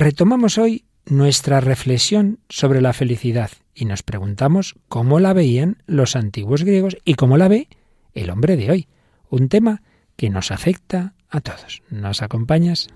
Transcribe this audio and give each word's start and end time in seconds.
Retomamos 0.00 0.56
hoy 0.56 0.86
nuestra 1.04 1.60
reflexión 1.60 2.38
sobre 2.48 2.80
la 2.80 2.94
felicidad 2.94 3.50
y 3.74 3.84
nos 3.84 4.02
preguntamos 4.02 4.76
cómo 4.88 5.20
la 5.20 5.34
veían 5.34 5.82
los 5.84 6.16
antiguos 6.16 6.64
griegos 6.64 6.96
y 7.04 7.16
cómo 7.16 7.36
la 7.36 7.48
ve 7.48 7.68
el 8.14 8.30
hombre 8.30 8.56
de 8.56 8.70
hoy. 8.70 8.88
Un 9.28 9.50
tema 9.50 9.82
que 10.16 10.30
nos 10.30 10.52
afecta 10.52 11.12
a 11.28 11.42
todos. 11.42 11.82
¿Nos 11.90 12.22
acompañas? 12.22 12.88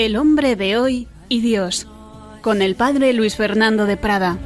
El 0.00 0.16
hombre 0.16 0.56
de 0.56 0.78
hoy 0.78 1.08
y 1.28 1.42
Dios, 1.42 1.86
con 2.40 2.62
el 2.62 2.74
padre 2.74 3.12
Luis 3.12 3.36
Fernando 3.36 3.84
de 3.84 3.98
Prada. 3.98 4.38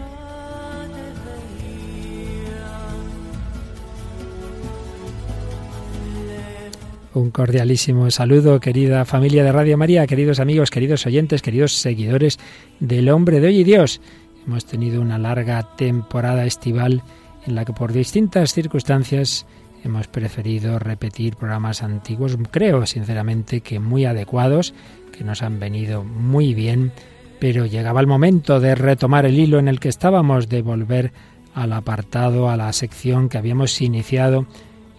Un 7.14 7.30
cordialísimo 7.30 8.10
saludo, 8.10 8.58
querida 8.58 9.04
familia 9.04 9.44
de 9.44 9.52
Radio 9.52 9.78
María, 9.78 10.08
queridos 10.08 10.40
amigos, 10.40 10.72
queridos 10.72 11.06
oyentes, 11.06 11.40
queridos 11.40 11.74
seguidores 11.74 12.40
del 12.80 13.08
hombre 13.08 13.38
de 13.38 13.46
hoy 13.46 13.58
y 13.58 13.64
Dios. 13.64 14.00
Hemos 14.44 14.64
tenido 14.64 15.00
una 15.00 15.18
larga 15.18 15.76
temporada 15.76 16.46
estival 16.46 17.04
en 17.46 17.54
la 17.54 17.64
que 17.64 17.72
por 17.72 17.92
distintas 17.92 18.54
circunstancias 18.54 19.46
hemos 19.84 20.08
preferido 20.08 20.78
repetir 20.78 21.36
programas 21.36 21.82
antiguos, 21.82 22.36
creo 22.50 22.86
sinceramente 22.86 23.60
que 23.60 23.78
muy 23.78 24.04
adecuados, 24.04 24.74
que 25.16 25.24
nos 25.24 25.42
han 25.42 25.60
venido 25.60 26.04
muy 26.04 26.54
bien, 26.54 26.92
pero 27.38 27.66
llegaba 27.66 28.00
el 28.00 28.06
momento 28.06 28.60
de 28.60 28.74
retomar 28.74 29.26
el 29.26 29.38
hilo 29.38 29.58
en 29.58 29.68
el 29.68 29.80
que 29.80 29.90
estábamos, 29.90 30.48
de 30.48 30.62
volver 30.62 31.12
al 31.54 31.72
apartado, 31.72 32.48
a 32.48 32.56
la 32.56 32.72
sección 32.72 33.28
que 33.28 33.38
habíamos 33.38 33.80
iniciado 33.80 34.46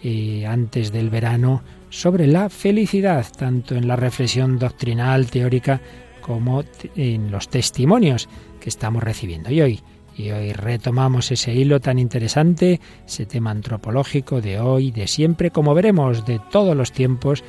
eh, 0.03 0.45
antes 0.45 0.91
del 0.91 1.09
verano 1.09 1.63
sobre 1.89 2.27
la 2.27 2.49
felicidad, 2.49 3.25
tanto 3.37 3.75
en 3.75 3.87
la 3.87 3.95
reflexión 3.95 4.59
doctrinal, 4.59 5.29
teórica, 5.31 5.81
como 6.21 6.63
en 6.95 7.31
los 7.31 7.49
testimonios 7.49 8.29
que 8.59 8.69
estamos 8.69 9.03
recibiendo. 9.03 9.51
Y 9.51 9.61
hoy 9.61 9.79
y 10.17 10.31
hoy 10.31 10.53
retomamos 10.53 11.31
ese 11.31 11.53
hilo 11.53 11.79
tan 11.79 11.99
interesante, 11.99 12.79
ese 13.05 13.25
tema 13.25 13.51
antropológico 13.51 14.41
de 14.41 14.59
hoy, 14.59 14.91
de 14.91 15.07
siempre, 15.07 15.51
como 15.51 15.73
veremos, 15.73 16.25
de 16.25 16.39
todos 16.51 16.75
los 16.75 16.91
tiempos, 16.91 17.43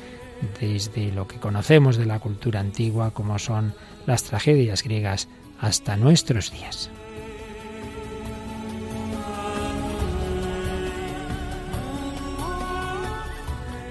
desde 0.59 1.11
lo 1.11 1.27
que 1.27 1.39
conocemos 1.39 1.97
de 1.97 2.05
la 2.05 2.19
cultura 2.19 2.59
antigua, 2.59 3.11
como 3.11 3.39
son 3.39 3.73
las 4.05 4.23
tragedias 4.23 4.83
griegas, 4.83 5.27
hasta 5.59 5.97
nuestros 5.97 6.51
días. 6.51 6.91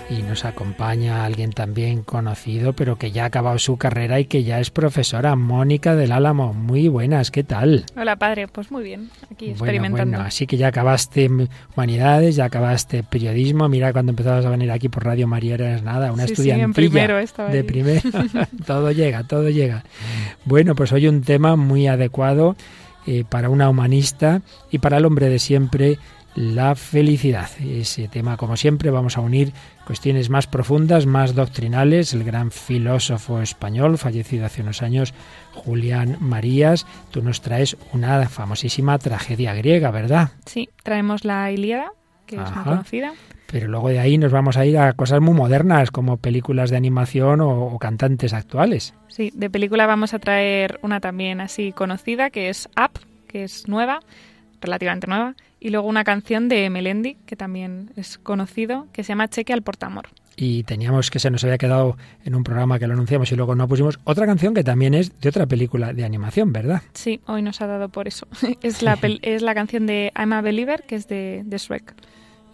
Y 0.09 0.23
nos 0.23 0.45
acompaña 0.45 1.25
alguien 1.25 1.51
también 1.51 2.03
conocido, 2.05 2.75
pero 2.75 2.97
que 2.97 3.11
ya 3.11 3.25
ha 3.25 3.27
acabado 3.27 3.59
su 3.59 3.77
carrera 3.77 4.21
y 4.21 4.27
que 4.27 4.45
ya 4.45 4.61
es 4.61 4.71
profesora, 4.71 5.35
Mónica 5.35 5.97
del 5.97 6.12
Álamo. 6.12 6.55
Muy 6.55 6.87
buenas, 6.87 7.33
¿qué 7.33 7.43
tal? 7.43 7.85
Hola, 7.97 8.15
padre. 8.15 8.47
Pues 8.47 8.71
muy 8.71 8.84
bien, 8.84 9.11
aquí 9.33 9.51
experimentando. 9.51 10.17
Bueno, 10.19 10.29
así 10.29 10.47
que 10.47 10.57
ya 10.57 10.69
acabaste 10.69 11.29
humanidades, 11.75 12.37
ya 12.37 12.45
acabaste 12.45 13.03
periodismo. 13.03 13.69
Mira, 13.69 13.93
cuando 13.93 14.11
empezabas 14.11 14.47
a 14.47 14.51
venir 14.51 14.71
aquí 14.71 14.89
por 14.89 15.05
Radio 15.05 15.27
María 15.27 15.55
eras 15.55 15.83
nada, 15.83 16.12
una 16.12 16.25
estudiantilla 16.25 17.19
de 17.49 17.65
primero. 17.65 18.05
todo 18.67 18.93
llega, 18.93 19.25
todo 19.25 19.50
llega. 19.50 19.83
Bueno, 20.44 20.77
pues 20.77 20.93
hoy 20.93 21.09
un 21.09 21.23
tema 21.23 21.56
muy 21.56 21.88
adecuado 21.88 22.55
eh, 23.09 23.25
para 23.28 23.50
una 23.50 23.69
humanista 23.69 24.43
y 24.71 24.78
para 24.78 24.99
el 24.99 25.05
hombre 25.05 25.28
de 25.28 25.38
siempre, 25.38 25.99
la 26.37 26.75
felicidad. 26.75 27.49
Ese 27.61 28.09
tema, 28.09 28.37
como 28.37 28.57
siempre, 28.57 28.91
vamos 28.91 29.17
a 29.17 29.21
unir 29.21 29.53
cuestiones 29.87 30.31
más 30.31 30.47
profundas, 30.47 31.07
más 31.07 31.35
doctrinales. 31.35 32.13
El 32.13 32.25
gran 32.25 32.51
filósofo 32.51 33.41
español, 33.41 33.99
fallecido 33.99 34.45
hace 34.47 34.63
unos 34.63 34.83
años, 34.83 35.15
Julián 35.55 36.19
Marías, 36.21 36.87
tú 37.11 37.23
nos 37.23 37.41
traes 37.41 37.77
una 37.93 38.29
famosísima 38.29 38.99
tragedia 38.99 39.55
griega, 39.55 39.91
¿verdad? 39.91 40.31
Sí, 40.45 40.69
traemos 40.83 41.25
la 41.25 41.51
Ilíada, 41.51 41.93
que 42.27 42.37
es 42.37 42.43
muy 42.55 42.65
conocida. 42.65 43.15
Pero 43.47 43.69
luego 43.69 43.89
de 43.89 44.01
ahí 44.01 44.19
nos 44.19 44.33
vamos 44.33 44.57
a 44.57 44.67
ir 44.67 44.77
a 44.77 44.93
cosas 44.93 45.21
muy 45.21 45.33
modernas, 45.33 45.91
como 45.91 46.19
películas 46.19 46.69
de 46.69 46.77
animación 46.77 47.41
o, 47.41 47.67
o 47.67 47.79
cantantes 47.79 48.35
actuales. 48.35 48.93
Sí, 49.09 49.33
de 49.35 49.49
película 49.49 49.87
vamos 49.87 50.13
a 50.13 50.19
traer 50.19 50.79
una 50.83 51.01
también 51.01 51.41
así 51.41 51.73
conocida, 51.73 52.29
que 52.31 52.51
es 52.51 52.69
Up, 52.77 53.01
que 53.29 53.45
es 53.45 53.69
nueva, 53.69 54.01
relativamente 54.61 55.07
nueva, 55.07 55.35
y 55.61 55.71
luego 55.71 55.89
una 55.89 56.05
canción 56.05 56.49
de 56.49 56.69
Melendi, 56.71 57.17
que 57.27 57.37
también 57.37 57.91
es 57.97 58.19
conocido, 58.19 58.87
que 58.93 59.03
se 59.03 59.09
llama 59.09 59.28
Cheque 59.28 59.53
al 59.53 59.62
Portamor. 59.62 60.09
Y 60.37 60.65
teníamos 60.65 61.11
que 61.11 61.19
se 61.19 61.31
nos 61.31 61.43
había 61.44 61.56
quedado 61.56 61.97
en 62.25 62.34
un 62.34 62.44
programa 62.44 62.78
que 62.78 62.87
lo 62.87 62.93
anunciamos 62.93 63.33
y 63.33 63.37
luego 63.37 63.55
no 63.55 63.67
pusimos 63.67 63.99
otra 64.05 64.27
canción 64.27 64.53
que 64.53 64.62
también 64.62 64.93
es 64.93 65.19
de 65.19 65.31
otra 65.31 65.47
película 65.47 65.94
de 65.94 66.05
animación, 66.05 66.53
¿verdad? 66.53 66.83
Sí, 66.93 67.21
hoy 67.27 67.41
nos 67.41 67.62
ha 67.62 67.67
dado 67.67 67.89
por 67.89 68.06
eso. 68.06 68.28
es, 68.62 68.83
la 68.83 68.99
es 69.22 69.41
la 69.41 69.55
canción 69.55 69.87
de 69.87 70.12
I'm 70.15 70.34
a 70.34 70.43
Believer, 70.43 70.84
que 70.87 70.97
es 70.97 71.09
de, 71.09 71.43
de 71.47 71.56
Shrek. 71.56 71.94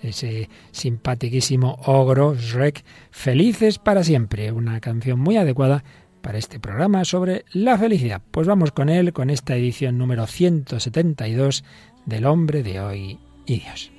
Ese 0.00 0.48
simpatiquísimo 0.70 1.78
ogro 1.86 2.34
Shrek, 2.34 2.84
Felices 3.10 3.78
para 3.78 4.04
siempre, 4.04 4.52
una 4.52 4.80
canción 4.80 5.18
muy 5.18 5.36
adecuada 5.36 5.82
para 6.22 6.38
este 6.38 6.60
programa 6.60 7.04
sobre 7.04 7.44
la 7.52 7.76
felicidad. 7.76 8.22
Pues 8.30 8.46
vamos 8.46 8.70
con 8.70 8.88
él, 8.88 9.12
con 9.12 9.28
esta 9.28 9.56
edición 9.56 9.98
número 9.98 10.26
172 10.26 11.64
del 12.06 12.26
hombre 12.26 12.62
de 12.62 12.80
hoy 12.80 13.18
y 13.46 13.60
Dios. 13.60 13.90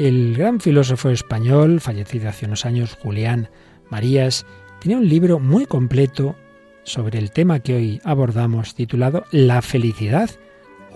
El 0.00 0.34
gran 0.34 0.60
filósofo 0.60 1.10
español, 1.10 1.78
fallecido 1.78 2.30
hace 2.30 2.46
unos 2.46 2.64
años, 2.64 2.96
Julián 3.02 3.50
Marías, 3.90 4.46
tenía 4.80 4.96
un 4.96 5.06
libro 5.06 5.38
muy 5.38 5.66
completo 5.66 6.36
sobre 6.84 7.18
el 7.18 7.32
tema 7.32 7.60
que 7.60 7.74
hoy 7.74 8.00
abordamos, 8.02 8.74
titulado 8.74 9.26
La 9.30 9.60
felicidad 9.60 10.30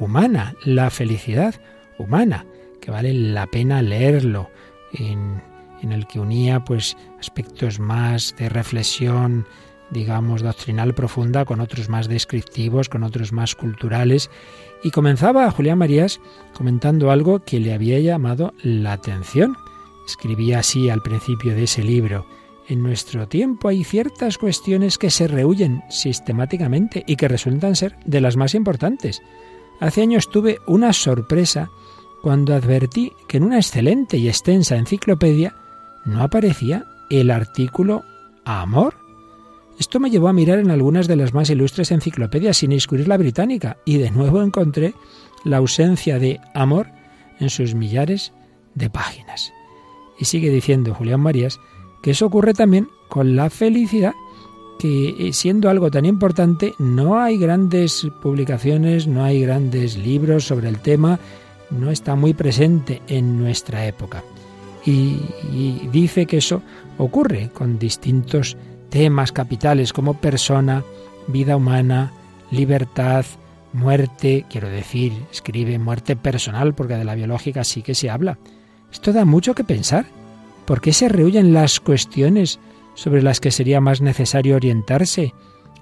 humana, 0.01 0.55
la 0.65 0.89
felicidad 0.89 1.55
humana, 1.99 2.47
que 2.81 2.91
vale 2.91 3.13
la 3.13 3.47
pena 3.47 3.83
leerlo, 3.83 4.49
en, 4.95 5.43
en 5.83 5.93
el 5.93 6.07
que 6.07 6.19
unía 6.19 6.65
pues 6.65 6.97
aspectos 7.21 7.79
más 7.79 8.35
de 8.39 8.49
reflexión, 8.49 9.47
digamos, 9.94 10.43
doctrinal 10.43 10.94
profunda, 10.94 11.47
con 11.47 11.60
otros 11.60 11.88
más 11.88 12.09
descriptivos, 12.09 12.91
con 12.91 13.03
otros 13.03 13.32
más 13.32 13.55
culturales, 13.55 14.31
y 14.82 14.91
comenzaba 14.91 15.50
Julián 15.50 15.78
Marías 15.78 16.21
comentando 16.53 17.10
algo 17.10 17.43
que 17.43 17.60
le 17.60 17.72
había 17.72 17.99
llamado 18.00 18.53
la 18.62 18.93
atención. 18.93 19.56
Escribía 20.06 20.58
así 20.58 20.91
al 20.91 21.00
principio 21.00 21.55
de 21.55 21.62
ese 21.62 21.82
libro. 21.82 22.26
En 22.69 22.82
nuestro 22.82 23.29
tiempo 23.29 23.69
hay 23.69 23.85
ciertas 23.85 24.37
cuestiones 24.37 24.99
que 24.99 25.11
se 25.11 25.29
rehuyen 25.29 25.82
sistemáticamente 25.88 27.05
y 27.06 27.17
que 27.17 27.29
resultan 27.29 27.76
ser 27.76 27.97
de 28.05 28.20
las 28.20 28.37
más 28.37 28.55
importantes. 28.55 29.23
Hace 29.81 30.02
años 30.02 30.29
tuve 30.31 30.58
una 30.67 30.93
sorpresa 30.93 31.70
cuando 32.23 32.55
advertí 32.55 33.12
que 33.29 33.37
en 33.37 33.44
una 33.44 33.56
excelente 33.56 34.17
y 34.17 34.29
extensa 34.29 34.76
enciclopedia 34.76 35.55
no 36.05 36.23
aparecía 36.23 36.87
el 37.11 37.31
artículo 37.31 38.05
amor. 38.44 39.04
Esto 39.79 39.99
me 40.00 40.11
llevó 40.11 40.29
a 40.29 40.32
mirar 40.32 40.59
en 40.59 40.71
algunas 40.71 41.09
de 41.09 41.17
las 41.17 41.35
más 41.35 41.50
ilustres 41.50 41.91
enciclopedias 41.91 42.59
sin 42.59 42.73
excluir 42.73 43.09
la 43.09 43.17
británica 43.17 43.76
y 43.85 43.99
de 43.99 44.11
nuevo 44.11 44.43
encontré 44.43 44.94
la 45.44 45.59
ausencia 45.59 46.19
de 46.19 46.41
amor 46.55 46.88
en 47.41 47.50
sus 47.50 47.75
millares 47.75 48.32
de 48.75 48.91
páginas. 48.91 49.53
Y 50.19 50.26
sigue 50.26 50.50
diciendo 50.50 50.94
Julián 50.94 51.21
Marías 51.21 51.59
que 52.03 52.12
eso 52.12 52.26
ocurre 52.26 52.55
también 52.55 52.88
con 53.09 53.35
la 53.35 53.50
felicidad, 53.50 54.12
que 54.79 55.29
eh, 55.29 55.32
siendo 55.32 55.71
algo 55.71 55.91
tan 55.91 56.05
importante 56.05 56.75
no 56.79 57.19
hay 57.19 57.38
grandes 57.38 58.06
publicaciones, 58.23 59.06
no 59.06 59.25
hay 59.25 59.41
grandes 59.41 59.97
libros 59.97 60.44
sobre 60.44 60.69
el 60.69 60.81
tema 60.81 61.19
no 61.71 61.91
está 61.91 62.15
muy 62.15 62.35
presente 62.35 63.03
en 63.09 63.38
nuestra 63.38 63.87
época. 63.87 64.23
Y, 64.85 65.19
y 65.53 65.88
dice 65.91 66.26
que 66.26 66.38
eso 66.38 66.62
ocurre 66.99 67.50
con 67.53 67.79
distintos 67.79 68.56
temas 68.94 69.32
capitales 69.32 69.93
como 69.93 70.14
persona, 70.14 70.85
vida 71.26 71.56
humana, 71.56 72.12
libertad, 72.52 73.25
muerte, 73.73 74.46
quiero 74.49 74.69
decir, 74.69 75.12
escribe 75.32 75.81
muerte 75.81 76.14
personal, 76.14 76.76
porque 76.76 76.94
de 76.94 77.02
la 77.02 77.17
biológica 77.17 77.64
sí 77.64 77.82
que 77.82 77.96
se 77.96 78.08
habla. 78.08 78.38
Esto 78.93 79.12
da 79.12 79.25
mucho 79.25 79.52
que 79.56 79.64
pensar. 79.64 80.06
¿Por 80.64 80.81
qué 80.81 80.93
se 80.93 81.08
rehuyen 81.08 81.52
las 81.52 81.81
cuestiones 81.81 82.61
sobre 82.94 83.20
las 83.20 83.41
que 83.41 83.50
sería 83.50 83.81
más 83.81 84.00
necesario 84.00 84.55
orientarse, 84.55 85.35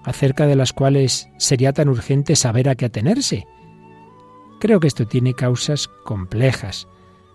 acerca 0.05 0.47
de 0.47 0.57
las 0.57 0.73
cuales 0.73 1.29
sería 1.37 1.75
tan 1.75 1.91
urgente 1.91 2.35
saber 2.35 2.71
a 2.71 2.77
qué 2.77 2.87
atenerse? 2.87 3.45
Creo 4.59 4.81
que 4.81 4.89
esto 4.89 5.07
tiene 5.07 5.35
causas 5.35 5.87
complejas. 6.07 6.89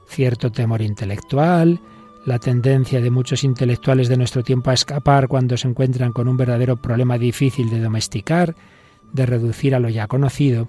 Cierto 0.07 0.51
temor 0.51 0.81
intelectual, 0.81 1.79
la 2.27 2.39
tendencia 2.39 2.99
de 2.99 3.09
muchos 3.09 3.45
intelectuales 3.45 4.09
de 4.09 4.17
nuestro 4.17 4.43
tiempo 4.43 4.69
a 4.69 4.73
escapar 4.73 5.29
cuando 5.29 5.55
se 5.55 5.69
encuentran 5.69 6.11
con 6.11 6.27
un 6.27 6.35
verdadero 6.35 6.75
problema 6.75 7.17
difícil 7.17 7.69
de 7.69 7.79
domesticar, 7.79 8.53
de 9.13 9.25
reducir 9.25 9.73
a 9.73 9.79
lo 9.79 9.87
ya 9.87 10.07
conocido, 10.07 10.67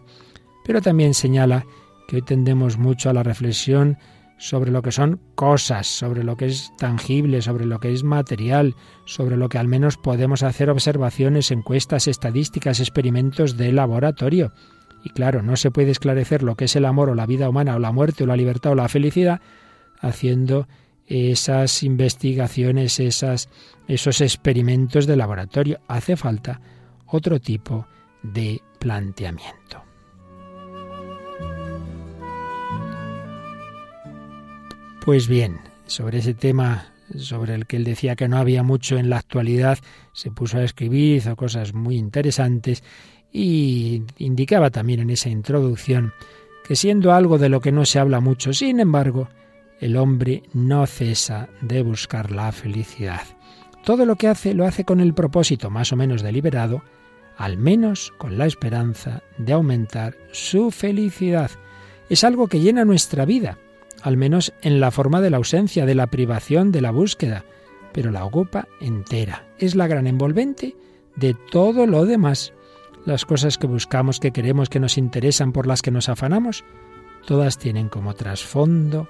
pero 0.64 0.80
también 0.80 1.14
señala 1.14 1.66
que 2.06 2.14
hoy 2.14 2.22
tendemos 2.22 2.78
mucho 2.78 3.10
a 3.10 3.12
la 3.12 3.24
reflexión 3.24 3.98
sobre 4.38 4.70
lo 4.70 4.82
que 4.82 4.92
son 4.92 5.20
cosas, 5.34 5.88
sobre 5.88 6.22
lo 6.22 6.36
que 6.36 6.46
es 6.46 6.70
tangible, 6.78 7.42
sobre 7.42 7.66
lo 7.66 7.80
que 7.80 7.92
es 7.92 8.04
material, 8.04 8.76
sobre 9.04 9.36
lo 9.36 9.48
que 9.48 9.58
al 9.58 9.66
menos 9.66 9.96
podemos 9.96 10.44
hacer 10.44 10.70
observaciones, 10.70 11.50
encuestas, 11.50 12.06
estadísticas, 12.06 12.78
experimentos 12.78 13.56
de 13.56 13.72
laboratorio. 13.72 14.52
Y 15.02 15.10
claro, 15.10 15.42
no 15.42 15.56
se 15.56 15.72
puede 15.72 15.90
esclarecer 15.90 16.44
lo 16.44 16.54
que 16.54 16.66
es 16.66 16.76
el 16.76 16.84
amor 16.84 17.10
o 17.10 17.16
la 17.16 17.26
vida 17.26 17.48
humana 17.48 17.74
o 17.74 17.80
la 17.80 17.90
muerte 17.90 18.22
o 18.22 18.26
la 18.28 18.36
libertad 18.36 18.72
o 18.72 18.76
la 18.76 18.88
felicidad 18.88 19.40
haciendo 20.00 20.68
esas 21.08 21.82
investigaciones, 21.82 23.00
esas, 23.00 23.48
esos 23.86 24.20
experimentos 24.20 25.06
de 25.06 25.16
laboratorio. 25.16 25.80
Hace 25.88 26.16
falta 26.16 26.60
otro 27.06 27.40
tipo 27.40 27.86
de 28.22 28.60
planteamiento. 28.78 29.82
Pues 35.04 35.26
bien, 35.26 35.58
sobre 35.86 36.18
ese 36.18 36.34
tema 36.34 36.92
sobre 37.16 37.54
el 37.54 37.66
que 37.66 37.76
él 37.76 37.84
decía 37.84 38.16
que 38.16 38.28
no 38.28 38.36
había 38.36 38.62
mucho 38.62 38.98
en 38.98 39.08
la 39.08 39.16
actualidad, 39.16 39.78
se 40.12 40.30
puso 40.30 40.58
a 40.58 40.64
escribir, 40.64 41.16
hizo 41.16 41.36
cosas 41.36 41.72
muy 41.72 41.96
interesantes 41.96 42.84
y 43.32 44.02
indicaba 44.18 44.70
también 44.70 45.00
en 45.00 45.10
esa 45.10 45.30
introducción 45.30 46.12
que 46.66 46.76
siendo 46.76 47.12
algo 47.12 47.38
de 47.38 47.48
lo 47.48 47.60
que 47.60 47.72
no 47.72 47.86
se 47.86 47.98
habla 47.98 48.20
mucho, 48.20 48.52
sin 48.52 48.80
embargo, 48.80 49.28
el 49.80 49.96
hombre 49.96 50.42
no 50.52 50.86
cesa 50.86 51.48
de 51.60 51.82
buscar 51.82 52.30
la 52.30 52.52
felicidad. 52.52 53.22
Todo 53.84 54.06
lo 54.06 54.16
que 54.16 54.28
hace 54.28 54.54
lo 54.54 54.66
hace 54.66 54.84
con 54.84 55.00
el 55.00 55.14
propósito 55.14 55.70
más 55.70 55.92
o 55.92 55.96
menos 55.96 56.22
deliberado 56.22 56.82
al 57.38 57.56
menos 57.56 58.12
con 58.18 58.36
la 58.36 58.46
esperanza 58.46 59.22
de 59.38 59.52
aumentar 59.52 60.16
su 60.32 60.72
felicidad. 60.72 61.52
Es 62.10 62.24
algo 62.24 62.48
que 62.48 62.60
llena 62.60 62.84
nuestra 62.84 63.24
vida, 63.24 63.58
al 64.02 64.16
menos 64.16 64.52
en 64.60 64.80
la 64.80 64.90
forma 64.90 65.20
de 65.20 65.30
la 65.30 65.36
ausencia, 65.36 65.86
de 65.86 65.94
la 65.94 66.08
privación, 66.08 66.72
de 66.72 66.80
la 66.80 66.90
búsqueda, 66.90 67.44
pero 67.92 68.10
la 68.10 68.24
ocupa 68.24 68.66
entera. 68.80 69.46
Es 69.58 69.76
la 69.76 69.86
gran 69.86 70.08
envolvente 70.08 70.76
de 71.14 71.34
todo 71.34 71.86
lo 71.86 72.04
demás. 72.04 72.52
Las 73.06 73.24
cosas 73.24 73.56
que 73.56 73.68
buscamos, 73.68 74.18
que 74.18 74.32
queremos, 74.32 74.68
que 74.68 74.80
nos 74.80 74.98
interesan, 74.98 75.52
por 75.52 75.68
las 75.68 75.80
que 75.80 75.92
nos 75.92 76.08
afanamos, 76.08 76.64
todas 77.24 77.56
tienen 77.56 77.88
como 77.88 78.14
trasfondo 78.14 79.08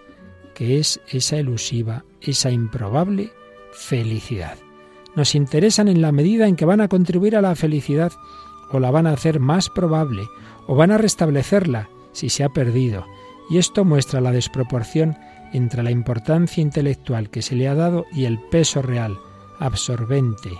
que 0.58 0.78
es 0.78 1.00
esa 1.08 1.38
elusiva, 1.38 2.04
esa 2.20 2.50
improbable 2.50 3.32
felicidad 3.72 4.58
nos 5.18 5.34
interesan 5.34 5.88
en 5.88 6.00
la 6.00 6.12
medida 6.12 6.46
en 6.46 6.54
que 6.54 6.64
van 6.64 6.80
a 6.80 6.86
contribuir 6.86 7.36
a 7.36 7.42
la 7.42 7.56
felicidad 7.56 8.12
o 8.70 8.78
la 8.78 8.92
van 8.92 9.08
a 9.08 9.12
hacer 9.12 9.40
más 9.40 9.68
probable 9.68 10.22
o 10.68 10.76
van 10.76 10.92
a 10.92 10.98
restablecerla 10.98 11.88
si 12.12 12.28
se 12.28 12.44
ha 12.44 12.48
perdido. 12.50 13.04
Y 13.50 13.58
esto 13.58 13.84
muestra 13.84 14.20
la 14.20 14.30
desproporción 14.30 15.16
entre 15.52 15.82
la 15.82 15.90
importancia 15.90 16.62
intelectual 16.62 17.30
que 17.30 17.42
se 17.42 17.56
le 17.56 17.66
ha 17.66 17.74
dado 17.74 18.04
y 18.12 18.26
el 18.26 18.38
peso 18.38 18.80
real, 18.80 19.18
absorbente, 19.58 20.52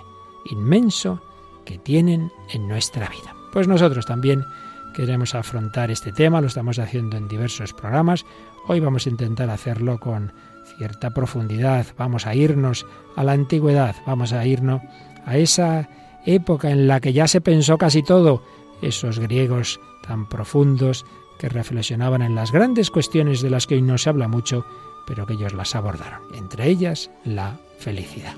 inmenso, 0.51 1.21
que 1.65 1.77
tienen 1.77 2.29
en 2.51 2.67
nuestra 2.67 3.07
vida. 3.07 3.33
Pues 3.53 3.67
nosotros 3.67 4.05
también 4.05 4.43
queremos 4.93 5.35
afrontar 5.35 5.89
este 5.89 6.11
tema, 6.11 6.41
lo 6.41 6.47
estamos 6.47 6.79
haciendo 6.79 7.15
en 7.15 7.29
diversos 7.29 7.73
programas. 7.73 8.25
Hoy 8.71 8.79
vamos 8.79 9.07
a 9.07 9.09
intentar 9.09 9.49
hacerlo 9.49 9.99
con 9.99 10.31
cierta 10.77 11.09
profundidad, 11.09 11.87
vamos 11.97 12.27
a 12.27 12.35
irnos 12.35 12.85
a 13.15 13.23
la 13.23 13.31
antigüedad, 13.31 13.95
vamos 14.05 14.31
a 14.31 14.45
irnos 14.45 14.83
a 15.25 15.37
esa 15.37 15.89
época 16.23 16.69
en 16.69 16.87
la 16.87 16.99
que 16.99 17.11
ya 17.11 17.27
se 17.27 17.41
pensó 17.41 17.79
casi 17.79 18.03
todo, 18.03 18.43
esos 18.83 19.17
griegos 19.17 19.79
tan 20.07 20.29
profundos 20.29 21.03
que 21.39 21.49
reflexionaban 21.49 22.21
en 22.21 22.35
las 22.35 22.51
grandes 22.51 22.91
cuestiones 22.91 23.41
de 23.41 23.49
las 23.49 23.65
que 23.65 23.73
hoy 23.73 23.81
no 23.81 23.97
se 23.97 24.07
habla 24.07 24.27
mucho, 24.27 24.63
pero 25.07 25.25
que 25.25 25.33
ellos 25.33 25.53
las 25.53 25.73
abordaron, 25.73 26.21
entre 26.35 26.67
ellas 26.67 27.09
la 27.25 27.57
felicidad. 27.79 28.35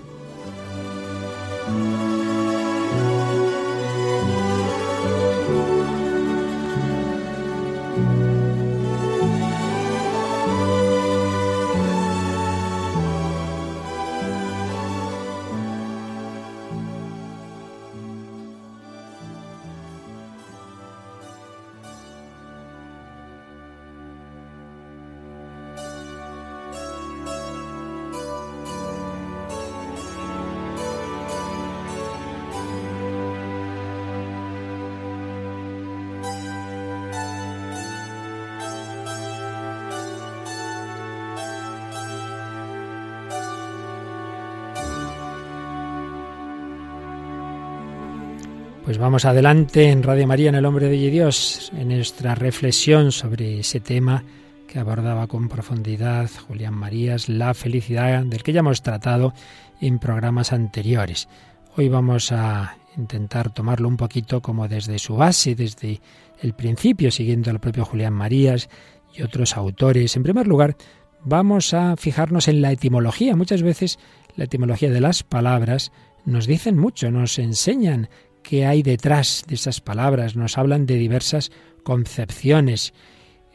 Vamos 49.11 49.25
adelante 49.25 49.89
en 49.89 50.03
Radio 50.03 50.25
María, 50.25 50.47
en 50.47 50.55
el 50.55 50.65
Hombre 50.65 50.87
de 50.87 50.95
Dios, 50.95 51.69
en 51.75 51.89
nuestra 51.89 52.33
reflexión 52.33 53.11
sobre 53.11 53.59
ese 53.59 53.81
tema 53.81 54.23
que 54.69 54.79
abordaba 54.79 55.27
con 55.27 55.49
profundidad 55.49 56.29
Julián 56.47 56.75
Marías, 56.75 57.27
la 57.27 57.53
felicidad, 57.53 58.23
del 58.23 58.41
que 58.41 58.53
ya 58.53 58.61
hemos 58.61 58.83
tratado 58.83 59.33
en 59.81 59.99
programas 59.99 60.53
anteriores. 60.53 61.27
Hoy 61.75 61.89
vamos 61.89 62.31
a 62.31 62.77
intentar 62.95 63.53
tomarlo 63.53 63.89
un 63.89 63.97
poquito 63.97 64.41
como 64.41 64.69
desde 64.69 64.97
su 64.97 65.17
base, 65.17 65.55
desde 65.55 65.99
el 66.41 66.53
principio, 66.53 67.11
siguiendo 67.11 67.51
al 67.51 67.59
propio 67.59 67.83
Julián 67.83 68.13
Marías 68.13 68.69
y 69.13 69.23
otros 69.23 69.57
autores. 69.57 70.15
En 70.15 70.23
primer 70.23 70.47
lugar, 70.47 70.77
vamos 71.25 71.73
a 71.73 71.97
fijarnos 71.97 72.47
en 72.47 72.61
la 72.61 72.71
etimología. 72.71 73.35
Muchas 73.35 73.61
veces 73.61 73.99
la 74.37 74.45
etimología 74.45 74.89
de 74.89 75.01
las 75.01 75.23
palabras 75.23 75.91
nos 76.23 76.47
dicen 76.47 76.77
mucho, 76.77 77.11
nos 77.11 77.39
enseñan 77.39 78.07
qué 78.43 78.65
hay 78.65 78.83
detrás 78.83 79.43
de 79.47 79.55
esas 79.55 79.81
palabras, 79.81 80.35
nos 80.35 80.57
hablan 80.57 80.85
de 80.85 80.95
diversas 80.95 81.51
concepciones. 81.83 82.93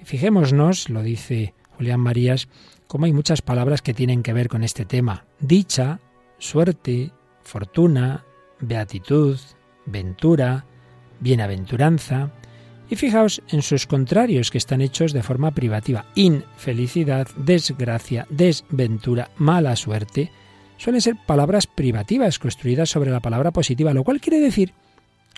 Fijémonos, 0.05 0.88
lo 0.88 1.02
dice 1.02 1.55
Julián 1.76 2.00
Marías, 2.00 2.49
cómo 2.87 3.05
hay 3.05 3.12
muchas 3.12 3.43
palabras 3.43 3.83
que 3.83 3.95
tienen 3.95 4.23
que 4.23 4.33
ver 4.33 4.49
con 4.49 4.62
este 4.62 4.85
tema. 4.85 5.26
Dicha, 5.40 6.00
suerte, 6.38 7.12
fortuna, 7.43 8.25
beatitud, 8.61 9.38
ventura, 9.87 10.66
bienaventuranza. 11.21 12.33
Y 12.88 12.97
fijaos 12.97 13.43
en 13.49 13.62
sus 13.62 13.87
contrarios 13.87 14.50
que 14.50 14.59
están 14.59 14.81
hechos 14.81 15.12
de 15.12 15.23
forma 15.23 15.50
privativa. 15.50 16.07
Infelicidad, 16.14 17.26
desgracia, 17.37 18.26
desventura, 18.31 19.31
mala 19.37 19.75
suerte, 19.75 20.31
suelen 20.76 21.00
ser 21.00 21.16
palabras 21.26 21.66
privativas 21.66 22.38
construidas 22.38 22.90
sobre 22.90 23.11
la 23.11 23.21
palabra 23.21 23.50
positiva, 23.50 23.95
lo 23.95 24.04
cual 24.04 24.21
quiere 24.21 24.40
decir 24.40 24.73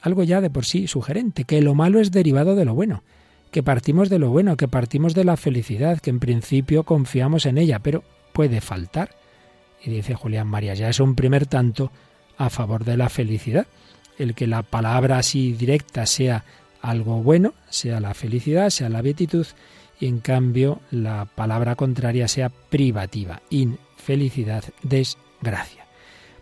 algo 0.03 0.23
ya 0.23 0.41
de 0.41 0.51
por 0.51 0.65
sí 0.65 0.87
sugerente, 0.87 1.45
que 1.45 1.61
lo 1.61 1.75
malo 1.75 2.01
es 2.01 2.11
derivado 2.11 2.55
de 2.55 2.65
lo 2.65 2.75
bueno, 2.75 3.03
que 3.51 3.63
partimos 3.63 4.09
de 4.09 4.19
lo 4.19 4.31
bueno, 4.31 4.57
que 4.57 4.69
partimos 4.69 5.15
de 5.15 5.25
la 5.25 5.37
felicidad, 5.37 5.99
que 5.99 6.11
en 6.11 6.21
principio 6.21 6.85
confiamos 6.85 7.47
en 7.47 7.59
ella, 7.59 7.81
pero 7.81 8.05
puede 8.33 8.61
faltar. 8.61 9.11
Y 9.83 9.91
dice 9.91 10.15
Julián 10.15 10.47
María, 10.47 10.75
ya 10.75 10.89
es 10.89 11.01
un 11.01 11.15
primer 11.15 11.47
tanto 11.47 11.91
a 12.37 12.51
favor 12.51 12.85
de 12.85 12.97
la 12.97 13.09
felicidad, 13.09 13.67
el 14.19 14.35
que 14.35 14.47
la 14.47 14.63
palabra 14.63 15.19
así 15.19 15.53
directa 15.53 16.07
sea 16.07 16.45
algo 16.83 17.23
bueno, 17.23 17.55
sea 17.69 18.01
la 18.01 18.15
felicidad, 18.15 18.71
sea 18.71 18.89
la 18.89 19.03
beatitud, 19.03 19.47
y 20.01 20.07
en 20.07 20.21
cambio 20.21 20.81
la 20.91 21.25
palabra 21.25 21.75
contraria 21.75 22.29
sea 22.29 22.51
privativa, 22.51 23.43
infelicidad, 23.51 24.65
desgracia. 25.41 25.87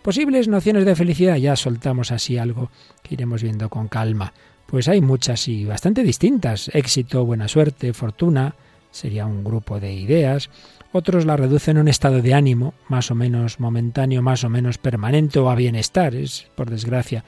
Posibles 0.02 0.46
nociones 0.46 0.84
de 0.84 0.94
felicidad, 0.94 1.36
ya 1.36 1.56
soltamos 1.56 2.12
así 2.12 2.38
algo 2.38 2.70
que 3.02 3.14
iremos 3.14 3.42
viendo 3.42 3.68
con 3.68 3.88
calma. 3.88 4.32
Pues 4.66 4.88
hay 4.88 5.00
muchas 5.00 5.48
y 5.48 5.64
bastante 5.64 6.02
distintas. 6.02 6.70
Éxito, 6.72 7.24
buena 7.24 7.48
suerte, 7.48 7.92
fortuna, 7.92 8.54
sería 8.92 9.26
un 9.26 9.42
grupo 9.42 9.80
de 9.80 9.92
ideas. 9.94 10.48
Otros 10.92 11.26
la 11.26 11.36
reducen 11.36 11.76
a 11.76 11.80
un 11.80 11.88
estado 11.88 12.22
de 12.22 12.34
ánimo, 12.34 12.74
más 12.88 13.10
o 13.10 13.14
menos 13.14 13.58
momentáneo, 13.58 14.22
más 14.22 14.44
o 14.44 14.48
menos 14.48 14.78
permanente 14.78 15.40
o 15.40 15.50
a 15.50 15.56
bienestar. 15.56 16.14
Es, 16.14 16.46
por 16.54 16.70
desgracia, 16.70 17.24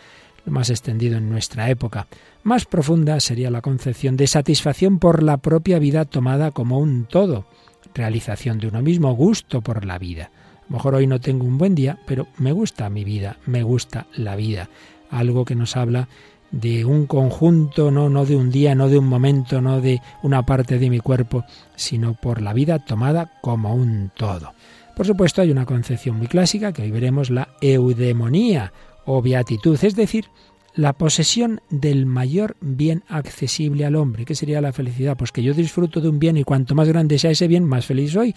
lo 0.46 0.52
más 0.52 0.70
extendido 0.70 1.18
en 1.18 1.28
nuestra 1.28 1.70
época. 1.70 2.06
Más 2.44 2.64
profunda 2.64 3.18
sería 3.20 3.50
la 3.50 3.60
concepción 3.60 4.16
de 4.16 4.26
satisfacción 4.26 4.98
por 5.00 5.22
la 5.22 5.37
propia 5.38 5.78
vida 5.78 6.04
tomada 6.04 6.52
como 6.52 6.78
un 6.78 7.06
todo, 7.06 7.46
realización 7.94 8.58
de 8.58 8.68
uno 8.68 8.82
mismo, 8.82 9.14
gusto 9.14 9.60
por 9.60 9.84
la 9.84 9.98
vida. 9.98 10.30
Mejor 10.68 10.94
hoy 10.94 11.06
no 11.06 11.20
tengo 11.20 11.46
un 11.46 11.58
buen 11.58 11.75
día, 11.75 11.98
pero 12.06 12.26
me 12.38 12.52
gusta 12.52 12.90
mi 12.90 13.04
vida, 13.04 13.38
me 13.46 13.62
gusta 13.62 14.06
la 14.14 14.37
vida. 14.37 14.68
Algo 15.10 15.44
que 15.44 15.54
nos 15.54 15.76
habla 15.76 16.08
de 16.50 16.84
un 16.84 17.06
conjunto, 17.06 17.90
no, 17.90 18.08
no 18.08 18.25
de 18.25 18.37
un 18.37 18.50
día, 18.50 18.75
no 18.75 18.88
de 18.88 18.98
un 18.98 19.06
momento, 19.06 19.60
no 19.60 19.80
de 19.80 20.00
una 20.22 20.44
parte 20.44 20.78
de 20.78 20.90
mi 20.90 21.00
cuerpo, 21.00 21.44
sino 21.76 22.14
por 22.14 22.42
la 22.42 22.52
vida 22.52 22.78
tomada 22.78 23.32
como 23.40 23.75
un 23.75 24.10
todo. 24.16 24.52
Por 24.96 25.06
supuesto, 25.06 25.42
hay 25.42 25.50
una 25.50 25.66
concepción 25.66 26.16
muy 26.16 26.26
clásica 26.26 26.72
que 26.72 26.82
hoy 26.82 26.90
veremos, 26.90 27.30
la 27.30 27.48
eudemonía 27.60 28.72
o 29.04 29.22
beatitud, 29.22 29.78
es 29.82 29.94
decir, 29.94 30.26
la 30.75 30.92
posesión 30.92 31.60
del 31.70 32.06
mayor 32.06 32.56
bien 32.60 33.04
accesible 33.08 33.84
al 33.84 33.96
hombre. 33.96 34.25
¿Qué 34.25 34.34
sería 34.34 34.60
la 34.60 34.72
felicidad? 34.72 35.16
Pues 35.16 35.32
que 35.32 35.42
yo 35.42 35.54
disfruto 35.54 36.00
de 36.00 36.08
un 36.08 36.18
bien 36.18 36.37
y 36.37 36.44
cuanto 36.44 36.75
más 36.75 36.88
grande 36.88 37.18
sea 37.18 37.30
ese 37.30 37.48
bien, 37.48 37.64
más 37.64 37.87
feliz 37.87 38.12
soy. 38.12 38.34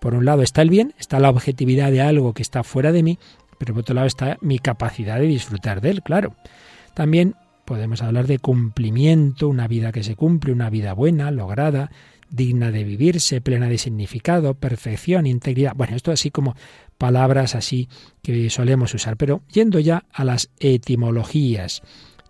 Por 0.00 0.14
un 0.14 0.24
lado 0.24 0.42
está 0.42 0.62
el 0.62 0.70
bien, 0.70 0.94
está 0.98 1.18
la 1.18 1.30
objetividad 1.30 1.90
de 1.90 2.00
algo 2.00 2.34
que 2.34 2.42
está 2.42 2.62
fuera 2.62 2.92
de 2.92 3.02
mí, 3.02 3.18
pero 3.58 3.74
por 3.74 3.80
otro 3.80 3.94
lado 3.94 4.06
está 4.06 4.38
mi 4.40 4.58
capacidad 4.58 5.18
de 5.18 5.26
disfrutar 5.26 5.80
de 5.80 5.90
él, 5.90 6.02
claro. 6.02 6.34
También 6.94 7.34
podemos 7.64 8.02
hablar 8.02 8.26
de 8.26 8.38
cumplimiento, 8.38 9.48
una 9.48 9.68
vida 9.68 9.92
que 9.92 10.02
se 10.02 10.16
cumple, 10.16 10.52
una 10.52 10.70
vida 10.70 10.94
buena, 10.94 11.30
lograda, 11.30 11.90
digna 12.30 12.70
de 12.70 12.84
vivirse, 12.84 13.40
plena 13.40 13.68
de 13.68 13.78
significado, 13.78 14.54
perfección, 14.54 15.26
integridad. 15.26 15.74
Bueno, 15.74 15.96
esto 15.96 16.12
así 16.12 16.30
como 16.30 16.56
palabras 16.96 17.54
así 17.54 17.88
que 18.22 18.48
solemos 18.50 18.94
usar. 18.94 19.16
Pero 19.16 19.42
yendo 19.52 19.78
ya 19.80 20.04
a 20.12 20.24
las 20.24 20.50
etimologías, 20.58 21.82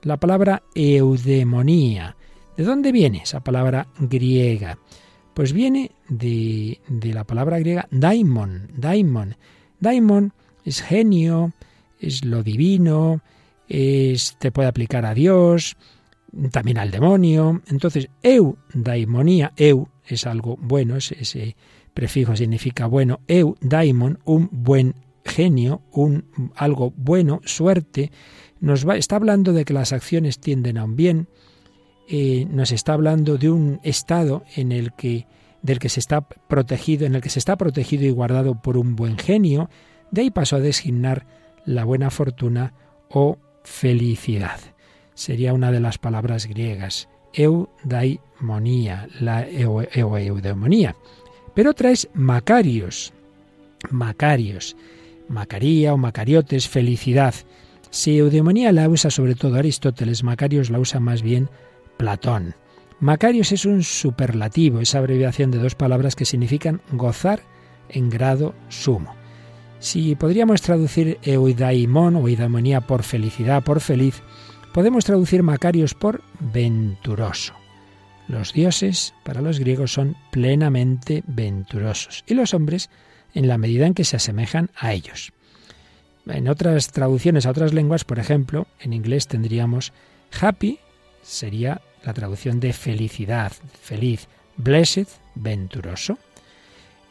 la 0.03 0.17
palabra 0.19 0.63
eudemonía, 0.75 2.17
¿de 2.57 2.65
dónde 2.65 2.93
viene 2.93 3.23
esa 3.23 3.41
palabra 3.41 3.89
griega? 3.99 4.79
Pues 5.39 5.53
viene 5.53 5.93
de, 6.09 6.81
de 6.89 7.15
la 7.15 7.23
palabra 7.23 7.61
griega 7.61 7.87
daimon, 7.93 8.73
daimon. 8.77 9.37
Daimon 9.79 10.33
es 10.65 10.83
genio, 10.83 11.53
es 12.01 12.25
lo 12.25 12.43
divino, 12.43 13.21
es, 13.69 14.35
te 14.41 14.51
puede 14.51 14.67
aplicar 14.67 15.07
a 15.07 15.15
Dios, 15.15 15.77
también 16.51 16.77
al 16.77 16.91
demonio. 16.91 17.63
Entonces, 17.69 18.09
eudaimonía, 18.21 19.53
eu 19.57 19.87
es 20.09 20.27
algo 20.27 20.57
bueno, 20.61 20.97
ese 20.97 21.55
prefijo 21.95 22.35
significa 22.35 22.87
bueno, 22.87 23.21
eu 23.29 23.55
daimon, 23.61 24.19
un 24.25 24.49
buen 24.51 24.97
genio, 25.25 25.83
un 25.93 26.51
algo 26.57 26.93
bueno, 26.97 27.43
suerte, 27.45 28.11
nos 28.59 28.89
va, 28.89 28.97
está 28.97 29.15
hablando 29.15 29.53
de 29.53 29.65
que 29.65 29.73
las 29.73 29.93
acciones 29.93 30.41
tienden 30.41 30.79
a 30.79 30.85
un 30.85 30.97
bien, 30.97 31.29
eh, 32.09 32.47
nos 32.51 32.73
está 32.73 32.95
hablando 32.95 33.37
de 33.37 33.51
un 33.51 33.81
estado 33.83 34.45
en 34.57 34.73
el 34.73 34.93
que 34.93 35.27
del 35.61 35.81
que 35.81 35.89
se 35.89 35.99
está 35.99 36.21
protegido, 36.21 37.05
en 37.05 37.17
el 37.17 37.21
que 37.21 37.31
se 37.31 37.41
está 37.41 37.57
protegido 37.57 38.05
y 38.05 38.11
guardado 38.11 38.55
por 38.55 38.77
un 38.77 38.95
buen 38.95 39.19
genio, 39.19 39.69
de 40.13 40.23
ahí 40.23 40.31
pasó 40.31 40.57
a 40.57 40.61
designar 40.61 41.27
la 41.65 41.85
buena 41.85 42.11
fortuna 42.11 42.75
o 43.11 43.39
felicidad 43.65 44.61
sería 45.19 45.53
una 45.53 45.73
de 45.73 45.81
las 45.81 45.99
palabras 45.99 46.47
griegas, 46.47 47.09
eudaimonía, 47.33 49.09
la 49.19 49.49
eudemonía. 49.49 50.95
Pero 51.55 51.71
otra 51.71 51.91
es 51.91 52.09
macarios, 52.15 53.13
macarios, 53.91 54.77
macaría 55.29 55.93
o 55.93 55.97
macariotes, 55.97 56.69
felicidad. 56.69 57.35
Si 57.91 58.17
eudemonía 58.17 58.71
la 58.71 58.89
usa 58.89 59.11
sobre 59.11 59.35
todo 59.35 59.57
Aristóteles, 59.57 60.23
macarios 60.23 60.71
la 60.71 60.79
usa 60.79 61.01
más 61.01 61.23
bien 61.23 61.51
Platón. 61.99 62.55
Macarios 63.01 63.53
es 63.53 63.67
un 63.67 63.83
superlativo, 63.83 64.81
esa 64.81 64.99
abreviación 64.99 65.51
de 65.51 65.59
dos 65.59 65.75
palabras 65.75 66.17
que 66.17 66.25
significan 66.25 66.81
gozar 66.91 67.43
en 67.91 68.09
grado 68.09 68.55
sumo. 68.71 69.15
Si 69.79 70.17
podríamos 70.17 70.63
traducir 70.63 71.19
eudaimon 71.23 72.17
o 72.17 72.27
eudemonía 72.27 72.81
por 72.81 73.03
felicidad, 73.03 73.63
por 73.63 73.81
feliz, 73.81 74.23
Podemos 74.73 75.05
traducir 75.05 75.43
Macarios 75.43 75.95
por 75.95 76.23
venturoso. 76.39 77.55
Los 78.29 78.53
dioses 78.53 79.15
para 79.25 79.41
los 79.41 79.59
griegos 79.59 79.93
son 79.93 80.17
plenamente 80.31 81.25
venturosos 81.27 82.23
y 82.27 82.35
los 82.35 82.53
hombres 82.53 82.91
en 83.35 83.49
la 83.49 83.59
medida 83.59 83.87
en 83.87 83.95
que 83.95 84.05
se 84.05 84.17
asemejan 84.17 84.71
a 84.77 84.93
ellos. 84.93 85.33
En 86.27 86.49
otras 86.49 86.93
traducciones 86.93 87.47
a 87.47 87.51
otras 87.51 87.73
lenguas, 87.73 88.05
por 88.05 88.19
ejemplo, 88.19 88.67
en 88.79 88.93
inglés 88.93 89.27
tendríamos 89.27 89.93
happy, 90.39 90.79
sería 91.29 91.83
la 92.05 92.15
traducción 92.15 92.59
de 92.59 92.73
felicidad, 92.73 93.53
feliz, 93.81 94.29
blessed, 94.57 95.07
venturoso. 95.35 96.19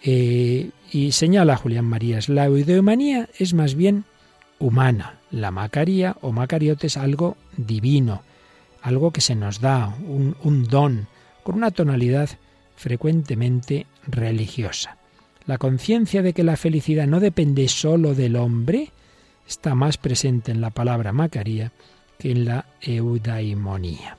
Eh, 0.04 0.72
y 0.92 1.12
señala 1.12 1.58
Julián 1.58 1.86
Marías, 1.86 2.30
la 2.30 2.46
eudeomanía 2.46 3.30
es 3.38 3.54
más 3.54 3.76
bien 3.76 4.06
humana, 4.60 5.20
la 5.32 5.52
Macaría 5.52 6.18
o 6.22 6.32
Macariote 6.32 6.88
es 6.88 6.98
algo 6.98 7.38
divino, 7.58 8.24
algo 8.82 9.12
que 9.12 9.22
se 9.22 9.36
nos 9.36 9.60
da, 9.60 9.96
un, 10.08 10.36
un 10.44 10.64
don, 10.66 11.08
con 11.44 11.56
una 11.56 11.72
tonalidad 11.72 12.30
frecuentemente 12.76 13.86
religiosa. 14.08 14.98
La 15.46 15.58
conciencia 15.58 16.22
de 16.22 16.34
que 16.34 16.44
la 16.44 16.58
felicidad 16.58 17.08
no 17.08 17.20
depende 17.20 17.68
sólo 17.68 18.14
del 18.14 18.36
hombre 18.36 18.92
está 19.48 19.76
más 19.76 19.98
presente 19.98 20.52
en 20.52 20.62
la 20.62 20.72
palabra 20.72 21.14
Macaría 21.14 21.72
que 22.18 22.32
en 22.32 22.46
la 22.46 22.66
eudaimonía. 22.82 24.18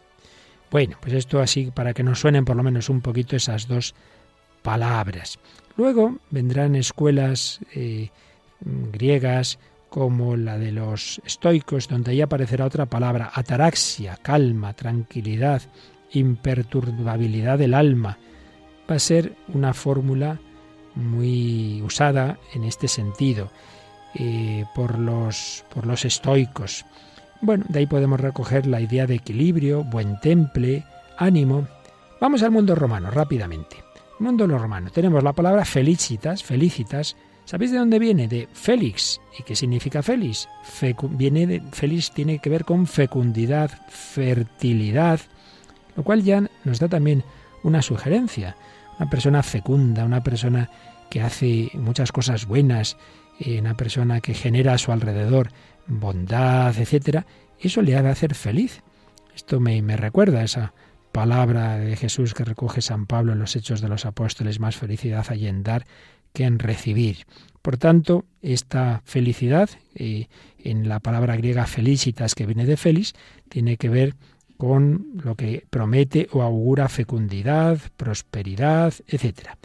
Bueno, 0.70 0.96
pues 1.00 1.14
esto 1.14 1.40
así 1.40 1.70
para 1.74 1.94
que 1.94 2.02
nos 2.02 2.20
suenen 2.20 2.44
por 2.44 2.56
lo 2.56 2.62
menos 2.62 2.88
un 2.88 3.00
poquito 3.00 3.36
esas 3.36 3.68
dos 3.68 3.94
palabras. 4.62 5.38
Luego 5.76 6.18
vendrán 6.30 6.74
escuelas 6.74 7.60
eh, 7.74 8.10
griegas 8.60 9.58
como 9.88 10.36
la 10.36 10.58
de 10.58 10.72
los 10.72 11.20
estoicos, 11.24 11.88
donde 11.88 12.10
ahí 12.10 12.20
aparecerá 12.20 12.66
otra 12.66 12.86
palabra, 12.86 13.30
ataraxia, 13.32 14.18
calma, 14.20 14.74
tranquilidad, 14.74 15.62
imperturbabilidad 16.12 17.58
del 17.58 17.74
alma. 17.74 18.18
Va 18.90 18.96
a 18.96 18.98
ser 18.98 19.34
una 19.48 19.72
fórmula 19.72 20.38
muy 20.94 21.80
usada 21.82 22.38
en 22.54 22.64
este 22.64 22.88
sentido 22.88 23.50
eh, 24.14 24.64
por, 24.74 24.98
los, 24.98 25.64
por 25.72 25.86
los 25.86 26.04
estoicos. 26.04 26.84
Bueno, 27.40 27.64
de 27.68 27.78
ahí 27.78 27.87
podemos 27.87 28.21
recoger 28.21 28.66
la 28.66 28.80
idea 28.80 29.07
de 29.07 29.14
equilibrio, 29.14 29.85
buen 29.85 30.18
temple, 30.21 30.85
ánimo. 31.16 31.66
Vamos 32.21 32.42
al 32.42 32.50
mundo 32.50 32.75
romano 32.75 33.11
rápidamente. 33.11 33.76
mundo 34.18 34.47
romano. 34.47 34.90
Tenemos 34.90 35.23
la 35.23 35.33
palabra 35.33 35.64
felicitas, 35.64 36.42
felicitas, 36.42 37.16
¿Sabéis 37.49 37.71
de 37.71 37.78
dónde 37.78 37.99
viene? 37.99 38.28
De 38.28 38.47
Félix. 38.52 39.23
¿Y 39.38 39.42
qué 39.42 39.57
significa 39.57 40.02
Félix? 40.02 40.47
viene 41.12 41.47
de, 41.47 41.62
Félix 41.73 42.11
tiene 42.11 42.40
que 42.40 42.50
ver 42.50 42.66
con 42.66 42.87
fecundidad, 42.87 43.71
fertilidad, 43.88 45.18
lo 45.97 46.04
cual 46.04 46.23
ya 46.23 46.42
nos 46.64 46.78
da 46.78 46.88
también 46.88 47.25
una 47.62 47.80
sugerencia. 47.80 48.54
Una 48.99 49.09
persona 49.09 49.42
fecunda, 49.42 50.04
una 50.04 50.23
persona 50.23 50.68
que 51.09 51.23
hace 51.23 51.71
muchas 51.73 52.12
cosas 52.12 52.45
buenas, 52.45 52.99
una 53.47 53.75
persona 53.75 54.21
que 54.21 54.35
genera 54.35 54.75
a 54.75 54.78
su 54.78 54.92
alrededor 54.92 55.50
bondad, 55.87 56.76
etcétera, 56.78 57.26
eso 57.59 57.83
le 57.83 57.97
ha 57.97 58.02
de 58.02 58.11
hacer 58.11 58.35
feliz. 58.35 58.83
Esto 59.35 59.61
me, 59.61 59.80
me 59.83 59.97
recuerda 59.97 60.40
a 60.40 60.45
esa 60.45 60.75
palabra 61.12 61.78
de 61.78 61.97
Jesús 61.97 62.35
que 62.35 62.45
recoge 62.45 62.83
San 62.83 63.07
Pablo 63.07 63.33
en 63.33 63.38
los 63.38 63.57
Hechos 63.57 63.80
de 63.80 63.88
los 63.88 64.07
Apóstoles, 64.07 64.61
más 64.61 64.76
felicidad 64.76 65.26
hay 65.30 65.47
en 65.47 65.62
dar 65.62 65.87
que 66.33 66.45
en 66.45 66.59
recibir. 66.59 67.26
Por 67.62 67.76
tanto, 67.76 68.25
esta 68.42 69.02
felicidad, 69.04 69.71
eh, 69.95 70.28
en 70.59 70.88
la 70.88 71.00
palabra 71.00 71.37
griega 71.37 71.66
felicitas, 71.66 72.35
que 72.35 72.47
viene 72.47 72.66
de 72.66 72.76
feliz, 72.76 73.14
tiene 73.49 73.76
que 73.76 73.88
ver 73.88 74.14
con 74.57 75.07
lo 75.23 75.35
que 75.37 75.64
promete 75.71 76.28
o 76.33 76.42
augura 76.42 76.88
fecundidad, 76.88 77.78
prosperidad, 77.97 78.92
etc. 79.07 79.57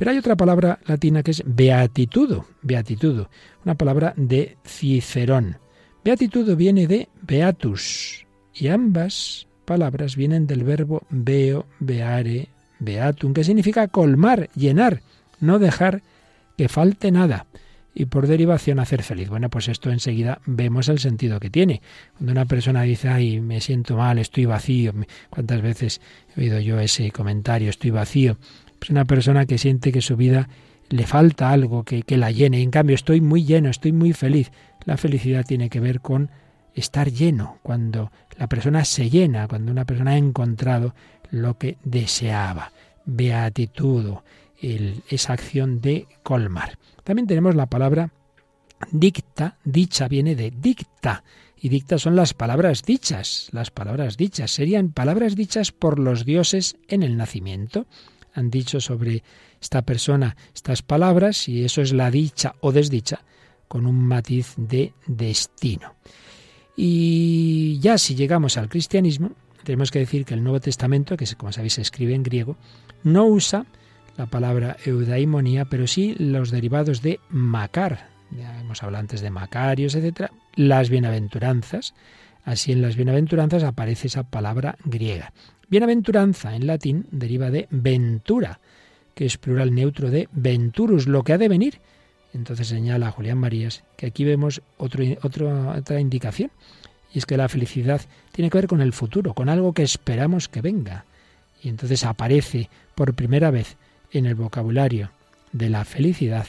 Pero 0.00 0.12
hay 0.12 0.16
otra 0.16 0.34
palabra 0.34 0.78
latina 0.86 1.22
que 1.22 1.32
es 1.32 1.42
beatitudo, 1.44 2.46
beatitudo, 2.62 3.28
una 3.66 3.74
palabra 3.74 4.14
de 4.16 4.56
Cicerón. 4.64 5.58
Beatitudo 6.02 6.56
viene 6.56 6.86
de 6.86 7.10
beatus 7.20 8.24
y 8.54 8.68
ambas 8.68 9.46
palabras 9.66 10.16
vienen 10.16 10.46
del 10.46 10.64
verbo 10.64 11.02
veo, 11.10 11.66
beare, 11.80 12.48
beatum, 12.78 13.34
que 13.34 13.44
significa 13.44 13.88
colmar, 13.88 14.48
llenar, 14.54 15.02
no 15.38 15.58
dejar 15.58 16.00
que 16.56 16.70
falte 16.70 17.10
nada 17.10 17.44
y 17.94 18.06
por 18.06 18.26
derivación 18.26 18.78
hacer 18.78 19.02
feliz. 19.02 19.28
Bueno, 19.28 19.50
pues 19.50 19.68
esto 19.68 19.90
enseguida 19.90 20.40
vemos 20.46 20.88
el 20.88 20.98
sentido 20.98 21.40
que 21.40 21.50
tiene. 21.50 21.82
Cuando 22.16 22.32
una 22.32 22.46
persona 22.46 22.84
dice, 22.84 23.10
ay, 23.10 23.42
me 23.42 23.60
siento 23.60 23.98
mal, 23.98 24.18
estoy 24.18 24.46
vacío, 24.46 24.94
¿cuántas 25.28 25.60
veces 25.60 26.00
he 26.34 26.40
oído 26.40 26.58
yo 26.58 26.80
ese 26.80 27.10
comentario, 27.10 27.68
estoy 27.68 27.90
vacío? 27.90 28.38
Es 28.80 28.90
una 28.90 29.04
persona 29.04 29.46
que 29.46 29.58
siente 29.58 29.92
que 29.92 30.00
su 30.00 30.16
vida 30.16 30.48
le 30.88 31.06
falta 31.06 31.50
algo 31.50 31.84
que, 31.84 32.02
que 32.02 32.16
la 32.16 32.30
llene. 32.30 32.62
En 32.62 32.70
cambio, 32.70 32.94
estoy 32.94 33.20
muy 33.20 33.44
lleno, 33.44 33.70
estoy 33.70 33.92
muy 33.92 34.12
feliz. 34.12 34.50
La 34.84 34.96
felicidad 34.96 35.44
tiene 35.44 35.68
que 35.68 35.80
ver 35.80 36.00
con 36.00 36.30
estar 36.74 37.10
lleno, 37.10 37.58
cuando 37.62 38.10
la 38.38 38.48
persona 38.48 38.84
se 38.84 39.10
llena, 39.10 39.48
cuando 39.48 39.72
una 39.72 39.84
persona 39.84 40.12
ha 40.12 40.16
encontrado 40.16 40.94
lo 41.30 41.58
que 41.58 41.78
deseaba. 41.84 42.72
Beatitud, 43.04 44.16
esa 44.60 45.32
acción 45.32 45.80
de 45.80 46.06
colmar. 46.22 46.78
También 47.04 47.26
tenemos 47.26 47.54
la 47.54 47.66
palabra 47.66 48.10
dicta, 48.92 49.58
dicha 49.64 50.08
viene 50.08 50.34
de 50.34 50.50
dicta, 50.50 51.24
y 51.62 51.68
dicta 51.68 51.98
son 51.98 52.16
las 52.16 52.32
palabras 52.32 52.82
dichas, 52.82 53.48
las 53.52 53.70
palabras 53.70 54.16
dichas, 54.16 54.50
serían 54.50 54.92
palabras 54.92 55.36
dichas 55.36 55.72
por 55.72 55.98
los 55.98 56.24
dioses 56.24 56.76
en 56.88 57.02
el 57.02 57.16
nacimiento. 57.16 57.86
Han 58.34 58.50
dicho 58.50 58.80
sobre 58.80 59.22
esta 59.60 59.82
persona 59.82 60.36
estas 60.54 60.82
palabras 60.82 61.48
y 61.48 61.64
eso 61.64 61.82
es 61.82 61.92
la 61.92 62.10
dicha 62.10 62.54
o 62.60 62.72
desdicha 62.72 63.22
con 63.68 63.86
un 63.86 63.96
matiz 63.96 64.54
de 64.56 64.92
destino. 65.06 65.94
Y 66.76 67.78
ya 67.80 67.98
si 67.98 68.14
llegamos 68.14 68.56
al 68.56 68.68
cristianismo, 68.68 69.32
tenemos 69.64 69.90
que 69.90 69.98
decir 69.98 70.24
que 70.24 70.34
el 70.34 70.42
Nuevo 70.42 70.60
Testamento, 70.60 71.16
que 71.16 71.26
como 71.36 71.52
sabéis 71.52 71.74
se 71.74 71.82
escribe 71.82 72.14
en 72.14 72.22
griego, 72.22 72.56
no 73.02 73.26
usa 73.26 73.66
la 74.16 74.26
palabra 74.26 74.76
eudaimonía, 74.84 75.66
pero 75.66 75.86
sí 75.86 76.14
los 76.18 76.50
derivados 76.50 77.02
de 77.02 77.20
macar. 77.28 78.08
Ya 78.36 78.60
hemos 78.60 78.82
hablado 78.82 79.00
antes 79.00 79.20
de 79.20 79.30
macarios, 79.30 79.94
etcétera. 79.94 80.30
Las 80.54 80.90
bienaventuranzas. 80.90 81.94
Así 82.44 82.72
en 82.72 82.82
las 82.82 82.96
bienaventuranzas 82.96 83.62
aparece 83.62 84.08
esa 84.08 84.22
palabra 84.22 84.76
griega. 84.84 85.32
Bienaventuranza 85.70 86.56
en 86.56 86.66
latín 86.66 87.06
deriva 87.12 87.50
de 87.50 87.68
ventura, 87.70 88.58
que 89.14 89.24
es 89.24 89.38
plural 89.38 89.74
neutro 89.74 90.10
de 90.10 90.28
venturus, 90.32 91.06
lo 91.06 91.22
que 91.22 91.32
ha 91.32 91.38
de 91.38 91.48
venir. 91.48 91.80
Entonces 92.34 92.68
señala 92.68 93.10
Julián 93.10 93.38
Marías 93.38 93.84
que 93.96 94.06
aquí 94.06 94.24
vemos 94.24 94.62
otra 94.76 96.00
indicación, 96.00 96.50
y 97.12 97.18
es 97.18 97.26
que 97.26 97.36
la 97.36 97.48
felicidad 97.48 98.00
tiene 98.32 98.50
que 98.50 98.58
ver 98.58 98.66
con 98.66 98.80
el 98.80 98.92
futuro, 98.92 99.34
con 99.34 99.48
algo 99.48 99.72
que 99.72 99.82
esperamos 99.82 100.48
que 100.48 100.60
venga. 100.60 101.04
Y 101.62 101.68
entonces 101.68 102.04
aparece 102.04 102.68
por 102.94 103.14
primera 103.14 103.50
vez 103.50 103.76
en 104.12 104.26
el 104.26 104.34
vocabulario 104.34 105.10
de 105.52 105.70
la 105.70 105.84
felicidad 105.84 106.46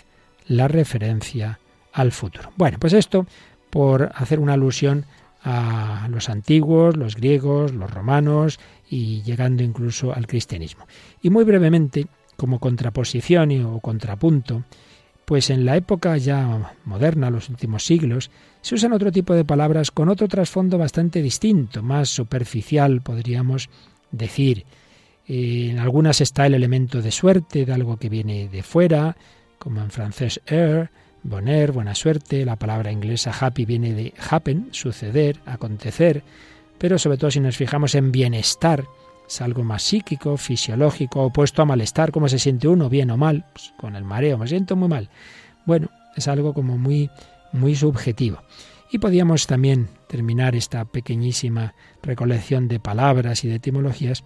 la 0.48 0.68
referencia 0.68 1.60
al 1.94 2.12
futuro. 2.12 2.51
Bueno, 2.58 2.78
pues 2.80 2.94
esto 2.94 3.25
por 3.70 4.12
hacer 4.16 4.40
una 4.40 4.54
alusión 4.54 5.06
a 5.43 6.07
los 6.10 6.29
antiguos, 6.29 6.98
los 6.98 7.15
griegos, 7.15 7.74
los 7.74 7.91
romanos 7.91 8.60
y 8.89 9.21
llegando 9.24 9.63
incluso 9.63 10.13
al 10.13 10.27
cristianismo. 10.27 10.86
Y 11.21 11.29
muy 11.29 11.43
brevemente, 11.43 12.07
como 12.38 12.60
contraposición 12.60 13.51
o 13.65 13.79
contrapunto, 13.79 14.63
pues 15.25 15.50
en 15.50 15.65
la 15.65 15.77
época 15.77 16.17
ya 16.17 16.74
moderna, 16.86 17.29
los 17.29 17.50
últimos 17.50 17.86
siglos, 17.86 18.31
se 18.62 18.75
usan 18.75 18.93
otro 18.93 19.12
tipo 19.12 19.33
de 19.33 19.45
palabras 19.45 19.91
con 19.91 20.10
otro 20.10 20.27
trasfondo 20.27 20.77
bastante 20.77 21.21
distinto, 21.21 21.81
más 21.81 22.10
superficial, 22.10 23.01
podríamos 23.01 23.69
decir 24.12 24.65
en 25.27 25.79
algunas 25.79 26.19
está 26.19 26.45
el 26.45 26.55
elemento 26.55 27.01
de 27.01 27.12
suerte, 27.12 27.65
de 27.65 27.74
algo 27.74 27.98
que 27.98 28.10
viene 28.10 28.50
de 28.50 28.63
fuera, 28.63 29.15
como 29.57 29.81
en 29.81 29.91
francés 29.91 30.41
air, 30.45 30.89
bonheur, 31.24 31.72
buena 31.72 31.96
suerte. 31.96 32.46
La 32.46 32.56
palabra 32.56 32.92
inglesa 32.92 33.32
happy 33.38 33.65
viene 33.65 33.93
de 33.93 34.13
happen, 34.30 34.69
suceder, 34.72 35.39
acontecer. 35.45 36.24
Pero 36.78 36.98
sobre 36.98 37.17
todo 37.17 37.32
si 37.32 37.39
nos 37.39 37.58
fijamos 37.58 37.95
en 37.95 38.12
bienestar, 38.12 38.86
es 39.28 39.41
algo 39.41 39.63
más 39.63 39.84
psíquico, 39.84 40.38
fisiológico, 40.38 41.24
opuesto 41.24 41.62
a 41.62 41.65
malestar, 41.65 42.12
cómo 42.12 42.28
se 42.28 42.39
siente 42.39 42.67
uno, 42.67 42.89
bien 42.89 43.12
o 43.12 43.17
mal, 43.17 43.45
pues 43.54 43.74
con 43.78 43.95
el 43.95 44.04
mareo, 44.04 44.38
me 44.38 44.48
siento 44.48 44.76
muy 44.76 44.89
mal. 44.89 45.10
Bueno, 45.65 45.89
es 46.15 46.28
algo 46.28 46.54
como 46.54 46.78
muy, 46.78 47.10
muy 47.54 47.76
subjetivo. 47.76 48.41
Y 48.91 48.98
podíamos 48.98 49.48
también 49.48 49.88
terminar 50.08 50.56
esta 50.56 50.84
pequeñísima 50.84 51.74
recolección 52.04 52.67
de 52.67 52.80
palabras 52.80 53.45
y 53.45 53.48
de 53.48 53.56
etimologías 53.56 54.24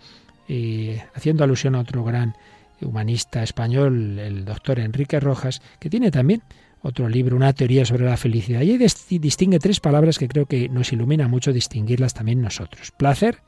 haciendo 1.13 1.43
alusión 1.43 1.75
a 1.75 1.79
otro 1.79 2.03
gran 2.03 2.35
humanista 2.81 3.43
español, 3.43 4.19
el 4.19 4.45
doctor 4.45 4.79
Enrique 4.79 5.19
Rojas, 5.19 5.61
que 5.79 5.89
tiene 5.89 6.11
también 6.11 6.41
otro 6.85 7.09
libro, 7.09 7.35
una 7.35 7.53
teoría 7.53 7.85
sobre 7.85 8.05
la 8.05 8.17
felicidad. 8.17 8.61
Y 8.61 8.77
distingue 9.17 9.59
tres 9.59 9.79
palabras 9.79 10.19
que 10.19 10.27
creo 10.27 10.45
que 10.45 10.69
nos 10.69 10.93
ilumina 10.93 11.27
mucho 11.27 11.51
distinguirlas 11.51 12.13
también 12.13 12.41
nosotros. 12.41 12.91
Placer, 12.91 13.41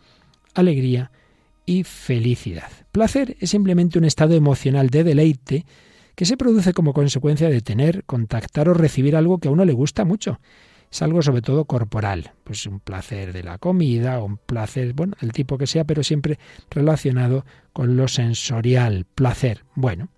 alegría 0.53 1.11
y 1.65 1.83
felicidad. 1.83 2.71
Placer 2.91 3.37
es 3.39 3.49
simplemente 3.49 3.99
un 3.99 4.05
estado 4.05 4.33
emocional 4.35 4.89
de 4.89 5.03
deleite 5.03 5.65
que 6.15 6.25
se 6.25 6.37
produce 6.37 6.73
como 6.73 6.93
consecuencia 6.93 7.49
de 7.49 7.61
tener, 7.61 8.03
contactar 8.05 8.69
o 8.69 8.73
recibir 8.73 9.15
algo 9.15 9.37
que 9.37 9.49
a 9.49 9.51
uno 9.51 9.65
le 9.65 9.73
gusta 9.73 10.03
mucho 10.03 10.39
es 10.91 11.01
algo 11.01 11.21
sobre 11.21 11.41
todo 11.41 11.65
corporal, 11.65 12.31
pues 12.43 12.65
un 12.65 12.79
placer 12.79 13.33
de 13.33 13.43
la 13.43 13.57
comida, 13.57 14.21
un 14.21 14.37
placer, 14.37 14.93
bueno, 14.93 15.15
el 15.21 15.31
tipo 15.33 15.57
que 15.57 15.67
sea, 15.67 15.83
pero 15.83 16.03
siempre 16.03 16.39
relacionado 16.69 17.45
con 17.73 17.97
lo 17.97 18.07
sensorial, 18.07 19.05
placer. 19.13 19.65
Bueno, 19.75 20.09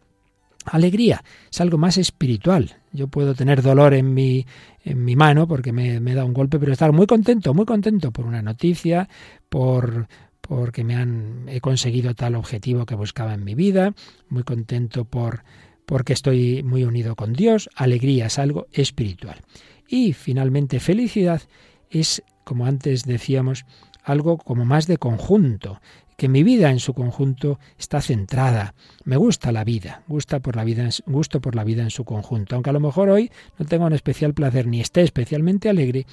alegría 0.66 1.24
es 1.52 1.62
algo 1.62 1.78
más 1.78 1.98
espiritual. 1.98 2.78
Yo 2.92 3.08
puedo 3.08 3.36
tener 3.36 3.62
dolor 3.62 3.94
en 3.94 4.14
mi, 4.14 4.46
en 4.84 5.04
mi 5.04 5.16
mano 5.16 5.48
porque 5.48 5.72
me, 5.72 6.00
me 6.00 6.16
da 6.16 6.26
un 6.26 6.34
golpe, 6.34 6.60
pero 6.60 6.72
estar 6.72 6.92
muy 6.92 7.08
contento, 7.08 7.54
muy 7.54 7.66
contento 7.66 8.12
por 8.12 8.26
una 8.26 8.42
noticia, 8.42 9.08
por 9.50 10.08
porque 10.42 10.84
me 10.84 10.96
han 10.96 11.46
he 11.48 11.62
conseguido 11.62 12.16
tal 12.16 12.34
objetivo 12.34 12.88
que 12.88 12.96
buscaba 12.96 13.36
en 13.36 13.44
mi 13.44 13.54
vida, 13.54 13.94
muy 14.30 14.42
contento 14.44 15.06
por 15.06 15.44
porque 15.86 16.14
estoy 16.14 16.62
muy 16.64 16.84
unido 16.84 17.16
con 17.16 17.34
Dios, 17.34 17.68
alegría 17.76 18.28
es 18.28 18.38
algo 18.38 18.68
espiritual. 18.72 19.42
Y 19.88 20.14
finalmente 20.14 20.80
felicidad 20.80 21.42
es, 21.90 22.22
como 22.44 22.68
antes 22.68 23.06
decíamos, 23.06 23.66
algo 24.04 24.38
como 24.38 24.66
más 24.66 24.86
de 24.86 24.98
conjunto, 24.98 25.82
que 26.20 26.28
mi 26.28 26.44
vida 26.44 26.70
en 26.70 26.80
su 26.80 26.94
conjunto 26.94 27.60
está 27.78 28.02
centrada. 28.02 28.76
Me 29.06 29.16
gusta 29.16 29.54
la 29.54 29.64
vida, 29.64 30.04
gusta 30.06 30.42
por 30.42 30.58
la 30.58 30.66
vida, 30.66 30.90
gusto 31.06 31.40
por 31.40 31.56
la 31.56 31.64
vida 31.64 31.82
en 31.82 31.92
su 31.92 32.04
conjunto. 32.04 32.56
Aunque 32.56 32.70
a 32.70 32.74
lo 32.74 32.82
mejor 32.82 33.10
hoy 33.10 33.32
no 33.58 33.66
tenga 33.66 33.86
un 33.86 33.94
especial 33.94 34.34
placer 34.34 34.68
ni 34.68 34.82
esté 34.82 35.02
especialmente 35.02 35.70
alegre, 35.70 36.06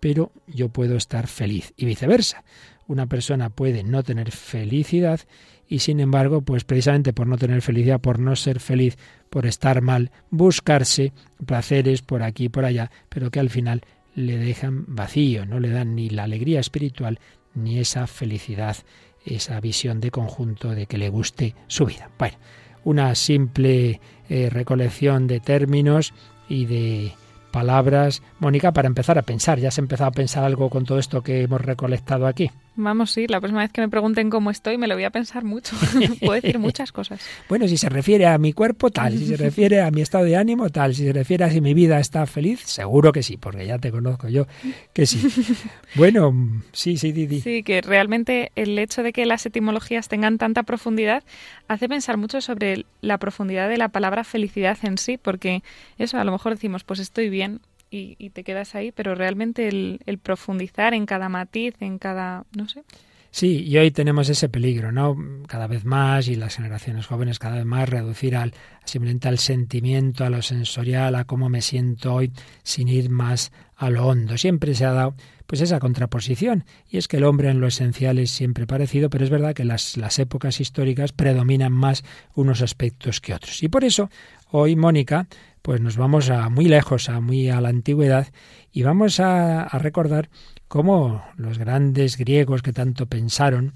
pero 0.00 0.32
yo 0.48 0.68
puedo 0.68 0.96
estar 0.96 1.28
feliz 1.28 1.74
y 1.76 1.86
viceversa. 1.86 2.42
Una 2.88 3.06
persona 3.06 3.50
puede 3.50 3.84
no 3.84 4.02
tener 4.02 4.32
felicidad 4.32 5.20
y 5.68 5.78
sin 5.78 6.00
embargo, 6.00 6.42
pues 6.42 6.64
precisamente 6.64 7.12
por 7.12 7.28
no 7.28 7.38
tener 7.38 7.62
felicidad, 7.62 8.00
por 8.00 8.18
no 8.18 8.34
ser 8.34 8.58
feliz, 8.58 8.98
por 9.30 9.46
estar 9.46 9.80
mal, 9.80 10.10
buscarse 10.28 11.12
placeres 11.46 12.02
por 12.02 12.24
aquí 12.24 12.46
y 12.46 12.48
por 12.48 12.64
allá, 12.64 12.90
pero 13.08 13.30
que 13.30 13.38
al 13.38 13.48
final 13.48 13.82
le 14.16 14.38
dejan 14.38 14.86
vacío, 14.88 15.46
no 15.46 15.60
le 15.60 15.70
dan 15.70 15.94
ni 15.94 16.10
la 16.10 16.24
alegría 16.24 16.58
espiritual 16.58 17.20
ni 17.54 17.78
esa 17.78 18.06
felicidad, 18.06 18.76
esa 19.24 19.60
visión 19.60 20.00
de 20.00 20.10
conjunto 20.10 20.70
de 20.70 20.86
que 20.86 20.98
le 20.98 21.08
guste 21.08 21.54
su 21.66 21.86
vida. 21.86 22.10
Bueno, 22.18 22.36
una 22.84 23.14
simple 23.14 24.00
eh, 24.28 24.50
recolección 24.50 25.26
de 25.26 25.40
términos 25.40 26.14
y 26.48 26.66
de 26.66 27.12
palabras. 27.50 28.22
Mónica, 28.40 28.72
para 28.72 28.88
empezar 28.88 29.18
a 29.18 29.22
pensar, 29.22 29.58
¿ya 29.58 29.68
has 29.68 29.78
empezado 29.78 30.08
a 30.08 30.12
pensar 30.12 30.44
algo 30.44 30.70
con 30.70 30.84
todo 30.84 30.98
esto 30.98 31.22
que 31.22 31.42
hemos 31.42 31.60
recolectado 31.60 32.26
aquí? 32.26 32.50
Vamos, 32.74 33.10
sí, 33.10 33.26
la 33.26 33.38
próxima 33.38 33.60
vez 33.60 33.70
que 33.70 33.82
me 33.82 33.88
pregunten 33.88 34.30
cómo 34.30 34.50
estoy 34.50 34.78
me 34.78 34.86
lo 34.86 34.94
voy 34.94 35.04
a 35.04 35.10
pensar 35.10 35.44
mucho. 35.44 35.76
Puedo 36.20 36.32
decir 36.32 36.58
muchas 36.58 36.90
cosas. 36.90 37.20
Bueno, 37.48 37.68
si 37.68 37.76
se 37.76 37.88
refiere 37.88 38.26
a 38.26 38.38
mi 38.38 38.54
cuerpo, 38.54 38.90
tal. 38.90 39.18
Si 39.18 39.26
se 39.26 39.36
refiere 39.36 39.82
a 39.82 39.90
mi 39.90 40.00
estado 40.00 40.24
de 40.24 40.36
ánimo, 40.36 40.70
tal. 40.70 40.94
Si 40.94 41.04
se 41.04 41.12
refiere 41.12 41.44
a 41.44 41.50
si 41.50 41.60
mi 41.60 41.74
vida 41.74 42.00
está 42.00 42.24
feliz, 42.26 42.60
seguro 42.60 43.12
que 43.12 43.22
sí, 43.22 43.36
porque 43.36 43.66
ya 43.66 43.78
te 43.78 43.90
conozco 43.90 44.28
yo 44.28 44.46
que 44.92 45.06
sí. 45.06 45.22
Bueno, 45.94 46.34
sí, 46.72 46.96
sí, 46.96 47.12
Didi. 47.12 47.40
Sí, 47.42 47.62
que 47.62 47.82
realmente 47.82 48.50
el 48.54 48.78
hecho 48.78 49.02
de 49.02 49.12
que 49.12 49.26
las 49.26 49.44
etimologías 49.44 50.08
tengan 50.08 50.38
tanta 50.38 50.62
profundidad 50.62 51.22
hace 51.68 51.88
pensar 51.88 52.16
mucho 52.16 52.40
sobre 52.40 52.86
la 53.02 53.18
profundidad 53.18 53.68
de 53.68 53.76
la 53.76 53.90
palabra 53.90 54.24
felicidad 54.24 54.78
en 54.82 54.96
sí, 54.96 55.18
porque 55.18 55.62
eso, 55.98 56.18
a 56.18 56.24
lo 56.24 56.32
mejor 56.32 56.54
decimos, 56.54 56.84
pues 56.84 57.00
estoy 57.00 57.28
bien, 57.28 57.60
y, 57.92 58.30
te 58.30 58.42
quedas 58.42 58.74
ahí, 58.74 58.90
pero 58.90 59.14
realmente 59.14 59.68
el, 59.68 60.18
profundizar 60.22 60.94
en 60.94 61.06
cada 61.06 61.28
matiz, 61.28 61.74
en 61.80 61.98
cada, 61.98 62.44
no 62.56 62.68
sé. 62.68 62.82
Sí, 63.30 63.64
y 63.66 63.78
hoy 63.78 63.90
tenemos 63.90 64.28
ese 64.28 64.48
peligro, 64.48 64.92
¿no? 64.92 65.16
Cada 65.46 65.66
vez 65.66 65.84
más, 65.84 66.28
y 66.28 66.34
las 66.34 66.56
generaciones 66.56 67.06
jóvenes 67.06 67.38
cada 67.38 67.56
vez 67.56 67.64
más, 67.64 67.88
reducir 67.88 68.36
al 68.36 68.52
simplemente 68.84 69.28
al 69.28 69.38
sentimiento, 69.38 70.24
a 70.24 70.30
lo 70.30 70.42
sensorial, 70.42 71.14
a 71.14 71.24
cómo 71.24 71.48
me 71.48 71.62
siento 71.62 72.14
hoy, 72.14 72.32
sin 72.62 72.88
ir 72.88 73.08
más 73.08 73.52
a 73.76 73.88
lo 73.88 74.06
hondo. 74.06 74.36
Siempre 74.36 74.74
se 74.74 74.84
ha 74.84 74.92
dado 74.92 75.14
pues 75.46 75.60
esa 75.60 75.80
contraposición, 75.80 76.64
y 76.88 76.98
es 76.98 77.08
que 77.08 77.18
el 77.18 77.24
hombre 77.24 77.50
en 77.50 77.60
lo 77.60 77.66
esencial 77.66 78.18
es 78.18 78.30
siempre 78.30 78.66
parecido, 78.66 79.10
pero 79.10 79.24
es 79.24 79.30
verdad 79.30 79.54
que 79.54 79.64
las, 79.64 79.96
las 79.96 80.18
épocas 80.18 80.60
históricas 80.60 81.12
predominan 81.12 81.72
más 81.72 82.04
unos 82.34 82.62
aspectos 82.62 83.20
que 83.20 83.34
otros. 83.34 83.62
Y 83.62 83.68
por 83.68 83.84
eso, 83.84 84.10
hoy, 84.50 84.76
Mónica, 84.76 85.26
pues 85.62 85.80
nos 85.80 85.96
vamos 85.96 86.28
a 86.30 86.48
muy 86.48 86.66
lejos, 86.66 87.08
a 87.08 87.20
muy 87.20 87.48
a 87.48 87.60
la 87.60 87.70
antigüedad, 87.70 88.28
y 88.70 88.82
vamos 88.82 89.20
a, 89.20 89.62
a 89.62 89.78
recordar 89.78 90.28
cómo 90.68 91.24
los 91.36 91.58
grandes 91.58 92.16
griegos 92.16 92.62
que 92.62 92.72
tanto 92.72 93.06
pensaron, 93.06 93.72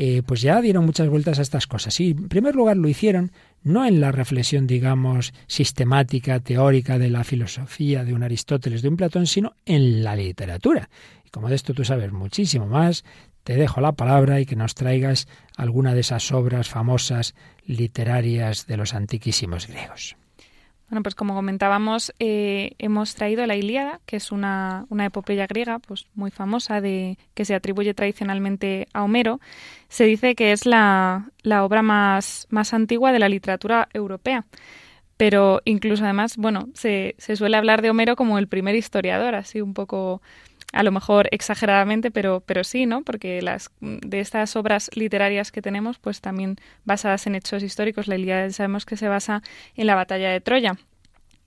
eh, 0.00 0.22
pues 0.24 0.42
ya 0.42 0.60
dieron 0.60 0.86
muchas 0.86 1.08
vueltas 1.08 1.40
a 1.40 1.42
estas 1.42 1.66
cosas. 1.66 1.98
Y 1.98 2.12
en 2.12 2.28
primer 2.28 2.54
lugar 2.54 2.76
lo 2.76 2.86
hicieron 2.88 3.32
no 3.64 3.84
en 3.84 4.00
la 4.00 4.12
reflexión, 4.12 4.68
digamos, 4.68 5.34
sistemática, 5.48 6.38
teórica 6.38 7.00
de 7.00 7.10
la 7.10 7.24
filosofía 7.24 8.04
de 8.04 8.14
un 8.14 8.22
Aristóteles, 8.22 8.80
de 8.80 8.90
un 8.90 8.96
Platón, 8.96 9.26
sino 9.26 9.54
en 9.66 10.04
la 10.04 10.14
literatura. 10.14 10.88
Y 11.24 11.30
como 11.30 11.48
de 11.48 11.56
esto 11.56 11.74
tú 11.74 11.84
sabes 11.84 12.12
muchísimo 12.12 12.68
más, 12.68 13.04
te 13.42 13.56
dejo 13.56 13.80
la 13.80 13.92
palabra 13.92 14.40
y 14.40 14.46
que 14.46 14.54
nos 14.54 14.76
traigas 14.76 15.26
alguna 15.56 15.94
de 15.94 16.00
esas 16.00 16.30
obras 16.30 16.68
famosas 16.68 17.34
literarias 17.66 18.68
de 18.68 18.76
los 18.76 18.94
antiquísimos 18.94 19.66
griegos. 19.66 20.16
Bueno, 20.88 21.02
pues 21.02 21.14
como 21.14 21.34
comentábamos, 21.34 22.14
eh, 22.18 22.72
hemos 22.78 23.14
traído 23.14 23.44
la 23.46 23.56
Ilíada, 23.56 24.00
que 24.06 24.16
es 24.16 24.32
una, 24.32 24.86
una, 24.88 25.04
epopeya 25.04 25.46
griega 25.46 25.80
pues 25.80 26.06
muy 26.14 26.30
famosa 26.30 26.80
de 26.80 27.18
que 27.34 27.44
se 27.44 27.54
atribuye 27.54 27.92
tradicionalmente 27.92 28.88
a 28.94 29.04
Homero. 29.04 29.38
Se 29.88 30.04
dice 30.04 30.34
que 30.34 30.52
es 30.52 30.64
la, 30.64 31.30
la 31.42 31.64
obra 31.64 31.82
más, 31.82 32.46
más 32.48 32.72
antigua 32.72 33.12
de 33.12 33.18
la 33.18 33.28
literatura 33.28 33.88
europea. 33.92 34.46
Pero 35.18 35.60
incluso 35.66 36.04
además, 36.04 36.36
bueno, 36.38 36.68
se, 36.74 37.16
se 37.18 37.36
suele 37.36 37.58
hablar 37.58 37.82
de 37.82 37.90
Homero 37.90 38.16
como 38.16 38.38
el 38.38 38.48
primer 38.48 38.74
historiador, 38.74 39.34
así 39.34 39.60
un 39.60 39.74
poco 39.74 40.22
a 40.72 40.82
lo 40.82 40.92
mejor 40.92 41.28
exageradamente, 41.30 42.10
pero, 42.10 42.42
pero 42.44 42.64
sí, 42.64 42.86
¿no? 42.86 43.02
Porque 43.02 43.40
las, 43.42 43.70
de 43.80 44.20
estas 44.20 44.54
obras 44.56 44.90
literarias 44.94 45.50
que 45.50 45.62
tenemos, 45.62 45.98
pues 45.98 46.20
también 46.20 46.56
basadas 46.84 47.26
en 47.26 47.34
hechos 47.34 47.62
históricos, 47.62 48.06
la 48.06 48.16
Ilíada 48.16 48.50
sabemos 48.50 48.84
que 48.84 48.96
se 48.96 49.08
basa 49.08 49.42
en 49.76 49.86
la 49.86 49.94
batalla 49.94 50.30
de 50.30 50.40
Troya. 50.40 50.76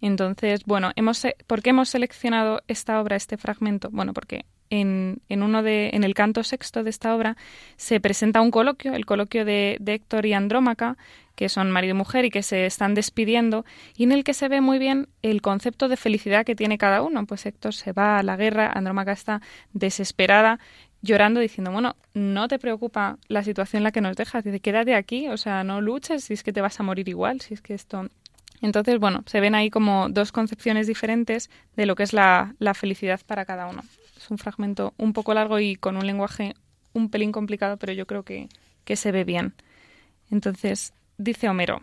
Entonces, 0.01 0.63
bueno, 0.65 0.91
hemos, 0.95 1.25
¿por 1.45 1.62
qué 1.62 1.69
hemos 1.69 1.89
seleccionado 1.89 2.62
esta 2.67 2.99
obra, 2.99 3.15
este 3.15 3.38
fragmento? 3.38 3.89
Bueno, 3.91 4.13
porque 4.13 4.45
en, 4.71 5.21
en, 5.29 5.43
uno 5.43 5.62
de, 5.62 5.91
en 5.93 6.03
el 6.03 6.15
canto 6.15 6.43
sexto 6.43 6.84
de 6.84 6.89
esta 6.89 7.13
obra 7.13 7.38
se 7.75 7.99
presenta 7.99 8.41
un 8.41 8.49
coloquio, 8.49 8.93
el 8.93 9.05
coloquio 9.05 9.45
de, 9.45 9.77
Héctor 9.86 10.25
y 10.25 10.34
Andrómaca, 10.34 10.97
que 11.36 11.49
son 11.49 11.69
marido 11.69 11.93
y 11.93 11.97
mujer 11.97 12.25
y 12.25 12.31
que 12.31 12.41
se 12.41 12.65
están 12.65 12.93
despidiendo, 12.93 13.65
y 13.95 14.03
en 14.03 14.13
el 14.13 14.23
que 14.23 14.34
se 14.34 14.47
ve 14.47 14.62
muy 14.62 14.79
bien 14.79 15.10
el 15.21 15.41
concepto 15.41 15.89
de 15.89 15.97
felicidad 15.97 16.45
que 16.45 16.55
tiene 16.55 16.77
cada 16.77 17.01
uno. 17.01 17.25
Pues 17.25 17.45
Héctor 17.45 17.73
se 17.73 17.91
va 17.91 18.17
a 18.17 18.23
la 18.23 18.38
guerra, 18.38 18.71
Andrómaca 18.73 19.12
está 19.12 19.41
desesperada, 19.73 20.60
llorando, 21.01 21.41
diciendo, 21.41 21.71
bueno, 21.71 21.95
no 22.13 22.47
te 22.47 22.57
preocupa 22.57 23.17
la 23.27 23.43
situación 23.43 23.79
en 23.81 23.84
la 23.84 23.91
que 23.91 24.01
nos 24.01 24.15
dejas, 24.15 24.43
dice, 24.43 24.62
quédate 24.62 24.95
aquí, 24.95 25.27
o 25.27 25.38
sea, 25.38 25.63
no 25.63 25.81
luches 25.81 26.23
si 26.23 26.34
es 26.34 26.43
que 26.43 26.53
te 26.53 26.62
vas 26.62 26.79
a 26.79 26.84
morir 26.84 27.10
igual, 27.10 27.41
si 27.41 27.53
es 27.53 27.62
que 27.62 27.73
esto... 27.73 28.07
Entonces, 28.62 28.99
bueno, 28.99 29.23
se 29.25 29.39
ven 29.39 29.55
ahí 29.55 29.71
como 29.71 30.07
dos 30.10 30.31
concepciones 30.31 30.86
diferentes 30.86 31.49
de 31.75 31.88
lo 31.88 31.95
que 31.95 32.03
es 32.03 32.13
la 32.13 32.53
felicidad 32.75 33.19
para 33.25 33.43
cada 33.43 33.67
uno. 33.67 33.81
Es 34.21 34.29
un 34.29 34.38
fragmento 34.38 34.93
un 34.97 35.13
poco 35.13 35.34
largo 35.34 35.60
y 35.60 35.75
con 35.75 35.97
un 35.97 36.05
lenguaje 36.05 36.53
un 36.93 37.10
pelín 37.10 37.31
complicado, 37.31 37.77
pero 37.77 37.93
yo 37.93 38.05
creo 38.05 38.23
que, 38.23 38.49
que 38.84 38.95
se 38.95 39.12
ve 39.12 39.23
bien. 39.23 39.55
Entonces, 40.29 40.93
dice 41.17 41.49
Homero, 41.49 41.81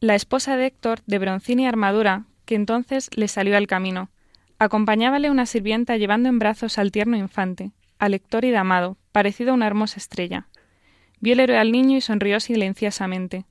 la 0.00 0.16
esposa 0.16 0.56
de 0.56 0.66
Héctor, 0.66 1.00
de 1.06 1.18
broncínea 1.18 1.68
armadura, 1.68 2.24
que 2.44 2.56
entonces 2.56 3.08
le 3.14 3.28
salió 3.28 3.56
al 3.56 3.68
camino. 3.68 4.10
Acompañábale 4.58 5.30
una 5.30 5.46
sirvienta 5.46 5.96
llevando 5.96 6.28
en 6.28 6.40
brazos 6.40 6.76
al 6.78 6.90
tierno 6.90 7.16
infante, 7.16 7.70
al 8.00 8.14
Héctor 8.14 8.44
y 8.44 8.54
Amado, 8.54 8.96
parecido 9.12 9.52
a 9.52 9.54
una 9.54 9.68
hermosa 9.68 9.98
estrella. 9.98 10.48
Vio 11.20 11.34
el 11.34 11.40
héroe 11.40 11.58
al 11.58 11.70
niño 11.70 11.96
y 11.96 12.00
sonrió 12.00 12.40
silenciosamente. 12.40 13.44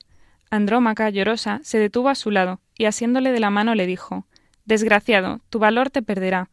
Andrómaca, 0.50 1.08
llorosa, 1.08 1.60
se 1.62 1.78
detuvo 1.78 2.10
a 2.10 2.14
su 2.16 2.30
lado 2.30 2.60
y 2.76 2.84
asiéndole 2.84 3.32
de 3.32 3.40
la 3.40 3.48
mano 3.48 3.74
le 3.74 3.86
dijo 3.86 4.26
Desgraciado, 4.66 5.40
tu 5.48 5.58
valor 5.58 5.88
te 5.88 6.02
perderá. 6.02 6.50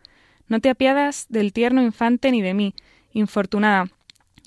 No 0.50 0.60
te 0.60 0.70
apiadas 0.70 1.28
del 1.30 1.54
tierno 1.54 1.82
infante 1.82 2.32
ni 2.32 2.42
de 2.42 2.54
mí, 2.54 2.74
infortunada, 3.14 3.86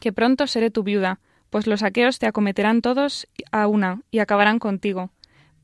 que 0.01 0.13
pronto 0.13 0.47
seré 0.47 0.71
tu 0.71 0.83
viuda, 0.83 1.21
pues 1.49 1.67
los 1.67 1.83
aqueos 1.83 2.19
te 2.19 2.27
acometerán 2.27 2.83
todos 2.83 3.29
a 3.53 3.67
una 3.69 4.03
y 4.11 4.19
acabarán 4.19 4.59
contigo. 4.59 5.11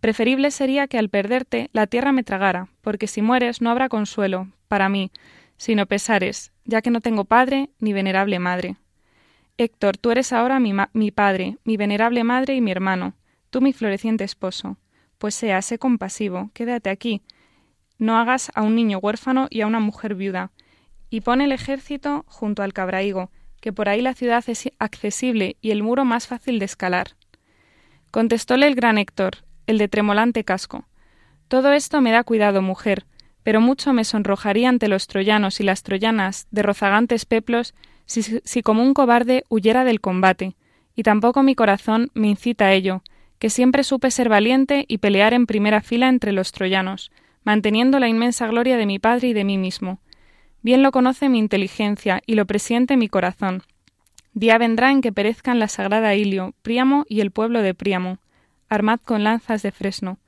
Preferible 0.01 0.53
sería 0.53 0.87
que 0.87 0.99
al 0.99 1.09
perderte 1.09 1.71
la 1.73 1.89
tierra 1.89 2.13
me 2.13 2.23
tragara, 2.23 2.69
porque 2.83 3.09
si 3.09 3.21
mueres 3.21 3.61
no 3.61 3.71
habrá 3.71 3.89
consuelo, 3.89 4.49
para 4.69 4.89
mí, 4.89 5.11
sino 5.57 5.87
pesares, 5.87 6.53
ya 6.65 6.83
que 6.83 6.91
no 6.91 7.01
tengo 7.01 7.25
padre 7.25 7.71
ni 7.81 7.93
venerable 7.93 8.39
madre. 8.39 8.77
Héctor, 9.57 9.97
tú 9.97 10.13
eres 10.13 10.33
ahora 10.33 10.61
mi, 10.61 10.73
mi 10.93 11.11
padre, 11.11 11.59
mi 11.65 11.77
venerable 11.77 12.23
madre 12.23 12.55
y 12.55 12.61
mi 12.61 12.71
hermano, 12.71 13.15
tú 13.51 13.61
mi 13.61 13.73
floreciente 13.73 14.23
esposo. 14.23 14.77
Pues 15.19 15.35
sea, 15.35 15.63
sé 15.63 15.79
compasivo, 15.79 16.51
quédate 16.55 16.91
aquí. 16.91 17.23
No 17.99 18.17
hagas 18.17 18.51
a 18.55 18.63
un 18.63 18.77
niño 18.77 18.99
huérfano 18.99 19.49
y 19.51 19.61
a 19.61 19.67
una 19.67 19.81
mujer 19.81 20.15
viuda. 20.15 20.53
Y 21.11 21.21
pon 21.23 21.41
el 21.41 21.53
ejército 21.53 22.25
junto 22.29 22.63
al 22.63 22.73
cabraigo, 22.73 23.31
que 23.61 23.73
por 23.73 23.89
ahí 23.89 24.01
la 24.01 24.15
ciudad 24.15 24.45
es 24.47 24.71
accesible 24.79 25.57
y 25.61 25.73
el 25.73 25.83
muro 25.83 26.05
más 26.05 26.27
fácil 26.27 26.59
de 26.59 26.65
escalar. 26.65 27.17
Contestóle 28.11 28.67
el 28.67 28.75
gran 28.75 28.99
Héctor, 28.99 29.39
el 29.67 29.79
de 29.79 29.89
tremolante 29.89 30.45
casco. 30.45 30.87
Todo 31.49 31.73
esto 31.73 32.01
me 32.01 32.13
da 32.13 32.25
cuidado, 32.25 32.63
mujer, 32.63 33.05
pero 33.43 33.61
mucho 33.61 33.93
me 33.93 34.05
sonrojaría 34.05 34.69
ante 34.69 34.89
los 34.89 35.07
troyanos 35.07 35.61
y 35.61 35.65
las 35.65 35.83
troyanas 35.83 36.47
de 36.51 36.63
rozagantes 36.63 37.25
peplos 37.25 37.75
si, 38.07 38.23
si 38.23 38.63
como 38.63 38.83
un 38.83 38.95
cobarde 38.95 39.45
huyera 39.49 39.85
del 39.85 40.01
combate, 40.01 40.57
y 40.95 41.03
tampoco 41.03 41.43
mi 41.43 41.55
corazón 41.55 42.11
me 42.15 42.29
incita 42.29 42.67
a 42.67 42.73
ello, 42.73 43.03
que 43.39 43.51
siempre 43.51 43.85
supe 43.85 44.11
ser 44.11 44.29
valiente 44.29 44.85
y 44.89 44.99
pelear 44.99 45.35
en 45.35 45.47
primera 45.47 45.81
fila 45.81 46.09
entre 46.09 46.33
los 46.33 46.53
troyanos, 46.53 47.11
manteniendo 47.49 47.99
la 47.99 48.09
inmensa 48.09 48.47
gloria 48.47 48.77
de 48.77 48.85
mi 48.85 48.99
padre 48.99 49.29
y 49.29 49.33
de 49.33 49.43
mí 49.43 49.57
mismo, 49.57 50.01
Bien 50.61 50.83
lo 50.83 50.93
conoce 50.93 51.31
mi 51.31 51.39
inteligencia 51.39 52.21
y 52.27 52.35
lo 52.35 52.45
presiente 52.45 52.99
mi 52.99 53.09
corazón. 53.09 53.63
Día 54.35 54.59
vendrá 54.59 54.91
en 54.91 55.01
que 55.01 55.13
perezcan 55.13 55.59
la 55.59 55.69
sagrada 55.69 56.15
Ilio, 56.15 56.53
Príamo 56.61 57.07
y 57.09 57.23
el 57.23 57.31
pueblo 57.31 57.63
de 57.63 57.73
Príamo, 57.73 58.19
armad 58.69 59.01
con 59.03 59.25
lanzas 59.25 59.63
de 59.63 59.73
fresno. 59.73 60.19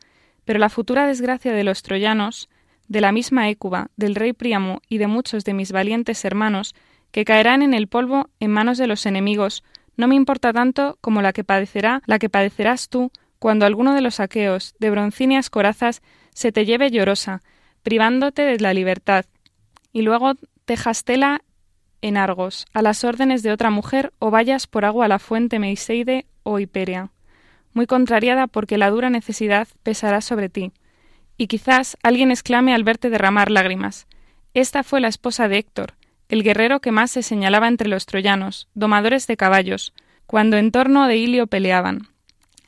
Pero 0.47 0.59
la 0.59 0.71
futura 0.71 1.07
desgracia 1.07 1.53
de 1.53 1.63
los 1.63 1.83
troyanos, 1.83 2.49
de 2.89 3.03
la 3.03 3.13
misma 3.13 3.51
Écuba, 3.51 3.91
del 3.99 4.15
rey 4.15 4.33
Príamo 4.33 4.81
y 4.89 4.97
de 4.97 5.07
muchos 5.07 5.45
de 5.45 5.53
mis 5.53 5.73
valientes 5.73 6.25
hermanos, 6.25 6.75
que 7.11 7.27
caerán 7.27 7.61
en 7.61 7.75
el 7.75 7.87
polvo 7.87 8.31
en 8.41 8.51
manos 8.51 8.79
de 8.79 8.87
los 8.87 9.05
enemigos, 9.05 9.63
no 9.95 10.09
me 10.09 10.15
importa 10.15 10.55
tanto 10.55 10.97
como 11.03 11.21
la 11.21 11.35
que 11.35 11.45
padecerá, 11.45 12.01
la 12.07 12.19
que 12.19 12.31
padecerás 12.31 12.89
tú, 12.89 13.13
cuando 13.39 13.67
alguno 13.67 13.93
de 13.93 14.01
los 14.01 14.21
aqueos, 14.21 14.75
de 14.79 14.89
broncíneas 14.89 15.51
corazas, 15.51 16.01
se 16.35 16.53
te 16.53 16.65
lleve 16.65 16.91
llorosa, 16.91 17.43
privándote 17.83 18.43
de 18.43 18.59
la 18.59 18.75
libertad, 18.75 19.25
y 19.93 20.03
luego 20.03 20.35
tejas 20.65 21.05
tela 21.05 21.43
en 22.03 22.17
Argos, 22.17 22.67
a 22.73 22.83
las 22.83 23.05
órdenes 23.05 23.43
de 23.43 23.53
otra 23.53 23.71
mujer, 23.71 24.13
o 24.19 24.31
vayas 24.31 24.67
por 24.67 24.85
agua 24.85 25.05
a 25.07 25.09
la 25.09 25.19
fuente 25.19 25.59
Meiseide 25.59 26.27
o 26.43 26.59
Hiperia, 26.59 27.11
muy 27.73 27.87
contrariada 27.87 28.47
porque 28.47 28.79
la 28.79 28.91
dura 28.91 29.11
necesidad 29.11 29.69
pesará 29.83 30.21
sobre 30.21 30.49
ti. 30.49 30.73
Y 31.37 31.47
quizás 31.47 31.97
alguien 32.03 32.31
exclame 32.31 32.75
al 32.75 32.85
verte 32.85 33.11
derramar 33.11 33.51
lágrimas. 33.51 34.07
Esta 34.55 34.83
fue 34.83 35.01
la 35.01 35.09
esposa 35.09 35.49
de 35.49 35.59
Héctor, 35.59 35.95
el 36.29 36.43
guerrero 36.43 36.81
que 36.81 36.93
más 36.93 37.11
se 37.11 37.23
señalaba 37.23 37.69
entre 37.69 37.89
los 37.89 38.07
troyanos, 38.07 38.69
domadores 38.75 39.27
de 39.27 39.37
caballos, 39.37 39.93
cuando 40.27 40.57
en 40.57 40.71
torno 40.71 41.07
de 41.07 41.17
Ilio 41.17 41.47
peleaban. 41.47 42.09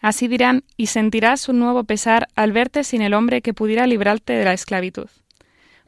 Así 0.03 0.27
dirán, 0.27 0.65
y 0.77 0.88
sentirás 0.88 1.49
un 1.49 1.61
nuevo 1.61 1.85
pesar 1.85 2.29
al 2.35 2.51
verte 2.51 2.83
sin 2.83 3.03
el 3.03 3.15
hombre 3.15 3.41
que 3.41 3.55
pudiera 3.55 3.87
librarte 3.87 4.33
de 4.33 4.45
la 4.45 4.53
esclavitud. 4.53 5.07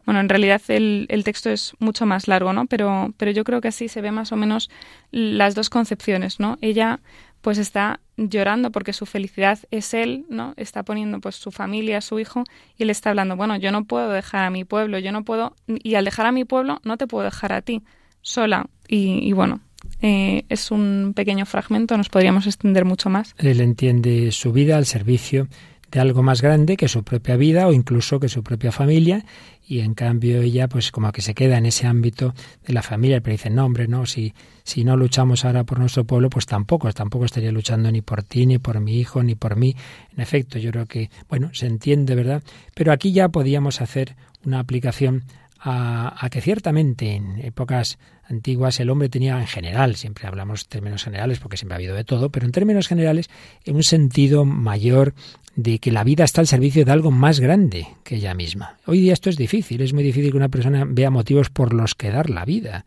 Bueno, 0.06 0.20
en 0.20 0.28
realidad 0.28 0.62
el, 0.68 1.06
el, 1.08 1.24
texto 1.24 1.50
es 1.50 1.74
mucho 1.80 2.06
más 2.06 2.28
largo, 2.28 2.52
¿no? 2.52 2.66
Pero, 2.66 3.12
pero 3.16 3.32
yo 3.32 3.42
creo 3.42 3.60
que 3.60 3.68
así 3.68 3.88
se 3.88 4.02
ve 4.02 4.12
más 4.12 4.30
o 4.32 4.36
menos 4.36 4.70
las 5.10 5.56
dos 5.56 5.68
concepciones, 5.68 6.38
¿no? 6.38 6.58
Ella 6.60 7.00
pues 7.40 7.58
está 7.58 8.00
llorando 8.16 8.70
porque 8.70 8.92
su 8.92 9.04
felicidad 9.04 9.58
es 9.70 9.92
él, 9.94 10.26
¿no? 10.28 10.54
Está 10.56 10.84
poniendo 10.84 11.20
pues 11.20 11.34
su 11.34 11.50
familia, 11.50 12.00
su 12.00 12.20
hijo, 12.20 12.44
y 12.78 12.84
él 12.84 12.90
está 12.90 13.10
hablando, 13.10 13.36
bueno, 13.36 13.56
yo 13.56 13.72
no 13.72 13.84
puedo 13.84 14.10
dejar 14.10 14.44
a 14.44 14.50
mi 14.50 14.64
pueblo, 14.64 14.98
yo 14.98 15.10
no 15.10 15.24
puedo, 15.24 15.56
y 15.66 15.96
al 15.96 16.04
dejar 16.04 16.26
a 16.26 16.32
mi 16.32 16.44
pueblo 16.44 16.80
no 16.84 16.96
te 16.98 17.06
puedo 17.06 17.24
dejar 17.24 17.52
a 17.52 17.62
ti, 17.62 17.82
sola. 18.22 18.66
Y, 18.86 19.26
y 19.28 19.32
bueno, 19.32 19.60
eh, 20.06 20.44
es 20.50 20.70
un 20.70 21.14
pequeño 21.16 21.46
fragmento, 21.46 21.96
nos 21.96 22.10
podríamos 22.10 22.46
extender 22.46 22.84
mucho 22.84 23.08
más. 23.08 23.34
Él 23.38 23.62
entiende 23.62 24.32
su 24.32 24.52
vida 24.52 24.76
al 24.76 24.84
servicio 24.84 25.48
de 25.90 25.98
algo 25.98 26.22
más 26.22 26.42
grande 26.42 26.76
que 26.76 26.88
su 26.88 27.04
propia 27.04 27.36
vida 27.36 27.66
o 27.66 27.72
incluso 27.72 28.20
que 28.20 28.28
su 28.28 28.42
propia 28.42 28.70
familia 28.70 29.24
y 29.66 29.80
en 29.80 29.94
cambio 29.94 30.42
ella 30.42 30.68
pues 30.68 30.92
como 30.92 31.10
que 31.10 31.22
se 31.22 31.32
queda 31.32 31.56
en 31.56 31.64
ese 31.64 31.86
ámbito 31.86 32.34
de 32.66 32.74
la 32.74 32.82
familia, 32.82 33.22
pero 33.22 33.32
dice, 33.32 33.48
no 33.48 33.64
hombre, 33.64 33.88
no, 33.88 34.04
si, 34.04 34.34
si 34.62 34.84
no 34.84 34.98
luchamos 34.98 35.46
ahora 35.46 35.64
por 35.64 35.78
nuestro 35.78 36.04
pueblo, 36.04 36.28
pues 36.28 36.44
tampoco, 36.44 36.92
tampoco 36.92 37.24
estaría 37.24 37.50
luchando 37.50 37.90
ni 37.90 38.02
por 38.02 38.22
ti, 38.22 38.44
ni 38.44 38.58
por 38.58 38.80
mi 38.80 38.98
hijo, 38.98 39.22
ni 39.22 39.36
por 39.36 39.56
mí. 39.56 39.74
En 40.14 40.20
efecto, 40.20 40.58
yo 40.58 40.70
creo 40.70 40.84
que, 40.84 41.08
bueno, 41.30 41.48
se 41.54 41.66
entiende, 41.66 42.14
¿verdad? 42.14 42.42
Pero 42.74 42.92
aquí 42.92 43.12
ya 43.12 43.30
podíamos 43.30 43.80
hacer 43.80 44.16
una 44.44 44.58
aplicación 44.58 45.24
a, 45.66 46.28
que 46.30 46.42
ciertamente 46.42 47.14
en 47.14 47.38
épocas 47.40 47.98
antiguas 48.28 48.78
el 48.80 48.90
hombre 48.90 49.08
tenía 49.08 49.40
en 49.40 49.46
general, 49.46 49.96
siempre 49.96 50.28
hablamos 50.28 50.68
términos 50.68 51.02
generales 51.02 51.38
porque 51.38 51.56
siempre 51.56 51.74
ha 51.74 51.78
habido 51.78 51.94
de 51.94 52.04
todo, 52.04 52.28
pero 52.28 52.44
en 52.44 52.52
términos 52.52 52.86
generales 52.86 53.30
en 53.64 53.76
un 53.76 53.82
sentido 53.82 54.44
mayor 54.44 55.14
de 55.56 55.78
que 55.78 55.90
la 55.90 56.04
vida 56.04 56.24
está 56.24 56.42
al 56.42 56.46
servicio 56.46 56.84
de 56.84 56.92
algo 56.92 57.10
más 57.10 57.40
grande 57.40 57.86
que 58.02 58.16
ella 58.16 58.34
misma. 58.34 58.76
Hoy 58.86 59.00
día 59.00 59.14
esto 59.14 59.30
es 59.30 59.36
difícil, 59.36 59.80
es 59.80 59.94
muy 59.94 60.02
difícil 60.02 60.32
que 60.32 60.36
una 60.36 60.50
persona 60.50 60.84
vea 60.86 61.10
motivos 61.10 61.48
por 61.48 61.72
los 61.72 61.94
que 61.94 62.10
dar 62.10 62.28
la 62.28 62.44
vida. 62.44 62.84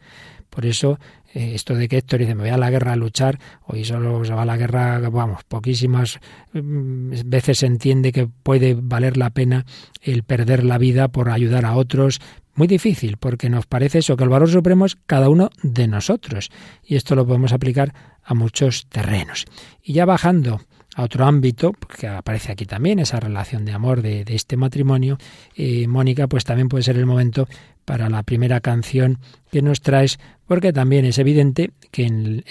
Por 0.52 0.66
eso 0.66 1.00
eh, 1.34 1.54
esto 1.56 1.76
de 1.76 1.88
que 1.88 1.98
Héctor 1.98 2.20
dice 2.20 2.36
me 2.36 2.42
voy 2.42 2.52
a 2.52 2.58
la 2.58 2.70
guerra 2.70 2.94
a 2.94 2.96
luchar, 2.96 3.40
hoy 3.66 3.86
solo 3.86 4.24
se 4.24 4.34
va 4.34 4.44
a 4.44 4.46
la 4.46 4.58
guerra, 4.58 5.00
vamos, 5.10 5.44
poquísimas 5.46 6.20
mm, 6.54 7.12
veces 7.26 7.60
se 7.60 7.66
entiende 7.66 8.12
que 8.12 8.28
puede 8.28 8.76
valer 8.80 9.18
la 9.18 9.32
pena 9.32 9.66
el 10.02 10.24
perder 10.24 10.64
la 10.64 10.78
vida 10.78 11.08
por 11.08 11.30
ayudar 11.30 11.66
a 11.66 11.76
otros, 11.76 12.22
muy 12.58 12.68
difícil, 12.68 13.18
porque 13.18 13.50
nos 13.50 13.68
parece 13.68 14.00
eso, 14.00 14.18
que 14.18 14.24
el 14.24 14.30
valor 14.30 14.50
supremo 14.50 14.86
es 14.86 14.98
cada 15.06 15.30
uno 15.30 15.52
de 15.62 15.88
nosotros. 15.88 16.50
Y 16.84 16.96
esto 16.96 17.16
lo 17.16 17.26
podemos 17.26 17.54
aplicar 17.54 17.94
a 18.24 18.34
muchos 18.34 18.88
terrenos. 18.88 19.46
Y 19.84 19.94
ya 19.94 20.06
bajando 20.06 20.60
a 20.96 21.04
otro 21.04 21.26
ámbito, 21.26 21.74
que 22.00 22.08
aparece 22.08 22.52
aquí 22.52 22.66
también, 22.66 22.98
esa 22.98 23.20
relación 23.20 23.64
de 23.64 23.74
amor 23.74 24.02
de, 24.02 24.26
este 24.30 24.58
matrimonio, 24.58 25.20
eh, 25.56 25.88
Mónica, 25.88 26.28
pues 26.28 26.44
también 26.44 26.68
puede 26.68 26.84
ser 26.84 26.98
el 26.98 27.06
momento 27.06 27.48
para 27.86 28.10
la 28.10 28.24
primera 28.24 28.60
canción 28.60 29.20
que 29.52 29.62
nos 29.62 29.82
traes, 29.82 30.20
porque 30.48 30.74
también 30.74 31.06
es 31.06 31.20
evidente 31.20 31.70
que 31.92 32.06
en, 32.06 32.44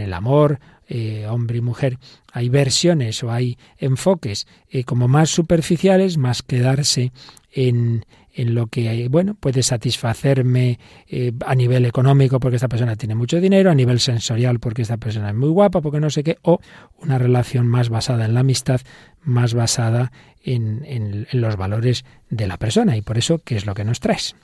el 0.00 0.12
amor, 0.12 0.58
eh, 0.88 1.26
hombre 1.30 1.58
y 1.58 1.60
mujer, 1.60 1.98
hay 2.32 2.48
versiones 2.48 3.22
o 3.22 3.30
hay 3.30 3.56
enfoques 3.78 4.48
eh, 4.68 4.82
como 4.82 5.06
más 5.06 5.30
superficiales, 5.30 6.18
más 6.18 6.42
quedarse 6.42 7.12
en, 7.52 8.04
en 8.34 8.54
lo 8.54 8.66
que 8.66 9.08
bueno 9.08 9.34
puede 9.34 9.62
satisfacerme 9.62 10.78
eh, 11.06 11.32
a 11.44 11.54
nivel 11.54 11.84
económico 11.84 12.40
porque 12.40 12.56
esta 12.56 12.68
persona 12.68 12.96
tiene 12.96 13.14
mucho 13.14 13.40
dinero, 13.40 13.70
a 13.70 13.74
nivel 13.74 14.00
sensorial 14.00 14.58
porque 14.58 14.82
esta 14.82 14.96
persona 14.96 15.30
es 15.30 15.34
muy 15.34 15.50
guapa, 15.50 15.80
porque 15.80 16.00
no 16.00 16.10
sé 16.10 16.24
qué, 16.24 16.38
o 16.42 16.60
una 16.98 17.18
relación 17.18 17.66
más 17.66 17.88
basada 17.88 18.24
en 18.24 18.34
la 18.34 18.40
amistad, 18.40 18.80
más 19.22 19.54
basada 19.54 20.12
en, 20.42 20.84
en, 20.86 21.26
los 21.32 21.56
valores 21.56 22.04
de 22.30 22.46
la 22.46 22.56
persona. 22.56 22.96
Y 22.96 23.02
por 23.02 23.18
eso, 23.18 23.40
¿qué 23.44 23.56
es 23.56 23.66
lo 23.66 23.74
que 23.74 23.84
nos 23.84 24.00
traes? 24.00 24.34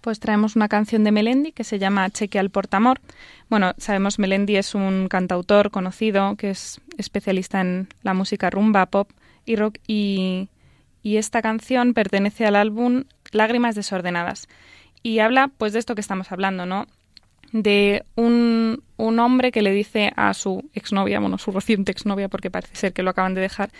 Pues 0.00 0.20
traemos 0.20 0.56
una 0.56 0.68
canción 0.68 1.04
de 1.04 1.12
Melendi 1.12 1.52
que 1.52 1.64
se 1.64 1.78
llama 1.78 2.10
Cheque 2.10 2.38
al 2.38 2.50
portamor. 2.50 3.00
Bueno, 3.48 3.72
sabemos 3.78 4.18
Melendi 4.18 4.56
es 4.56 4.74
un 4.74 5.08
cantautor 5.08 5.70
conocido 5.70 6.36
que 6.36 6.50
es 6.50 6.80
especialista 6.98 7.60
en 7.60 7.88
la 8.02 8.14
música 8.14 8.50
rumba, 8.50 8.86
pop 8.86 9.10
y 9.46 9.56
rock 9.56 9.78
y 9.86 10.48
y 11.04 11.18
esta 11.18 11.42
canción 11.42 11.92
pertenece 11.92 12.46
al 12.46 12.56
álbum 12.56 13.04
Lágrimas 13.34 13.74
desordenadas 13.74 14.48
y 15.02 15.18
habla 15.18 15.48
pues 15.58 15.72
de 15.72 15.78
esto 15.78 15.94
que 15.94 16.00
estamos 16.00 16.32
hablando, 16.32 16.66
¿no? 16.66 16.86
De 17.52 18.04
un, 18.16 18.82
un 18.96 19.18
hombre 19.18 19.52
que 19.52 19.62
le 19.62 19.70
dice 19.72 20.12
a 20.16 20.34
su 20.34 20.68
exnovia, 20.72 21.20
bueno, 21.20 21.38
su 21.38 21.52
reciente 21.52 21.92
exnovia, 21.92 22.28
porque 22.28 22.50
parece 22.50 22.74
ser 22.74 22.92
que 22.92 23.02
lo 23.02 23.10
acaban 23.10 23.34
de 23.34 23.42
dejar, 23.42 23.70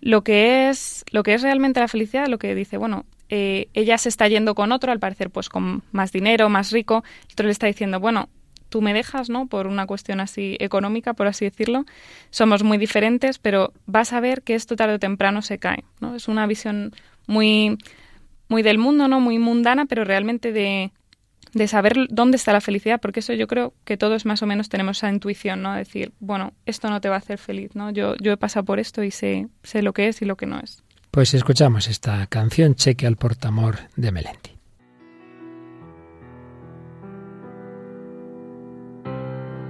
lo 0.00 0.24
que 0.24 0.70
es, 0.70 1.04
lo 1.10 1.22
que 1.22 1.34
es 1.34 1.42
realmente 1.42 1.80
la 1.80 1.88
felicidad, 1.88 2.26
lo 2.26 2.38
que 2.38 2.54
dice, 2.54 2.78
bueno, 2.78 3.04
eh, 3.28 3.68
ella 3.74 3.98
se 3.98 4.08
está 4.08 4.26
yendo 4.26 4.54
con 4.54 4.72
otro, 4.72 4.90
al 4.90 4.98
parecer 4.98 5.30
pues 5.30 5.48
con 5.48 5.82
más 5.92 6.12
dinero, 6.12 6.48
más 6.48 6.72
rico, 6.72 7.04
el 7.26 7.32
otro 7.32 7.46
le 7.46 7.52
está 7.52 7.66
diciendo, 7.66 8.00
bueno, 8.00 8.28
tú 8.70 8.80
me 8.80 8.94
dejas, 8.94 9.28
¿no? 9.28 9.46
Por 9.46 9.66
una 9.66 9.86
cuestión 9.86 10.20
así 10.20 10.56
económica, 10.60 11.12
por 11.12 11.26
así 11.26 11.44
decirlo. 11.44 11.84
Somos 12.30 12.62
muy 12.62 12.78
diferentes, 12.78 13.38
pero 13.38 13.72
vas 13.86 14.12
a 14.12 14.20
ver 14.20 14.42
que 14.42 14.54
esto 14.54 14.76
tarde 14.76 14.94
o 14.94 14.98
temprano 14.98 15.42
se 15.42 15.58
cae, 15.58 15.84
¿no? 16.00 16.14
Es 16.14 16.28
una 16.28 16.46
visión 16.46 16.92
muy, 17.26 17.76
muy 18.50 18.62
del 18.62 18.76
mundo, 18.76 19.08
¿no? 19.08 19.20
Muy 19.20 19.38
mundana, 19.38 19.86
pero 19.86 20.04
realmente 20.04 20.52
de, 20.52 20.92
de 21.54 21.68
saber 21.68 21.94
dónde 22.10 22.36
está 22.36 22.52
la 22.52 22.60
felicidad, 22.60 23.00
porque 23.00 23.20
eso 23.20 23.32
yo 23.32 23.46
creo 23.46 23.72
que 23.84 23.96
todos 23.96 24.26
más 24.26 24.42
o 24.42 24.46
menos 24.46 24.68
tenemos 24.68 24.98
esa 24.98 25.08
intuición, 25.08 25.62
¿no? 25.62 25.72
Decir, 25.72 26.12
bueno, 26.18 26.52
esto 26.66 26.90
no 26.90 27.00
te 27.00 27.08
va 27.08 27.14
a 27.14 27.18
hacer 27.18 27.38
feliz, 27.38 27.74
¿no? 27.74 27.90
Yo, 27.90 28.16
yo 28.16 28.32
he 28.32 28.36
pasado 28.36 28.64
por 28.64 28.80
esto 28.80 29.04
y 29.04 29.12
sé, 29.12 29.48
sé 29.62 29.82
lo 29.82 29.92
que 29.92 30.08
es 30.08 30.20
y 30.20 30.24
lo 30.24 30.36
que 30.36 30.46
no 30.46 30.58
es. 30.60 30.82
Pues 31.12 31.32
escuchamos 31.32 31.88
esta 31.88 32.26
canción 32.26 32.74
Cheque 32.74 33.06
al 33.06 33.16
portamor 33.16 33.78
de 33.96 34.12
Melendi. 34.12 34.50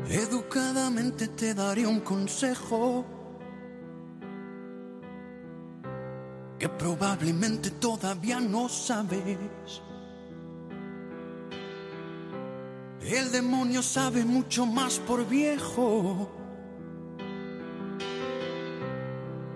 Educadamente 0.09 1.29
te 1.29 1.55
daré 1.55 1.87
un 1.87 2.01
consejo 2.01 3.20
que 6.61 6.69
probablemente 6.69 7.71
todavía 7.71 8.39
no 8.39 8.69
sabes. 8.69 9.81
El 13.01 13.33
demonio 13.33 13.83
sabe 13.83 14.25
mucho 14.27 14.67
más 14.67 14.99
por 14.99 15.27
viejo 15.27 16.31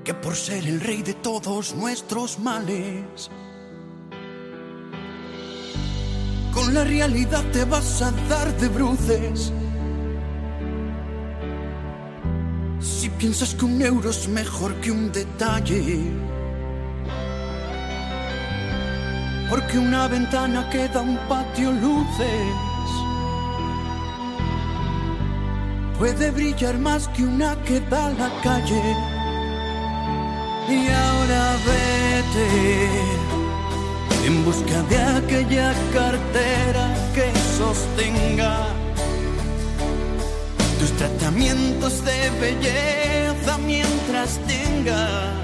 que 0.02 0.14
por 0.14 0.34
ser 0.34 0.66
el 0.66 0.80
rey 0.80 1.02
de 1.02 1.14
todos 1.14 1.74
nuestros 1.74 2.38
males. 2.38 3.30
Con 6.54 6.72
la 6.72 6.84
realidad 6.84 7.44
te 7.52 7.64
vas 7.64 8.00
a 8.00 8.12
dar 8.28 8.56
de 8.58 8.68
bruces 8.68 9.52
Si 13.04 13.08
piensas 13.08 13.54
que 13.54 13.64
un 13.64 13.80
euro 13.82 14.10
es 14.10 14.28
mejor 14.28 14.74
que 14.80 14.90
un 14.90 15.10
detalle, 15.10 16.02
porque 19.54 19.78
una 19.78 20.08
ventana 20.08 20.68
queda 20.68 21.00
un 21.00 21.16
patio 21.28 21.70
luces, 21.70 22.88
puede 25.96 26.32
brillar 26.32 26.76
más 26.76 27.06
que 27.14 27.22
una 27.22 27.54
que 27.62 27.78
da 27.82 28.10
la 28.20 28.30
calle. 28.42 28.82
Y 30.68 30.88
ahora 30.88 31.44
vete 31.68 32.48
en 34.26 34.44
busca 34.44 34.82
de 34.90 34.98
aquella 35.18 35.72
cartera 35.92 36.86
que 37.14 37.26
sostenga 37.56 38.56
tus 40.80 40.90
tratamientos 40.96 42.04
de 42.04 42.18
belleza 42.40 43.56
mientras 43.58 44.30
tengas, 44.48 45.43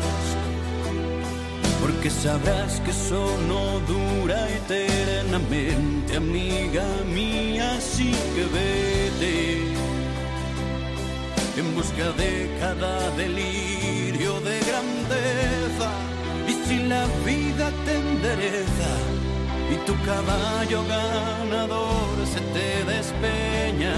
porque 1.81 2.11
sabrás 2.11 2.81
que 2.81 2.91
eso 2.91 3.23
no 3.49 3.81
dura 3.93 4.49
eternamente, 4.61 6.17
amiga 6.17 6.85
mía, 7.07 7.75
así 7.77 8.13
que 8.35 8.45
vete 8.57 9.61
en 11.57 11.75
busca 11.75 12.13
de 12.13 12.51
cada 12.61 13.11
delirio 13.13 14.41
de 14.41 14.59
grandeza, 14.69 15.91
y 16.49 16.53
si 16.67 16.77
la 16.85 17.05
vida 17.27 17.71
te 17.85 17.95
endereza, 17.97 18.93
y 19.73 19.77
tu 19.87 19.95
caballo 20.05 20.85
ganador 20.87 22.15
se 22.33 22.41
te 22.55 22.85
despeña 22.93 23.95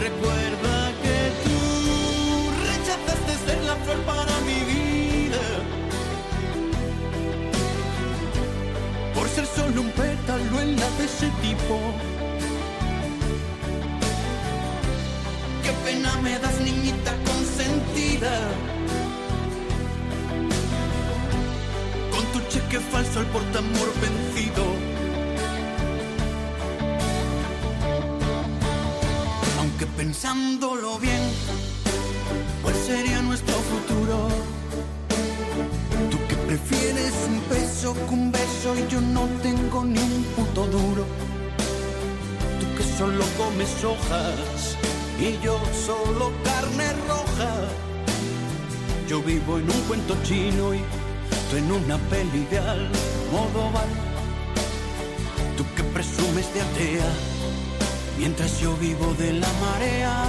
recuerda 0.00 0.92
que 1.02 1.16
tú 1.44 1.58
rechazaste 2.68 3.32
ser 3.46 3.64
la 3.64 3.76
flor 3.76 3.98
para 4.02 4.40
mi 4.46 4.60
vida. 4.72 4.87
Solo 9.68 9.82
un 9.82 9.90
pétalo 9.90 10.60
en 10.60 10.76
la 10.76 10.90
de 10.98 11.04
ese 11.04 11.28
tipo. 11.42 11.78
Qué 15.62 15.72
pena 15.84 16.10
me 16.22 16.38
das, 16.38 16.60
niñita 16.60 17.12
consentida. 17.24 18.32
Con 22.12 22.24
tu 22.32 22.48
cheque 22.48 22.80
falso, 22.80 23.20
el 23.20 23.26
portamor 23.26 23.88
vencido 24.00 24.98
que 29.78 29.86
pensándolo 29.86 30.98
bien, 30.98 31.22
¿cuál 32.62 32.74
sería 32.74 33.22
nuestro 33.22 33.54
futuro? 33.54 33.77
Tú 36.58 36.64
prefieres 36.66 37.12
un 37.28 37.48
beso 37.48 37.94
que 37.94 38.14
un 38.14 38.32
beso 38.32 38.74
y 38.74 38.90
yo 38.90 39.00
no 39.00 39.26
tengo 39.42 39.84
ni 39.84 39.98
un 39.98 40.24
puto 40.36 40.66
duro. 40.66 41.04
Tú 42.58 42.66
que 42.76 42.82
solo 42.96 43.24
comes 43.36 43.84
hojas 43.84 44.76
y 45.20 45.38
yo 45.44 45.60
solo 45.86 46.32
carne 46.44 46.92
roja. 47.06 47.54
Yo 49.08 49.22
vivo 49.22 49.58
en 49.58 49.70
un 49.70 49.80
cuento 49.88 50.16
chino 50.24 50.74
y 50.74 50.78
visto 51.30 51.56
en 51.56 51.70
una 51.70 51.96
peli 52.10 52.44
de 52.50 52.58
Almodóvar. 52.58 53.88
Tú 55.56 55.64
que 55.76 55.84
presumes 55.84 56.52
de 56.54 56.60
atea, 56.60 57.10
mientras 58.18 58.60
yo 58.60 58.76
vivo 58.76 59.14
de 59.18 59.32
la 59.34 59.48
marea. 59.60 60.24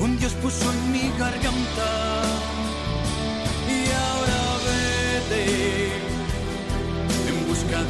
Un 0.00 0.18
Dios 0.18 0.32
puso 0.34 0.70
en 0.72 0.92
mi 0.92 1.10
garganta 1.18 2.41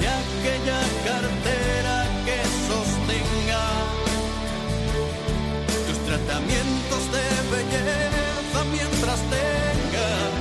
de 0.03 0.09
aquella 0.09 0.81
cartera 1.07 1.97
que 2.27 2.39
sostenga 2.69 3.65
tus 5.87 5.99
tratamientos 6.09 7.03
de 7.15 7.27
belleza 7.55 8.59
mientras 8.77 9.19
tengas, 9.37 10.33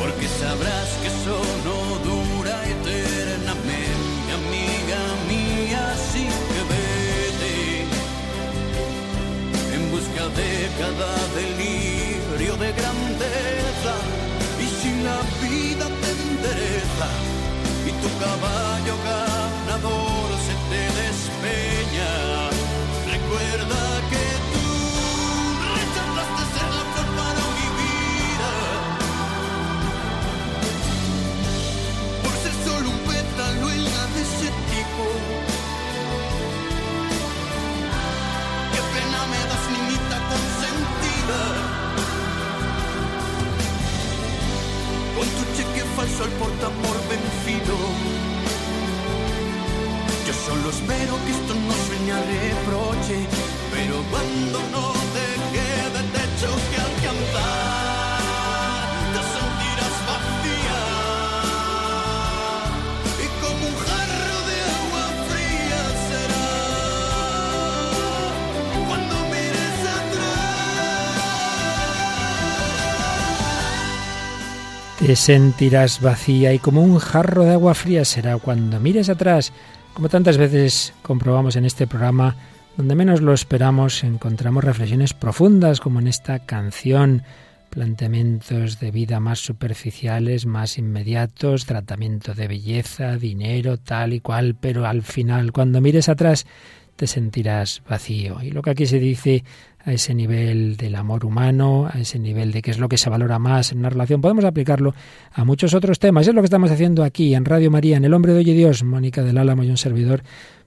porque 0.00 0.26
sabrás 0.42 0.88
que 1.00 1.08
eso 1.08 1.36
no 1.66 1.78
dura 2.08 2.56
eternamente, 2.74 4.28
amiga 4.40 5.00
mía, 5.30 5.80
así 5.94 6.24
que 6.52 6.60
vete 6.72 7.56
en 9.74 9.82
busca 9.90 10.24
de 10.38 10.50
cada 10.80 11.12
falso 45.96 46.24
al 46.24 46.30
portamor 46.32 46.96
vencido. 47.08 47.74
Yo 50.26 50.32
solo 50.46 50.68
espero 50.68 51.12
que 51.24 51.30
esto 51.38 51.54
no 51.54 51.74
sueñe 51.86 52.12
a 52.12 52.20
reproche, 52.20 53.16
pero 53.72 53.94
cuando 54.10 54.58
no 54.74 54.92
te 55.14 55.26
quede 55.54 56.00
techo 56.16 56.50
que 56.70 56.76
alcanzar, 56.88 57.65
Te 74.98 75.14
sentirás 75.14 76.00
vacía 76.00 76.54
y 76.54 76.58
como 76.58 76.82
un 76.82 76.98
jarro 76.98 77.44
de 77.44 77.52
agua 77.52 77.74
fría 77.74 78.04
será 78.06 78.38
cuando 78.38 78.80
mires 78.80 79.10
atrás. 79.10 79.52
Como 79.92 80.08
tantas 80.08 80.38
veces 80.38 80.94
comprobamos 81.02 81.56
en 81.56 81.66
este 81.66 81.86
programa, 81.86 82.34
donde 82.78 82.94
menos 82.94 83.20
lo 83.20 83.34
esperamos, 83.34 84.02
encontramos 84.04 84.64
reflexiones 84.64 85.12
profundas, 85.12 85.80
como 85.80 86.00
en 86.00 86.08
esta 86.08 86.38
canción, 86.38 87.24
planteamientos 87.68 88.80
de 88.80 88.90
vida 88.90 89.20
más 89.20 89.38
superficiales, 89.40 90.46
más 90.46 90.78
inmediatos, 90.78 91.66
tratamiento 91.66 92.32
de 92.32 92.48
belleza, 92.48 93.16
dinero, 93.16 93.76
tal 93.76 94.14
y 94.14 94.20
cual, 94.20 94.56
pero 94.58 94.86
al 94.86 95.02
final, 95.02 95.52
cuando 95.52 95.82
mires 95.82 96.08
atrás, 96.08 96.46
te 96.96 97.06
sentirás 97.06 97.82
vacío. 97.88 98.42
Y 98.42 98.50
lo 98.50 98.62
que 98.62 98.70
aquí 98.70 98.86
se 98.86 98.98
dice 98.98 99.44
a 99.86 99.92
ese 99.92 100.14
nivel 100.14 100.76
del 100.76 100.96
amor 100.96 101.24
humano, 101.24 101.88
a 101.90 102.00
ese 102.00 102.18
nivel 102.18 102.50
de 102.50 102.60
qué 102.60 102.72
es 102.72 102.78
lo 102.78 102.88
que 102.88 102.98
se 102.98 103.08
valora 103.08 103.38
más 103.38 103.70
en 103.70 103.78
una 103.78 103.88
relación, 103.88 104.20
podemos 104.20 104.44
aplicarlo 104.44 104.94
a 105.32 105.44
muchos 105.44 105.74
otros 105.74 106.00
temas. 106.00 106.26
Es 106.26 106.34
lo 106.34 106.42
que 106.42 106.46
estamos 106.46 106.72
haciendo 106.72 107.04
aquí 107.04 107.36
en 107.36 107.44
Radio 107.44 107.70
María, 107.70 107.96
en 107.96 108.04
El 108.04 108.12
Hombre 108.12 108.32
de 108.32 108.40
Hoy 108.40 108.50
y 108.50 108.54
Dios, 108.54 108.82
Mónica 108.82 109.22
del 109.22 109.38
Álamo 109.38 109.62
y 109.62 109.70
un 109.70 109.76
servidor, 109.76 110.24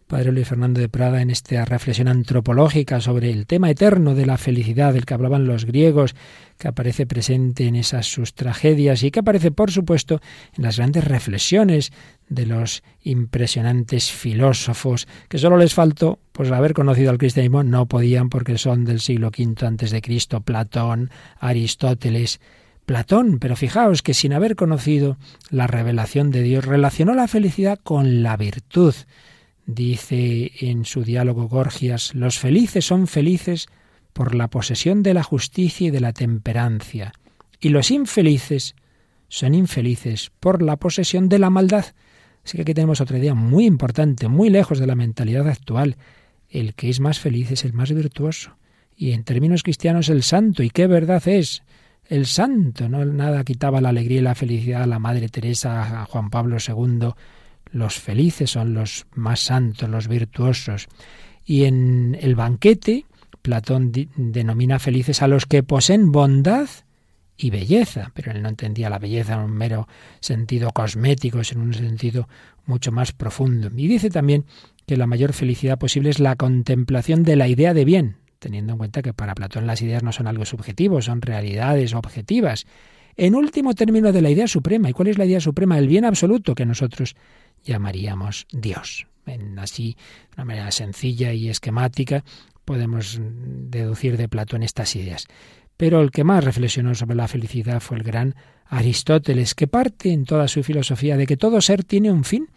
Padre 0.09 0.31
Luis 0.31 0.47
Fernando 0.47 0.81
de 0.81 0.89
Prada, 0.89 1.21
en 1.21 1.29
esta 1.29 1.63
reflexión 1.65 2.07
antropológica 2.07 2.99
sobre 2.99 3.29
el 3.29 3.45
tema 3.45 3.69
eterno 3.69 4.15
de 4.15 4.25
la 4.25 4.39
felicidad, 4.39 4.91
del 4.91 5.05
que 5.05 5.13
hablaban 5.13 5.45
los 5.45 5.65
griegos, 5.65 6.15
que 6.57 6.67
aparece 6.67 7.05
presente 7.05 7.67
en 7.67 7.75
esas 7.75 8.07
sus 8.07 8.33
tragedias 8.33 9.03
y 9.03 9.11
que 9.11 9.19
aparece, 9.19 9.51
por 9.51 9.69
supuesto, 9.69 10.19
en 10.57 10.63
las 10.63 10.77
grandes 10.77 11.03
reflexiones 11.03 11.91
de 12.27 12.47
los 12.47 12.81
impresionantes 13.03 14.11
filósofos 14.11 15.07
que 15.27 15.37
solo 15.37 15.57
les 15.57 15.75
faltó 15.75 16.17
pues 16.31 16.49
haber 16.49 16.73
conocido 16.73 17.11
al 17.11 17.19
cristianismo 17.19 17.61
no 17.61 17.85
podían 17.85 18.29
porque 18.29 18.57
son 18.57 18.85
del 18.85 19.01
siglo 19.01 19.27
V 19.27 19.63
antes 19.63 19.91
de 19.91 20.01
Cristo 20.01 20.41
Platón 20.41 21.11
Aristóteles 21.39 22.39
Platón. 22.87 23.37
Pero 23.37 23.55
fijaos 23.55 24.01
que 24.01 24.15
sin 24.15 24.33
haber 24.33 24.55
conocido 24.55 25.19
la 25.51 25.67
revelación 25.67 26.31
de 26.31 26.41
Dios 26.41 26.65
relacionó 26.65 27.13
la 27.13 27.27
felicidad 27.27 27.77
con 27.83 28.23
la 28.23 28.35
virtud 28.37 28.95
dice 29.75 30.51
en 30.59 30.85
su 30.85 31.03
diálogo 31.03 31.47
Gorgias 31.47 32.15
los 32.15 32.39
felices 32.39 32.85
son 32.85 33.07
felices 33.07 33.67
por 34.13 34.35
la 34.35 34.47
posesión 34.49 35.03
de 35.03 35.13
la 35.13 35.23
justicia 35.23 35.87
y 35.87 35.91
de 35.91 35.99
la 35.99 36.13
temperancia 36.13 37.13
y 37.59 37.69
los 37.69 37.91
infelices 37.91 38.75
son 39.27 39.53
infelices 39.53 40.31
por 40.39 40.61
la 40.61 40.77
posesión 40.77 41.29
de 41.29 41.39
la 41.39 41.49
maldad 41.49 41.85
Así 42.49 42.57
que 42.57 42.63
aquí 42.63 42.73
tenemos 42.73 43.01
otra 43.01 43.17
idea 43.17 43.35
muy 43.35 43.65
importante, 43.65 44.27
muy 44.27 44.49
lejos 44.49 44.79
de 44.79 44.87
la 44.87 44.95
mentalidad 44.95 45.47
actual. 45.47 45.97
El 46.49 46.73
que 46.73 46.89
es 46.89 46.99
más 46.99 47.19
feliz 47.19 47.51
es 47.51 47.65
el 47.65 47.73
más 47.73 47.91
virtuoso. 47.91 48.57
Y 48.95 49.11
en 49.11 49.23
términos 49.23 49.63
cristianos 49.63 50.09
el 50.09 50.23
santo. 50.23 50.63
¿Y 50.63 50.69
qué 50.69 50.87
verdad 50.87 51.25
es? 51.27 51.63
El 52.05 52.25
santo. 52.25 52.89
No 52.89 53.05
nada 53.05 53.43
quitaba 53.43 53.81
la 53.81 53.89
alegría 53.89 54.19
y 54.19 54.23
la 54.23 54.35
felicidad 54.35 54.83
a 54.83 54.87
la 54.87 54.99
Madre 54.99 55.29
Teresa, 55.29 56.01
a 56.01 56.05
Juan 56.05 56.29
Pablo 56.29 56.57
II. 56.57 57.09
Los 57.71 57.99
felices 57.99 58.51
son 58.51 58.73
los 58.73 59.05
más 59.13 59.41
santos, 59.41 59.89
los 59.89 60.07
virtuosos. 60.07 60.87
Y 61.45 61.65
en 61.65 62.17
el 62.19 62.35
banquete, 62.35 63.05
Platón 63.41 63.91
denomina 64.15 64.79
felices 64.79 65.21
a 65.21 65.27
los 65.27 65.45
que 65.45 65.63
poseen 65.63 66.11
bondad 66.11 66.67
y 67.37 67.49
belleza, 67.51 68.11
pero 68.13 68.31
él 68.31 68.41
no 68.41 68.49
entendía 68.49 68.89
la 68.89 68.99
belleza 68.99 69.35
en 69.35 69.39
un 69.39 69.51
mero 69.51 69.87
sentido 70.19 70.71
cosmético, 70.71 71.43
sino 71.43 71.61
en 71.61 71.67
un 71.67 71.73
sentido 71.73 72.27
mucho 72.65 72.91
más 72.91 73.13
profundo. 73.13 73.69
Y 73.75 73.87
dice 73.87 74.09
también 74.09 74.45
que 74.85 74.97
la 74.97 75.07
mayor 75.07 75.33
felicidad 75.33 75.79
posible 75.79 76.09
es 76.09 76.19
la 76.19 76.35
contemplación 76.35 77.23
de 77.23 77.37
la 77.37 77.47
idea 77.47 77.73
de 77.73 77.85
bien, 77.85 78.17
teniendo 78.39 78.73
en 78.73 78.77
cuenta 78.77 79.01
que 79.01 79.13
para 79.13 79.35
Platón 79.35 79.67
las 79.67 79.81
ideas 79.81 80.03
no 80.03 80.11
son 80.11 80.27
algo 80.27 80.45
subjetivo, 80.45 81.01
son 81.01 81.21
realidades 81.21 81.93
objetivas. 81.93 82.65
En 83.15 83.35
último 83.35 83.73
término 83.73 84.11
de 84.11 84.21
la 84.21 84.29
idea 84.29 84.47
suprema. 84.47 84.89
¿Y 84.89 84.93
cuál 84.93 85.09
es 85.09 85.17
la 85.17 85.25
idea 85.25 85.41
suprema? 85.41 85.77
El 85.77 85.87
bien 85.87 86.05
absoluto 86.05 86.55
que 86.55 86.65
nosotros 86.65 87.15
llamaríamos 87.63 88.47
Dios. 88.51 89.07
En 89.25 89.59
así, 89.59 89.95
de 90.29 90.35
una 90.37 90.45
manera 90.45 90.71
sencilla 90.71 91.33
y 91.33 91.49
esquemática, 91.49 92.23
podemos 92.65 93.19
deducir 93.21 94.17
de 94.17 94.29
Platón 94.29 94.63
estas 94.63 94.95
ideas. 94.95 95.25
Pero 95.77 96.01
el 96.01 96.11
que 96.11 96.23
más 96.23 96.43
reflexionó 96.43 96.93
sobre 96.95 97.15
la 97.15 97.27
felicidad 97.27 97.79
fue 97.79 97.97
el 97.97 98.03
gran 98.03 98.35
Aristóteles, 98.65 99.55
que 99.55 99.67
parte 99.67 100.11
en 100.11 100.25
toda 100.25 100.47
su 100.47 100.61
filosofía 100.61 101.17
de 101.17 101.25
que 101.25 101.37
todo 101.37 101.61
ser 101.61 101.83
tiene 101.83 102.11
un 102.11 102.23
fin, 102.23 102.49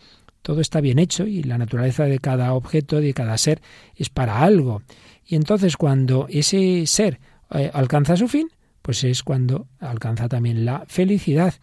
todo 0.42 0.60
está 0.60 0.80
bien 0.80 0.98
hecho 0.98 1.26
y 1.26 1.42
la 1.42 1.56
naturaleza 1.56 2.04
de 2.04 2.18
cada 2.18 2.52
objeto, 2.52 3.00
de 3.00 3.14
cada 3.14 3.38
ser, 3.38 3.62
es 3.96 4.10
para 4.10 4.42
algo. 4.42 4.82
Y 5.24 5.36
entonces 5.36 5.76
cuando 5.76 6.26
ese 6.28 6.86
ser 6.86 7.20
eh, 7.54 7.70
alcanza 7.72 8.16
su 8.16 8.28
fin, 8.28 8.48
pues 8.82 9.04
es 9.04 9.22
cuando 9.22 9.68
alcanza 9.78 10.28
también 10.28 10.64
la 10.64 10.84
felicidad. 10.86 11.54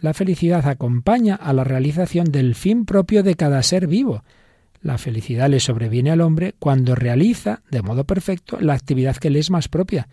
La 0.00 0.14
felicidad 0.14 0.66
acompaña 0.66 1.34
a 1.34 1.52
la 1.52 1.64
realización 1.64 2.26
del 2.26 2.54
fin 2.54 2.84
propio 2.84 3.22
de 3.22 3.34
cada 3.34 3.62
ser 3.62 3.86
vivo. 3.86 4.22
La 4.80 4.96
felicidad 4.96 5.48
le 5.48 5.60
sobreviene 5.60 6.12
al 6.12 6.20
hombre 6.20 6.54
cuando 6.58 6.94
realiza 6.94 7.62
de 7.70 7.82
modo 7.82 8.04
perfecto 8.04 8.58
la 8.60 8.74
actividad 8.74 9.16
que 9.16 9.30
le 9.30 9.40
es 9.40 9.50
más 9.50 9.68
propia, 9.68 10.08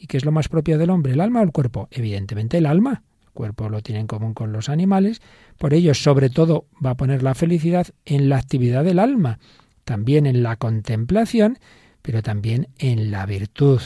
¿Y 0.00 0.06
qué 0.06 0.16
es 0.16 0.24
lo 0.24 0.32
más 0.32 0.48
propio 0.48 0.78
del 0.78 0.88
hombre, 0.88 1.12
el 1.12 1.20
alma 1.20 1.40
o 1.40 1.42
el 1.44 1.52
cuerpo? 1.52 1.86
Evidentemente 1.90 2.56
el 2.56 2.64
alma. 2.64 3.02
El 3.22 3.32
cuerpo 3.32 3.68
lo 3.68 3.82
tiene 3.82 4.00
en 4.00 4.06
común 4.06 4.32
con 4.32 4.50
los 4.50 4.70
animales. 4.70 5.20
Por 5.58 5.74
ello, 5.74 5.92
sobre 5.92 6.30
todo, 6.30 6.64
va 6.84 6.90
a 6.90 6.96
poner 6.96 7.22
la 7.22 7.34
felicidad 7.34 7.86
en 8.06 8.30
la 8.30 8.38
actividad 8.38 8.82
del 8.82 8.98
alma, 8.98 9.38
también 9.84 10.24
en 10.24 10.42
la 10.42 10.56
contemplación, 10.56 11.58
pero 12.00 12.22
también 12.22 12.68
en 12.78 13.10
la 13.10 13.26
virtud. 13.26 13.82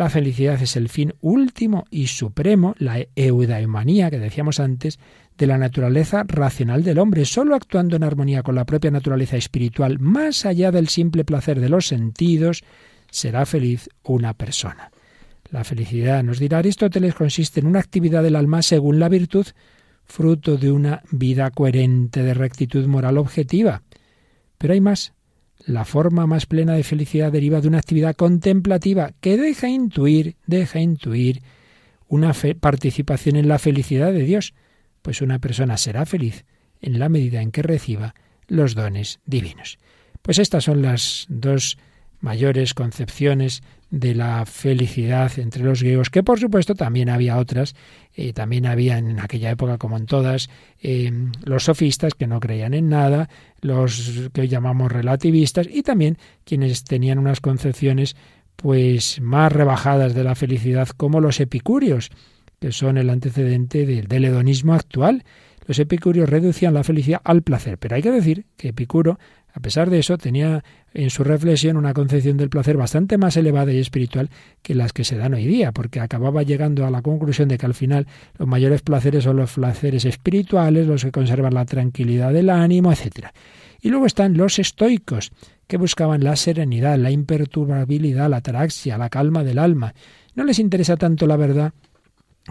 La 0.00 0.08
felicidad 0.08 0.62
es 0.62 0.76
el 0.76 0.88
fin 0.88 1.12
último 1.20 1.84
y 1.90 2.06
supremo, 2.06 2.74
la 2.78 3.06
eudaimonía 3.16 4.10
que 4.10 4.18
decíamos 4.18 4.58
antes, 4.58 4.98
de 5.36 5.46
la 5.46 5.58
naturaleza 5.58 6.24
racional 6.26 6.82
del 6.82 6.98
hombre, 6.98 7.26
solo 7.26 7.54
actuando 7.54 7.96
en 7.96 8.02
armonía 8.02 8.42
con 8.42 8.54
la 8.54 8.64
propia 8.64 8.90
naturaleza 8.90 9.36
espiritual, 9.36 9.98
más 9.98 10.46
allá 10.46 10.72
del 10.72 10.88
simple 10.88 11.26
placer 11.26 11.60
de 11.60 11.68
los 11.68 11.86
sentidos, 11.86 12.64
será 13.10 13.44
feliz 13.44 13.90
una 14.02 14.32
persona. 14.32 14.90
La 15.50 15.64
felicidad, 15.64 16.24
nos 16.24 16.38
dirá 16.38 16.60
Aristóteles, 16.60 17.14
consiste 17.14 17.60
en 17.60 17.66
una 17.66 17.80
actividad 17.80 18.22
del 18.22 18.36
alma 18.36 18.62
según 18.62 19.00
la 19.00 19.10
virtud, 19.10 19.48
fruto 20.06 20.56
de 20.56 20.72
una 20.72 21.02
vida 21.10 21.50
coherente 21.50 22.22
de 22.22 22.32
rectitud 22.32 22.86
moral 22.86 23.18
objetiva. 23.18 23.82
Pero 24.56 24.72
hay 24.72 24.80
más. 24.80 25.12
La 25.70 25.84
forma 25.84 26.26
más 26.26 26.46
plena 26.46 26.72
de 26.72 26.82
felicidad 26.82 27.30
deriva 27.30 27.60
de 27.60 27.68
una 27.68 27.78
actividad 27.78 28.16
contemplativa 28.16 29.12
que 29.20 29.36
deja 29.36 29.68
intuir, 29.68 30.34
deja 30.44 30.80
intuir 30.80 31.44
una 32.08 32.32
participación 32.58 33.36
en 33.36 33.46
la 33.46 33.60
felicidad 33.60 34.12
de 34.12 34.24
Dios, 34.24 34.52
pues 35.00 35.22
una 35.22 35.38
persona 35.38 35.76
será 35.76 36.06
feliz 36.06 36.44
en 36.80 36.98
la 36.98 37.08
medida 37.08 37.40
en 37.40 37.52
que 37.52 37.62
reciba 37.62 38.16
los 38.48 38.74
dones 38.74 39.20
divinos. 39.26 39.78
Pues 40.22 40.40
estas 40.40 40.64
son 40.64 40.82
las 40.82 41.26
dos 41.28 41.78
mayores 42.18 42.74
concepciones 42.74 43.62
de 43.90 44.14
la 44.14 44.46
felicidad 44.46 45.36
entre 45.38 45.64
los 45.64 45.82
griegos, 45.82 46.10
que 46.10 46.22
por 46.22 46.38
supuesto 46.38 46.74
también 46.74 47.08
había 47.08 47.38
otras, 47.38 47.74
eh, 48.14 48.32
también 48.32 48.66
había 48.66 48.98
en 48.98 49.18
aquella 49.18 49.50
época 49.50 49.78
como 49.78 49.96
en 49.96 50.06
todas, 50.06 50.48
eh, 50.80 51.12
los 51.44 51.64
sofistas 51.64 52.14
que 52.14 52.28
no 52.28 52.38
creían 52.38 52.72
en 52.74 52.88
nada, 52.88 53.28
los 53.60 54.30
que 54.32 54.42
hoy 54.42 54.48
llamamos 54.48 54.92
relativistas 54.92 55.68
y 55.70 55.82
también 55.82 56.18
quienes 56.44 56.84
tenían 56.84 57.18
unas 57.18 57.40
concepciones 57.40 58.16
pues 58.54 59.20
más 59.20 59.50
rebajadas 59.50 60.14
de 60.14 60.22
la 60.22 60.34
felicidad 60.34 60.88
como 60.88 61.20
los 61.20 61.40
epicúreos, 61.40 62.10
que 62.60 62.72
son 62.72 62.96
el 62.96 63.10
antecedente 63.10 63.86
del, 63.86 64.06
del 64.06 64.24
hedonismo 64.26 64.74
actual. 64.74 65.24
Los 65.66 65.78
epicúreos 65.78 66.28
reducían 66.28 66.74
la 66.74 66.84
felicidad 66.84 67.20
al 67.24 67.42
placer, 67.42 67.78
pero 67.78 67.96
hay 67.96 68.02
que 68.02 68.10
decir 68.10 68.44
que 68.56 68.68
Epicuro 68.68 69.18
a 69.52 69.60
pesar 69.60 69.90
de 69.90 69.98
eso, 69.98 70.16
tenía 70.18 70.62
en 70.94 71.10
su 71.10 71.24
reflexión 71.24 71.76
una 71.76 71.94
concepción 71.94 72.36
del 72.36 72.50
placer 72.50 72.76
bastante 72.76 73.18
más 73.18 73.36
elevada 73.36 73.72
y 73.72 73.78
espiritual 73.78 74.30
que 74.62 74.74
las 74.74 74.92
que 74.92 75.04
se 75.04 75.16
dan 75.16 75.34
hoy 75.34 75.46
día, 75.46 75.72
porque 75.72 76.00
acababa 76.00 76.42
llegando 76.42 76.86
a 76.86 76.90
la 76.90 77.02
conclusión 77.02 77.48
de 77.48 77.58
que 77.58 77.66
al 77.66 77.74
final 77.74 78.06
los 78.38 78.48
mayores 78.48 78.82
placeres 78.82 79.24
son 79.24 79.36
los 79.36 79.52
placeres 79.52 80.04
espirituales, 80.04 80.86
los 80.86 81.04
que 81.04 81.12
conservan 81.12 81.54
la 81.54 81.64
tranquilidad 81.64 82.32
del 82.32 82.50
ánimo, 82.50 82.92
etc. 82.92 83.28
Y 83.80 83.88
luego 83.88 84.06
están 84.06 84.36
los 84.36 84.58
estoicos, 84.58 85.32
que 85.66 85.76
buscaban 85.76 86.24
la 86.24 86.34
serenidad, 86.34 86.98
la 86.98 87.12
imperturbabilidad, 87.12 88.28
la 88.28 88.38
ataraxia, 88.38 88.98
la 88.98 89.08
calma 89.08 89.44
del 89.44 89.58
alma. 89.58 89.94
No 90.34 90.44
les 90.44 90.58
interesa 90.58 90.96
tanto 90.96 91.28
la 91.28 91.36
verdad 91.36 91.72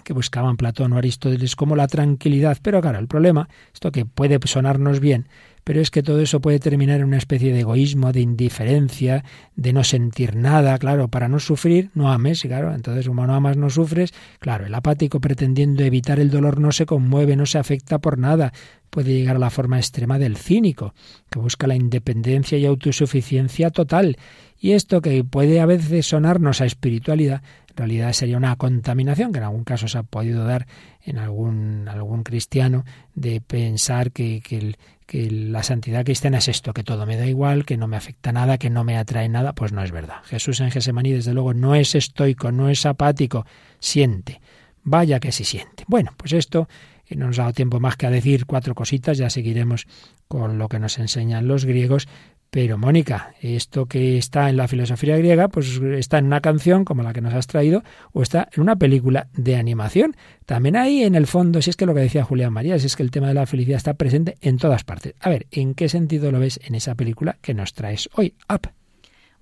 que 0.04 0.14
buscaban 0.14 0.58
Platón 0.58 0.94
o 0.94 0.98
Aristóteles 0.98 1.56
como 1.56 1.76
la 1.76 1.88
tranquilidad. 1.88 2.58
Pero 2.62 2.82
claro, 2.82 3.00
el 3.00 3.08
problema, 3.08 3.50
esto 3.74 3.92
que 3.92 4.06
puede 4.06 4.40
sonarnos 4.46 5.00
bien, 5.00 5.28
pero 5.70 5.82
es 5.82 5.92
que 5.92 6.02
todo 6.02 6.20
eso 6.20 6.42
puede 6.42 6.58
terminar 6.58 7.00
en 7.00 7.06
una 7.06 7.20
especie 7.20 7.54
de 7.54 7.60
egoísmo, 7.60 8.12
de 8.12 8.22
indiferencia, 8.22 9.24
de 9.56 9.72
no 9.72 9.84
sentir 9.84 10.36
nada, 10.36 10.76
claro, 10.80 11.10
para 11.10 11.28
no 11.28 11.40
sufrir, 11.40 11.92
no 11.94 12.12
ames, 12.12 12.42
claro, 12.42 12.74
entonces 12.74 13.08
como 13.08 13.28
no 13.28 13.36
amas 13.36 13.56
no 13.56 13.70
sufres, 13.70 14.12
claro, 14.40 14.66
el 14.66 14.74
apático 14.74 15.20
pretendiendo 15.20 15.84
evitar 15.84 16.20
el 16.20 16.32
dolor 16.32 16.60
no 16.60 16.72
se 16.72 16.88
conmueve, 16.88 17.36
no 17.36 17.46
se 17.46 17.60
afecta 17.60 18.00
por 18.00 18.18
nada, 18.18 18.52
puede 18.90 19.14
llegar 19.14 19.36
a 19.36 19.40
la 19.40 19.52
forma 19.52 19.78
extrema 19.78 20.18
del 20.18 20.38
cínico, 20.38 20.96
que 21.30 21.38
busca 21.38 21.68
la 21.68 21.76
independencia 21.76 22.58
y 22.58 22.66
autosuficiencia 22.66 23.70
total, 23.70 24.18
y 24.60 24.72
esto 24.72 25.02
que 25.02 25.24
puede 25.24 25.60
a 25.60 25.68
veces 25.68 26.08
sonarnos 26.08 26.62
a 26.62 26.66
espiritualidad, 26.66 27.44
en 27.70 27.78
realidad 27.78 28.14
sería 28.14 28.38
una 28.38 28.56
contaminación, 28.56 29.32
que 29.32 29.38
en 29.38 29.46
algún 29.46 29.66
caso 29.66 29.88
se 29.88 30.00
ha 30.00 30.04
podido 30.04 30.46
dar 30.46 30.66
en 31.04 31.20
algún, 31.20 31.88
algún 31.88 32.24
cristiano, 32.24 32.86
de 33.14 33.40
pensar 33.40 34.12
que, 34.12 34.42
que, 34.42 34.58
el, 34.58 34.78
que 35.10 35.32
la 35.32 35.64
santidad 35.64 36.06
cristiana 36.06 36.38
es 36.38 36.48
esto, 36.50 36.72
que 36.72 36.84
todo 36.84 37.08
me 37.08 37.18
da 37.18 37.26
igual, 37.26 37.66
que 37.66 37.78
no 37.78 37.88
me 37.88 37.98
afecta 37.98 38.32
nada, 38.32 38.60
que 38.60 38.70
no 38.70 38.84
me 38.84 38.96
atrae 38.96 39.28
nada, 39.28 39.54
pues 39.54 39.74
no 39.74 39.82
es 39.82 39.92
verdad. 39.92 40.18
Jesús 40.26 40.60
en 40.60 40.70
Gesemaní, 40.70 41.12
desde 41.12 41.34
luego, 41.34 41.56
no 41.56 41.74
es 41.74 41.96
estoico, 41.96 42.52
no 42.52 42.70
es 42.70 42.86
apático, 42.86 43.48
siente. 43.80 44.40
Vaya 44.84 45.20
que 45.20 45.32
sí 45.32 45.46
siente. 45.46 45.84
Bueno, 45.88 46.14
pues 46.16 46.34
esto 46.34 46.70
eh, 47.08 47.16
no 47.16 47.26
nos 47.26 47.40
ha 47.40 47.42
dado 47.42 47.54
tiempo 47.54 47.80
más 47.80 47.98
que 47.98 48.06
a 48.06 48.12
decir 48.12 48.46
cuatro 48.46 48.76
cositas, 48.76 49.18
ya 49.18 49.32
seguiremos 49.32 49.88
con 50.28 50.60
lo 50.60 50.70
que 50.70 50.78
nos 50.78 51.00
enseñan 51.00 51.48
los 51.48 51.66
griegos, 51.66 52.08
pero 52.50 52.78
Mónica, 52.78 53.36
esto 53.42 53.86
que 53.86 54.18
está 54.18 54.50
en 54.50 54.58
la 54.58 54.68
filosofía 54.68 55.18
griega, 55.18 55.50
pues 55.50 55.80
está 55.80 56.18
en 56.18 56.26
una 56.26 56.42
canción 56.42 56.84
como 56.84 57.04
la 57.04 57.14
que 57.14 57.22
nos 57.22 57.34
has 57.34 57.46
traído, 57.46 57.84
o 58.12 58.24
está 58.24 58.50
en 58.52 58.62
una 58.62 58.76
película 58.76 59.28
de 59.34 59.56
animación. 59.56 60.16
También 60.46 60.76
ahí 60.76 61.04
en 61.04 61.14
el 61.14 61.28
fondo, 61.28 61.62
si 61.62 61.70
es 61.70 61.76
que 61.76 61.86
lo 61.86 61.94
que 61.94 62.02
decía 62.02 62.24
Julián 62.24 62.52
María, 62.52 62.76
es 62.76 62.96
que 62.96 63.04
el 63.04 63.12
tema 63.12 63.28
de 63.28 63.36
la 63.36 63.46
felicidad 63.46 63.78
está 63.78 63.94
presente 63.94 64.38
en 64.42 64.58
todas 64.58 64.84
partes. 64.84 65.14
A 65.20 65.30
ver, 65.30 65.46
¿en 65.52 65.76
qué 65.76 65.90
sentido 65.90 66.32
lo 66.32 66.40
ves 66.40 66.60
en 66.64 66.74
esa 66.74 66.96
película 66.96 67.38
que 67.42 67.54
nos 67.54 67.74
traes 67.74 68.10
hoy? 68.14 68.34
Up. 68.52 68.70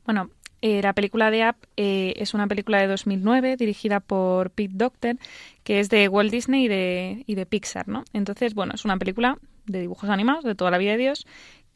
Bueno, 0.06 0.30
eh, 0.62 0.82
la 0.82 0.94
película 0.94 1.32
de 1.32 1.48
Up 1.48 1.56
eh, 1.78 2.14
es 2.18 2.34
una 2.34 2.48
película 2.48 2.82
de 2.82 2.88
2009 2.88 3.56
dirigida 3.56 4.02
por 4.02 4.52
Pete 4.52 4.74
Docter, 4.76 5.18
que 5.64 5.80
es 5.80 5.90
de 5.90 6.10
Walt 6.10 6.32
Disney 6.32 6.66
y 6.66 6.68
de, 6.68 7.24
y 7.26 7.36
de 7.36 7.46
Pixar, 7.46 7.88
¿no? 7.88 8.04
Entonces, 8.12 8.54
bueno, 8.54 8.74
es 8.76 8.84
una 8.84 8.98
película 8.98 9.38
de 9.66 9.82
dibujos 9.82 10.10
animados 10.10 10.44
de 10.44 10.56
toda 10.56 10.72
la 10.72 10.78
vida 10.78 10.92
de 10.94 10.98
Dios 10.98 11.26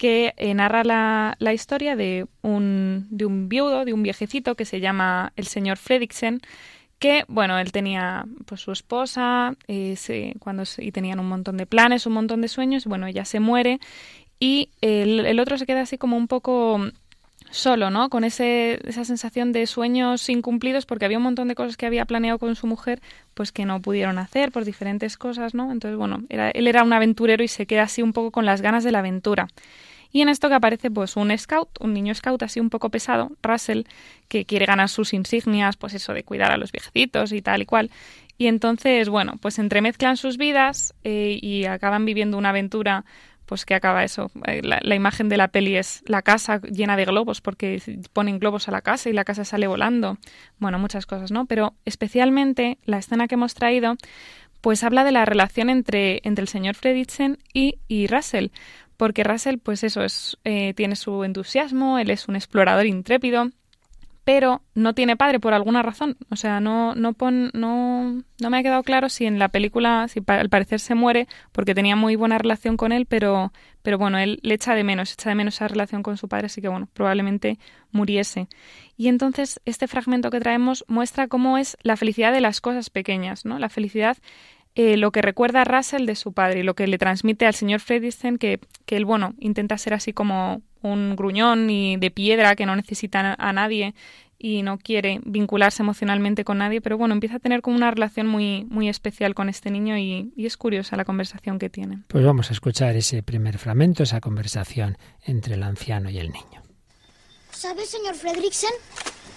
que 0.01 0.33
eh, 0.37 0.55
narra 0.55 0.83
la, 0.83 1.35
la, 1.37 1.53
historia 1.53 1.95
de 1.95 2.25
un, 2.41 3.05
de 3.11 3.27
un 3.27 3.49
viudo, 3.49 3.85
de 3.85 3.93
un 3.93 4.01
viejecito 4.01 4.55
que 4.55 4.65
se 4.65 4.79
llama 4.79 5.31
el 5.35 5.45
señor 5.45 5.77
Fredriksen, 5.77 6.41
que, 6.97 7.23
bueno, 7.27 7.59
él 7.59 7.71
tenía 7.71 8.25
pues 8.47 8.61
su 8.61 8.71
esposa 8.71 9.53
eh, 9.67 9.95
cuando 10.39 10.63
y 10.79 10.91
tenían 10.91 11.19
un 11.19 11.27
montón 11.27 11.55
de 11.55 11.67
planes, 11.67 12.07
un 12.07 12.13
montón 12.13 12.41
de 12.41 12.47
sueños, 12.47 12.85
bueno, 12.85 13.05
ella 13.05 13.25
se 13.25 13.39
muere 13.39 13.79
y 14.39 14.69
el, 14.81 15.23
el 15.23 15.39
otro 15.39 15.59
se 15.59 15.67
queda 15.67 15.81
así 15.81 15.99
como 15.99 16.17
un 16.17 16.27
poco 16.27 16.79
solo, 17.51 17.91
¿no? 17.91 18.09
Con 18.09 18.23
ese, 18.23 18.79
esa 18.89 19.05
sensación 19.05 19.51
de 19.51 19.67
sueños 19.67 20.27
incumplidos, 20.29 20.87
porque 20.87 21.05
había 21.05 21.19
un 21.19 21.25
montón 21.25 21.47
de 21.47 21.53
cosas 21.53 21.77
que 21.77 21.85
había 21.85 22.05
planeado 22.05 22.39
con 22.39 22.55
su 22.55 22.65
mujer, 22.65 23.03
pues 23.35 23.51
que 23.51 23.65
no 23.65 23.79
pudieron 23.83 24.17
hacer 24.17 24.51
por 24.51 24.65
diferentes 24.65 25.15
cosas, 25.15 25.53
¿no? 25.53 25.71
Entonces, 25.71 25.95
bueno, 25.95 26.23
era, 26.29 26.49
él 26.49 26.65
era 26.65 26.83
un 26.83 26.91
aventurero 26.91 27.43
y 27.43 27.47
se 27.47 27.67
queda 27.67 27.83
así 27.83 28.01
un 28.01 28.13
poco 28.13 28.31
con 28.31 28.47
las 28.47 28.63
ganas 28.63 28.83
de 28.83 28.91
la 28.91 28.99
aventura. 28.99 29.47
Y 30.11 30.21
en 30.21 30.29
esto 30.29 30.49
que 30.49 30.55
aparece 30.55 30.91
pues 30.91 31.15
un 31.15 31.35
scout, 31.37 31.69
un 31.79 31.93
niño 31.93 32.13
scout 32.13 32.43
así 32.43 32.59
un 32.59 32.69
poco 32.69 32.89
pesado, 32.89 33.31
Russell, 33.41 33.83
que 34.27 34.45
quiere 34.45 34.65
ganar 34.65 34.89
sus 34.89 35.13
insignias, 35.13 35.77
pues 35.77 35.93
eso 35.93 36.13
de 36.13 36.23
cuidar 36.23 36.51
a 36.51 36.57
los 36.57 36.71
viejecitos 36.71 37.31
y 37.31 37.41
tal 37.41 37.61
y 37.61 37.65
cual. 37.65 37.91
Y 38.37 38.47
entonces, 38.47 39.07
bueno, 39.07 39.35
pues 39.41 39.59
entremezclan 39.59 40.17
sus 40.17 40.37
vidas 40.37 40.93
eh, 41.03 41.37
y 41.41 41.65
acaban 41.65 42.05
viviendo 42.05 42.37
una 42.37 42.49
aventura 42.49 43.05
pues 43.51 43.65
que 43.65 43.75
acaba 43.75 44.05
eso. 44.05 44.31
Eh, 44.47 44.61
la, 44.63 44.95
imagen 44.95 45.27
de 45.27 45.35
la 45.35 45.49
peli 45.49 45.75
es 45.75 46.03
la 46.07 46.21
casa 46.21 46.61
llena 46.61 46.95
de 46.95 47.03
globos 47.03 47.41
porque 47.41 47.81
ponen 48.13 48.39
globos 48.39 48.69
a 48.69 48.71
la 48.71 48.81
casa 48.81 49.09
y 49.09 49.13
la 49.13 49.25
casa 49.25 49.43
sale 49.43 49.67
volando. 49.67 50.17
Bueno, 50.57 50.79
muchas 50.79 51.05
cosas, 51.05 51.31
¿no? 51.31 51.47
Pero 51.47 51.73
especialmente 51.83 52.77
la 52.85 52.97
escena 52.97 53.27
que 53.27 53.35
hemos 53.35 53.53
traído 53.53 53.97
pues 54.61 54.83
habla 54.83 55.03
de 55.03 55.11
la 55.11 55.25
relación 55.25 55.69
entre, 55.69 56.21
entre 56.23 56.43
el 56.43 56.47
señor 56.47 56.75
Fredricksen 56.75 57.39
y, 57.53 57.79
y 57.87 58.07
Russell. 58.07 58.47
Porque 59.01 59.23
Russell, 59.23 59.57
pues 59.57 59.83
eso, 59.83 60.03
es, 60.03 60.37
eh, 60.43 60.75
tiene 60.75 60.95
su 60.95 61.23
entusiasmo, 61.23 61.97
él 61.97 62.11
es 62.11 62.27
un 62.27 62.35
explorador 62.35 62.85
intrépido, 62.85 63.49
pero 64.23 64.61
no 64.75 64.93
tiene 64.93 65.17
padre 65.17 65.39
por 65.39 65.55
alguna 65.55 65.81
razón. 65.81 66.17
O 66.29 66.35
sea, 66.35 66.59
no, 66.59 66.93
no, 66.93 67.13
pon, 67.13 67.49
no, 67.55 68.21
no 68.39 68.49
me 68.51 68.59
ha 68.59 68.61
quedado 68.61 68.83
claro 68.83 69.09
si 69.09 69.25
en 69.25 69.39
la 69.39 69.49
película, 69.49 70.07
si 70.07 70.21
al 70.27 70.49
parecer 70.49 70.79
se 70.79 70.93
muere 70.93 71.27
porque 71.51 71.73
tenía 71.73 71.95
muy 71.95 72.15
buena 72.15 72.37
relación 72.37 72.77
con 72.77 72.91
él, 72.91 73.07
pero, 73.07 73.51
pero 73.81 73.97
bueno, 73.97 74.19
él 74.19 74.39
le 74.43 74.53
echa 74.53 74.75
de 74.75 74.83
menos, 74.83 75.13
echa 75.13 75.29
de 75.29 75.35
menos 75.35 75.55
esa 75.55 75.67
relación 75.67 76.03
con 76.03 76.17
su 76.17 76.27
padre, 76.27 76.45
así 76.45 76.61
que 76.61 76.67
bueno, 76.67 76.87
probablemente 76.93 77.57
muriese. 77.91 78.49
Y 78.97 79.07
entonces 79.07 79.59
este 79.65 79.87
fragmento 79.87 80.29
que 80.29 80.39
traemos 80.39 80.85
muestra 80.87 81.27
cómo 81.27 81.57
es 81.57 81.75
la 81.81 81.97
felicidad 81.97 82.31
de 82.33 82.41
las 82.41 82.61
cosas 82.61 82.91
pequeñas, 82.91 83.45
¿no? 83.45 83.57
La 83.57 83.69
felicidad 83.69 84.19
eh, 84.75 84.97
lo 84.97 85.11
que 85.11 85.21
recuerda 85.21 85.61
a 85.61 85.65
Russell 85.65 86.05
de 86.05 86.15
su 86.15 86.33
padre 86.33 86.61
y 86.61 86.63
lo 86.63 86.75
que 86.75 86.87
le 86.87 86.97
transmite 86.97 87.45
al 87.45 87.53
señor 87.53 87.79
Fredricksen, 87.79 88.37
que, 88.37 88.59
que 88.85 88.97
él, 88.97 89.05
bueno, 89.05 89.33
intenta 89.39 89.77
ser 89.77 89.93
así 89.93 90.13
como 90.13 90.61
un 90.81 91.15
gruñón 91.15 91.69
y 91.69 91.97
de 91.97 92.11
piedra 92.11 92.55
que 92.55 92.65
no 92.65 92.75
necesita 92.75 93.35
a 93.37 93.53
nadie 93.53 93.93
y 94.43 94.63
no 94.63 94.79
quiere 94.79 95.21
vincularse 95.23 95.83
emocionalmente 95.83 96.43
con 96.43 96.57
nadie, 96.57 96.81
pero 96.81 96.97
bueno, 96.97 97.13
empieza 97.13 97.35
a 97.35 97.39
tener 97.39 97.61
como 97.61 97.75
una 97.75 97.91
relación 97.91 98.25
muy, 98.25 98.65
muy 98.69 98.89
especial 98.89 99.35
con 99.35 99.49
este 99.49 99.69
niño 99.69 99.97
y, 99.97 100.33
y 100.35 100.47
es 100.47 100.57
curiosa 100.57 100.97
la 100.97 101.05
conversación 101.05 101.59
que 101.59 101.69
tienen. 101.69 102.05
Pues 102.07 102.25
vamos 102.25 102.49
a 102.49 102.53
escuchar 102.53 102.95
ese 102.95 103.21
primer 103.21 103.59
fragmento, 103.59 104.01
esa 104.01 104.19
conversación 104.19 104.97
entre 105.23 105.53
el 105.55 105.63
anciano 105.63 106.09
y 106.09 106.17
el 106.17 106.31
niño. 106.31 106.63
¿Sabe, 107.51 107.85
señor 107.85 108.15
Fredricksen? 108.15 108.71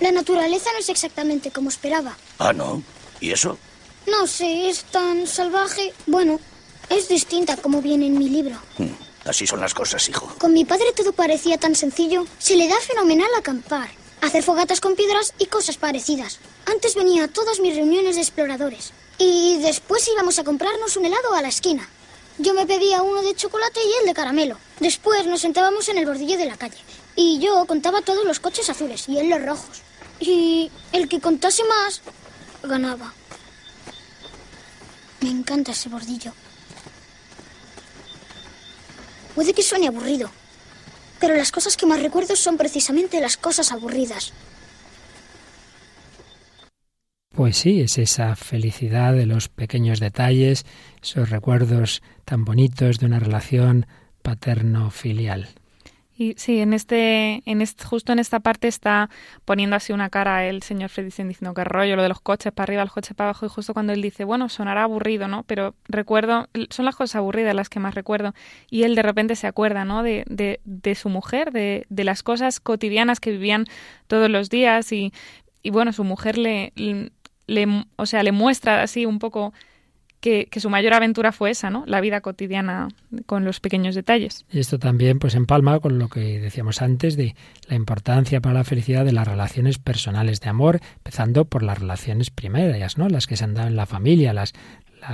La 0.00 0.10
naturaleza 0.10 0.70
no 0.72 0.78
es 0.78 0.88
exactamente 0.88 1.50
como 1.50 1.68
esperaba. 1.68 2.16
Ah, 2.38 2.54
¿no? 2.54 2.82
¿Y 3.20 3.30
eso? 3.30 3.58
No 4.06 4.26
sé, 4.26 4.68
es 4.68 4.84
tan 4.84 5.26
salvaje. 5.26 5.92
Bueno, 6.06 6.40
es 6.90 7.08
distinta 7.08 7.56
como 7.56 7.80
viene 7.80 8.06
en 8.06 8.18
mi 8.18 8.28
libro. 8.28 8.56
Hmm, 8.78 8.92
así 9.24 9.46
son 9.46 9.60
las 9.60 9.74
cosas, 9.74 10.08
hijo. 10.08 10.34
Con 10.38 10.52
mi 10.52 10.64
padre 10.64 10.92
todo 10.94 11.12
parecía 11.12 11.58
tan 11.58 11.74
sencillo. 11.74 12.26
Se 12.38 12.56
le 12.56 12.68
da 12.68 12.78
fenomenal 12.80 13.30
acampar, 13.38 13.90
hacer 14.20 14.42
fogatas 14.42 14.80
con 14.80 14.94
piedras 14.94 15.32
y 15.38 15.46
cosas 15.46 15.76
parecidas. 15.76 16.38
Antes 16.66 16.94
venía 16.94 17.24
a 17.24 17.28
todas 17.28 17.60
mis 17.60 17.76
reuniones 17.76 18.16
de 18.16 18.22
exploradores. 18.22 18.92
Y 19.18 19.58
después 19.62 20.08
íbamos 20.08 20.38
a 20.38 20.44
comprarnos 20.44 20.96
un 20.96 21.04
helado 21.06 21.34
a 21.34 21.42
la 21.42 21.48
esquina. 21.48 21.88
Yo 22.38 22.52
me 22.52 22.66
pedía 22.66 23.02
uno 23.02 23.22
de 23.22 23.34
chocolate 23.34 23.80
y 23.80 24.00
él 24.00 24.06
de 24.06 24.14
caramelo. 24.14 24.58
Después 24.80 25.24
nos 25.26 25.40
sentábamos 25.40 25.88
en 25.88 25.98
el 25.98 26.06
bordillo 26.06 26.36
de 26.36 26.46
la 26.46 26.56
calle. 26.56 26.78
Y 27.14 27.38
yo 27.38 27.64
contaba 27.66 28.02
todos 28.02 28.24
los 28.24 28.40
coches 28.40 28.68
azules 28.68 29.08
y 29.08 29.18
él 29.18 29.30
los 29.30 29.40
rojos. 29.40 29.82
Y 30.18 30.70
el 30.92 31.08
que 31.08 31.20
contase 31.20 31.62
más 31.64 32.02
ganaba. 32.64 33.14
Me 35.24 35.30
encanta 35.30 35.72
ese 35.72 35.88
bordillo. 35.88 36.34
Puede 39.34 39.54
que 39.54 39.62
suene 39.62 39.88
aburrido, 39.88 40.30
pero 41.18 41.34
las 41.34 41.50
cosas 41.50 41.78
que 41.78 41.86
más 41.86 42.02
recuerdo 42.02 42.36
son 42.36 42.58
precisamente 42.58 43.22
las 43.22 43.38
cosas 43.38 43.72
aburridas. 43.72 44.34
Pues 47.34 47.56
sí, 47.56 47.80
es 47.80 47.96
esa 47.96 48.36
felicidad 48.36 49.14
de 49.14 49.24
los 49.24 49.48
pequeños 49.48 49.98
detalles, 49.98 50.66
esos 51.02 51.30
recuerdos 51.30 52.02
tan 52.26 52.44
bonitos 52.44 52.98
de 52.98 53.06
una 53.06 53.18
relación 53.18 53.86
paterno-filial. 54.20 55.48
Y 56.16 56.34
sí, 56.36 56.60
en 56.60 56.72
este, 56.74 57.42
en 57.44 57.60
este, 57.60 57.84
justo 57.84 58.12
en 58.12 58.20
esta 58.20 58.38
parte 58.38 58.68
está 58.68 59.10
poniendo 59.44 59.74
así 59.74 59.92
una 59.92 60.10
cara 60.10 60.46
el 60.46 60.62
señor 60.62 60.90
Fredricksen 60.90 61.28
diciendo 61.28 61.54
que 61.54 61.64
rollo 61.64 61.96
lo 61.96 62.02
de 62.02 62.08
los 62.08 62.20
coches 62.20 62.52
para 62.52 62.64
arriba, 62.64 62.84
los 62.84 62.92
coches 62.92 63.16
para 63.16 63.30
abajo, 63.30 63.46
y 63.46 63.48
justo 63.48 63.74
cuando 63.74 63.92
él 63.92 64.00
dice, 64.00 64.22
bueno, 64.22 64.48
sonará 64.48 64.84
aburrido, 64.84 65.26
¿no? 65.26 65.42
Pero 65.42 65.74
recuerdo, 65.88 66.48
son 66.70 66.84
las 66.84 66.94
cosas 66.94 67.16
aburridas 67.16 67.54
las 67.54 67.68
que 67.68 67.80
más 67.80 67.94
recuerdo. 67.96 68.32
Y 68.70 68.84
él 68.84 68.94
de 68.94 69.02
repente 69.02 69.34
se 69.34 69.48
acuerda, 69.48 69.84
¿no? 69.84 70.04
De, 70.04 70.24
de, 70.28 70.60
de 70.64 70.94
su 70.94 71.08
mujer, 71.08 71.50
de, 71.50 71.84
de 71.88 72.04
las 72.04 72.22
cosas 72.22 72.60
cotidianas 72.60 73.18
que 73.18 73.32
vivían 73.32 73.64
todos 74.06 74.30
los 74.30 74.50
días 74.50 74.92
y, 74.92 75.12
y 75.64 75.70
bueno, 75.70 75.92
su 75.92 76.04
mujer 76.04 76.38
le, 76.38 76.72
le, 77.46 77.86
o 77.96 78.06
sea, 78.06 78.22
le 78.22 78.32
muestra 78.32 78.82
así 78.82 79.04
un 79.06 79.18
poco 79.18 79.52
que, 80.24 80.60
su 80.60 80.70
mayor 80.70 80.94
aventura 80.94 81.32
fue 81.32 81.50
esa, 81.50 81.68
¿no? 81.68 81.84
La 81.86 82.00
vida 82.00 82.22
cotidiana 82.22 82.88
con 83.26 83.44
los 83.44 83.60
pequeños 83.60 83.94
detalles. 83.94 84.46
Y 84.50 84.58
esto 84.58 84.78
también, 84.78 85.18
pues, 85.18 85.34
empalma 85.34 85.80
con 85.80 85.98
lo 85.98 86.08
que 86.08 86.40
decíamos 86.40 86.80
antes 86.80 87.16
de 87.16 87.34
la 87.68 87.76
importancia 87.76 88.40
para 88.40 88.54
la 88.54 88.64
felicidad 88.64 89.04
de 89.04 89.12
las 89.12 89.28
relaciones 89.28 89.78
personales 89.78 90.40
de 90.40 90.48
amor, 90.48 90.80
empezando 90.96 91.44
por 91.44 91.62
las 91.62 91.78
relaciones 91.78 92.30
primarias, 92.30 92.96
¿no? 92.96 93.10
Las 93.10 93.26
que 93.26 93.36
se 93.36 93.44
han 93.44 93.52
dado 93.52 93.68
en 93.68 93.76
la 93.76 93.84
familia, 93.84 94.32
las 94.32 94.54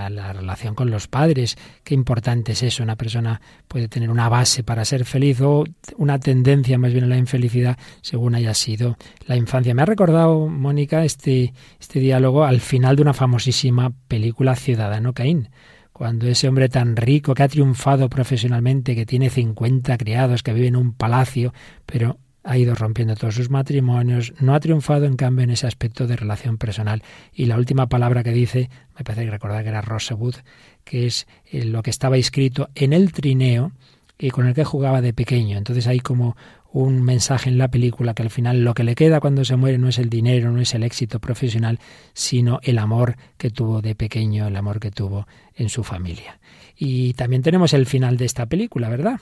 la, 0.08 0.32
relación 0.32 0.74
con 0.74 0.90
los 0.90 1.08
padres, 1.08 1.56
qué 1.84 1.94
importante 1.94 2.52
es 2.52 2.62
eso. 2.62 2.82
Una 2.82 2.96
persona 2.96 3.40
puede 3.68 3.88
tener 3.88 4.10
una 4.10 4.28
base 4.28 4.62
para 4.62 4.84
ser 4.84 5.04
feliz 5.04 5.40
o 5.40 5.64
una 5.96 6.18
tendencia 6.18 6.78
más 6.78 6.92
bien 6.92 7.04
a 7.04 7.08
la 7.08 7.16
infelicidad 7.16 7.78
según 8.00 8.34
haya 8.34 8.54
sido 8.54 8.96
la 9.26 9.36
infancia. 9.36 9.74
Me 9.74 9.82
ha 9.82 9.86
recordado, 9.86 10.48
Mónica, 10.48 11.04
este, 11.04 11.52
este 11.80 12.00
diálogo 12.00 12.44
al 12.44 12.60
final 12.60 12.96
de 12.96 13.02
una 13.02 13.14
famosísima 13.14 13.92
película 14.08 14.56
Ciudadano 14.56 15.12
Caín 15.12 15.50
cuando 15.92 16.26
ese 16.28 16.48
hombre 16.48 16.70
tan 16.70 16.96
rico 16.96 17.34
que 17.34 17.42
ha 17.42 17.48
triunfado 17.48 18.08
profesionalmente, 18.08 18.94
que 18.94 19.04
tiene 19.04 19.28
50 19.28 19.98
criados, 19.98 20.42
que 20.42 20.54
vive 20.54 20.68
en 20.68 20.76
un 20.76 20.94
palacio, 20.94 21.52
pero 21.84 22.16
ha 22.42 22.56
ido 22.56 22.74
rompiendo 22.74 23.16
todos 23.16 23.34
sus 23.34 23.50
matrimonios, 23.50 24.32
no 24.40 24.54
ha 24.54 24.60
triunfado 24.60 25.04
en 25.04 25.16
cambio 25.16 25.44
en 25.44 25.50
ese 25.50 25.66
aspecto 25.66 26.06
de 26.06 26.16
relación 26.16 26.58
personal. 26.58 27.02
Y 27.32 27.46
la 27.46 27.56
última 27.56 27.88
palabra 27.88 28.22
que 28.22 28.32
dice, 28.32 28.70
me 28.96 29.04
parece 29.04 29.24
que 29.24 29.30
recordar 29.30 29.62
que 29.62 29.68
era 29.68 29.82
Rosewood, 29.82 30.36
que 30.84 31.06
es 31.06 31.26
eh, 31.50 31.64
lo 31.64 31.82
que 31.82 31.90
estaba 31.90 32.16
escrito 32.16 32.68
en 32.74 32.92
el 32.92 33.12
trineo 33.12 33.72
y 34.18 34.30
con 34.30 34.46
el 34.46 34.54
que 34.54 34.64
jugaba 34.64 35.00
de 35.00 35.12
pequeño. 35.12 35.58
Entonces 35.58 35.86
hay 35.86 36.00
como 36.00 36.36
un 36.72 37.02
mensaje 37.02 37.48
en 37.50 37.58
la 37.58 37.68
película 37.68 38.14
que 38.14 38.22
al 38.22 38.30
final 38.30 38.62
lo 38.62 38.74
que 38.74 38.84
le 38.84 38.94
queda 38.94 39.20
cuando 39.20 39.44
se 39.44 39.56
muere 39.56 39.78
no 39.78 39.88
es 39.88 39.98
el 39.98 40.08
dinero, 40.08 40.52
no 40.52 40.60
es 40.60 40.74
el 40.74 40.84
éxito 40.84 41.18
profesional, 41.18 41.80
sino 42.12 42.60
el 42.62 42.78
amor 42.78 43.16
que 43.36 43.50
tuvo 43.50 43.82
de 43.82 43.94
pequeño, 43.94 44.46
el 44.46 44.56
amor 44.56 44.78
que 44.78 44.90
tuvo 44.90 45.26
en 45.54 45.68
su 45.68 45.82
familia. 45.82 46.38
Y 46.76 47.14
también 47.14 47.42
tenemos 47.42 47.74
el 47.74 47.86
final 47.86 48.16
de 48.16 48.24
esta 48.24 48.46
película, 48.46 48.88
¿verdad? 48.88 49.20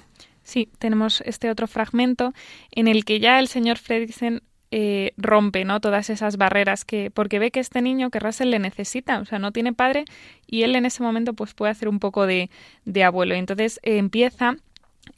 Sí, 0.49 0.71
tenemos 0.79 1.21
este 1.27 1.51
otro 1.51 1.67
fragmento 1.67 2.33
en 2.71 2.89
el 2.89 3.05
que 3.05 3.21
ya 3.21 3.39
el 3.39 3.49
señor 3.49 3.77
Fredricksen 3.77 4.43
eh, 4.71 5.13
rompe 5.19 5.67
¿no? 5.67 5.79
todas 5.83 6.09
esas 6.09 6.39
barreras 6.39 6.87
que 6.87 7.11
porque 7.11 7.39
ve 7.39 7.51
que 7.51 7.61
este 7.61 7.83
niño 7.83 8.09
que 8.09 8.19
Russell 8.19 8.49
le 8.49 8.59
necesita, 8.59 9.21
o 9.21 9.27
sea, 9.27 9.39
no 9.39 9.53
tiene 9.53 9.75
padre 9.75 10.07
y 10.47 10.63
él 10.63 10.75
en 10.75 10.87
ese 10.87 11.03
momento 11.03 11.35
pues 11.35 11.53
puede 11.53 11.73
hacer 11.73 11.91
un 11.91 11.99
poco 11.99 12.25
de, 12.25 12.49
de 12.87 13.05
abuelo. 13.05 13.35
Entonces 13.35 13.79
eh, 13.83 13.99
empieza 13.99 14.57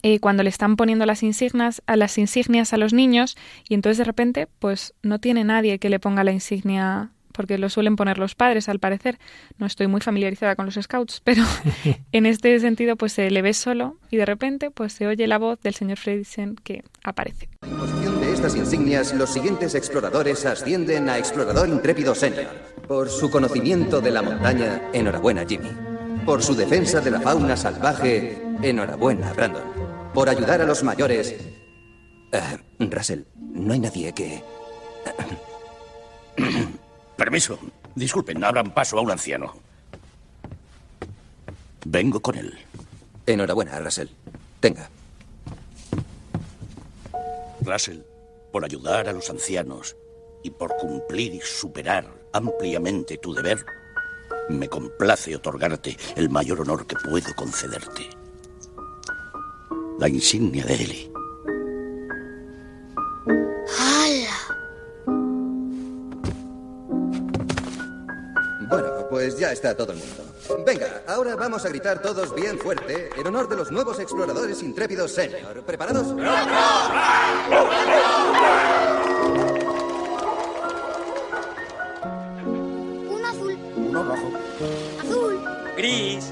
eh, 0.03 0.19
cuando 0.19 0.43
le 0.43 0.49
están 0.49 0.75
poniendo 0.75 1.05
las 1.05 1.23
insignias 1.23 1.81
a 1.85 1.95
las 1.95 2.17
insignias 2.17 2.73
a 2.73 2.77
los 2.77 2.91
niños 2.91 3.37
y 3.69 3.75
entonces 3.75 3.99
de 3.99 4.03
repente 4.03 4.49
pues 4.59 4.93
no 5.01 5.19
tiene 5.19 5.45
nadie 5.45 5.79
que 5.79 5.89
le 5.89 6.01
ponga 6.01 6.25
la 6.25 6.33
insignia 6.33 7.11
porque 7.31 7.57
lo 7.57 7.69
suelen 7.69 7.95
poner 7.95 8.17
los 8.17 8.35
padres, 8.35 8.69
al 8.69 8.79
parecer. 8.79 9.19
No 9.57 9.65
estoy 9.65 9.87
muy 9.87 10.01
familiarizada 10.01 10.55
con 10.55 10.65
los 10.65 10.75
scouts, 10.75 11.21
pero 11.23 11.43
en 12.11 12.25
este 12.25 12.59
sentido, 12.59 12.95
pues 12.95 13.13
se 13.13 13.29
le 13.29 13.41
ve 13.41 13.53
solo 13.53 13.97
y 14.09 14.17
de 14.17 14.25
repente, 14.25 14.71
pues 14.71 14.93
se 14.93 15.07
oye 15.07 15.27
la 15.27 15.37
voz 15.37 15.59
del 15.61 15.73
señor 15.73 15.97
Fredricksen 15.97 16.55
que 16.55 16.83
aparece. 17.03 17.49
En 17.63 17.77
posición 17.77 18.19
de 18.21 18.33
estas 18.33 18.55
insignias, 18.55 19.13
los 19.13 19.29
siguientes 19.31 19.75
exploradores 19.75 20.45
ascienden 20.45 21.09
a 21.09 21.17
Explorador 21.17 21.69
Intrépido 21.69 22.15
Senior. 22.15 22.47
Por 22.87 23.09
su 23.09 23.29
conocimiento 23.29 24.01
de 24.01 24.11
la 24.11 24.21
montaña, 24.21 24.81
enhorabuena, 24.93 25.45
Jimmy. 25.47 25.69
Por 26.25 26.43
su 26.43 26.55
defensa 26.55 27.01
de 27.01 27.11
la 27.11 27.21
fauna 27.21 27.55
salvaje, 27.55 28.41
enhorabuena, 28.61 29.33
Brandon. 29.33 29.63
Por 30.13 30.29
ayudar 30.29 30.61
a 30.61 30.65
los 30.65 30.83
mayores. 30.83 31.35
Uh, 32.33 32.85
Russell, 32.89 33.21
no 33.35 33.73
hay 33.73 33.79
nadie 33.79 34.13
que. 34.13 34.43
Permiso. 37.21 37.59
Disculpen, 37.93 38.43
abran 38.43 38.73
paso 38.73 38.97
a 38.97 39.01
un 39.01 39.11
anciano. 39.11 39.53
Vengo 41.85 42.19
con 42.19 42.35
él. 42.35 42.57
Enhorabuena, 43.27 43.77
Russell. 43.77 44.07
Tenga. 44.59 44.89
Russell, 47.61 47.99
por 48.51 48.65
ayudar 48.65 49.07
a 49.07 49.13
los 49.13 49.29
ancianos 49.29 49.95
y 50.43 50.49
por 50.49 50.75
cumplir 50.77 51.35
y 51.35 51.41
superar 51.41 52.11
ampliamente 52.33 53.19
tu 53.19 53.35
deber, 53.35 53.63
me 54.49 54.67
complace 54.67 55.35
otorgarte 55.35 55.95
el 56.15 56.27
mayor 56.27 56.61
honor 56.61 56.87
que 56.87 56.95
puedo 56.95 57.35
concederte. 57.35 58.09
La 59.99 60.09
insignia 60.09 60.65
de 60.65 60.73
Eli. 60.73 61.10
Pues 69.11 69.37
ya 69.37 69.51
está 69.51 69.75
todo 69.75 69.91
el 69.91 69.97
mundo. 69.97 70.23
Venga, 70.65 71.03
ahora 71.05 71.35
vamos 71.35 71.65
a 71.65 71.67
gritar 71.67 72.01
todos 72.01 72.33
bien 72.33 72.57
fuerte 72.57 73.09
en 73.17 73.27
honor 73.27 73.49
de 73.49 73.57
los 73.57 73.69
nuevos 73.69 73.99
exploradores 73.99 74.63
intrépidos 74.63 75.11
senior. 75.11 75.61
¿Preparados? 75.65 76.07
Un 76.07 76.25
azul. 83.25 83.57
Uno 83.75 84.03
rojo. 84.03 84.31
Azul. 85.01 85.43
Gris. 85.75 86.31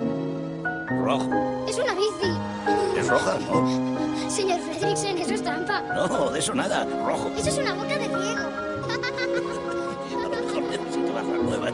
Rojo. 1.03 1.65
Es 1.67 1.77
una 1.77 1.93
bici. 1.95 2.32
¿Es 2.97 3.09
roja? 3.09 3.38
No. 3.51 4.30
Señor 4.30 4.61
Fredricksen, 4.61 5.17
eso 5.17 5.34
es 5.34 5.43
trampa. 5.43 5.82
No, 5.82 6.32
de 6.32 6.39
eso 6.39 6.55
nada. 6.55 6.86
Rojo. 7.05 7.30
Eso 7.38 7.49
es 7.49 7.57
una 7.57 7.73
boca 7.73 7.97
de 7.97 8.05
ciego. 8.05 8.49
Necesito 10.69 11.13
las 11.13 11.25
nuevas. 11.25 11.73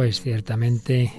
Pues 0.00 0.22
ciertamente 0.22 1.12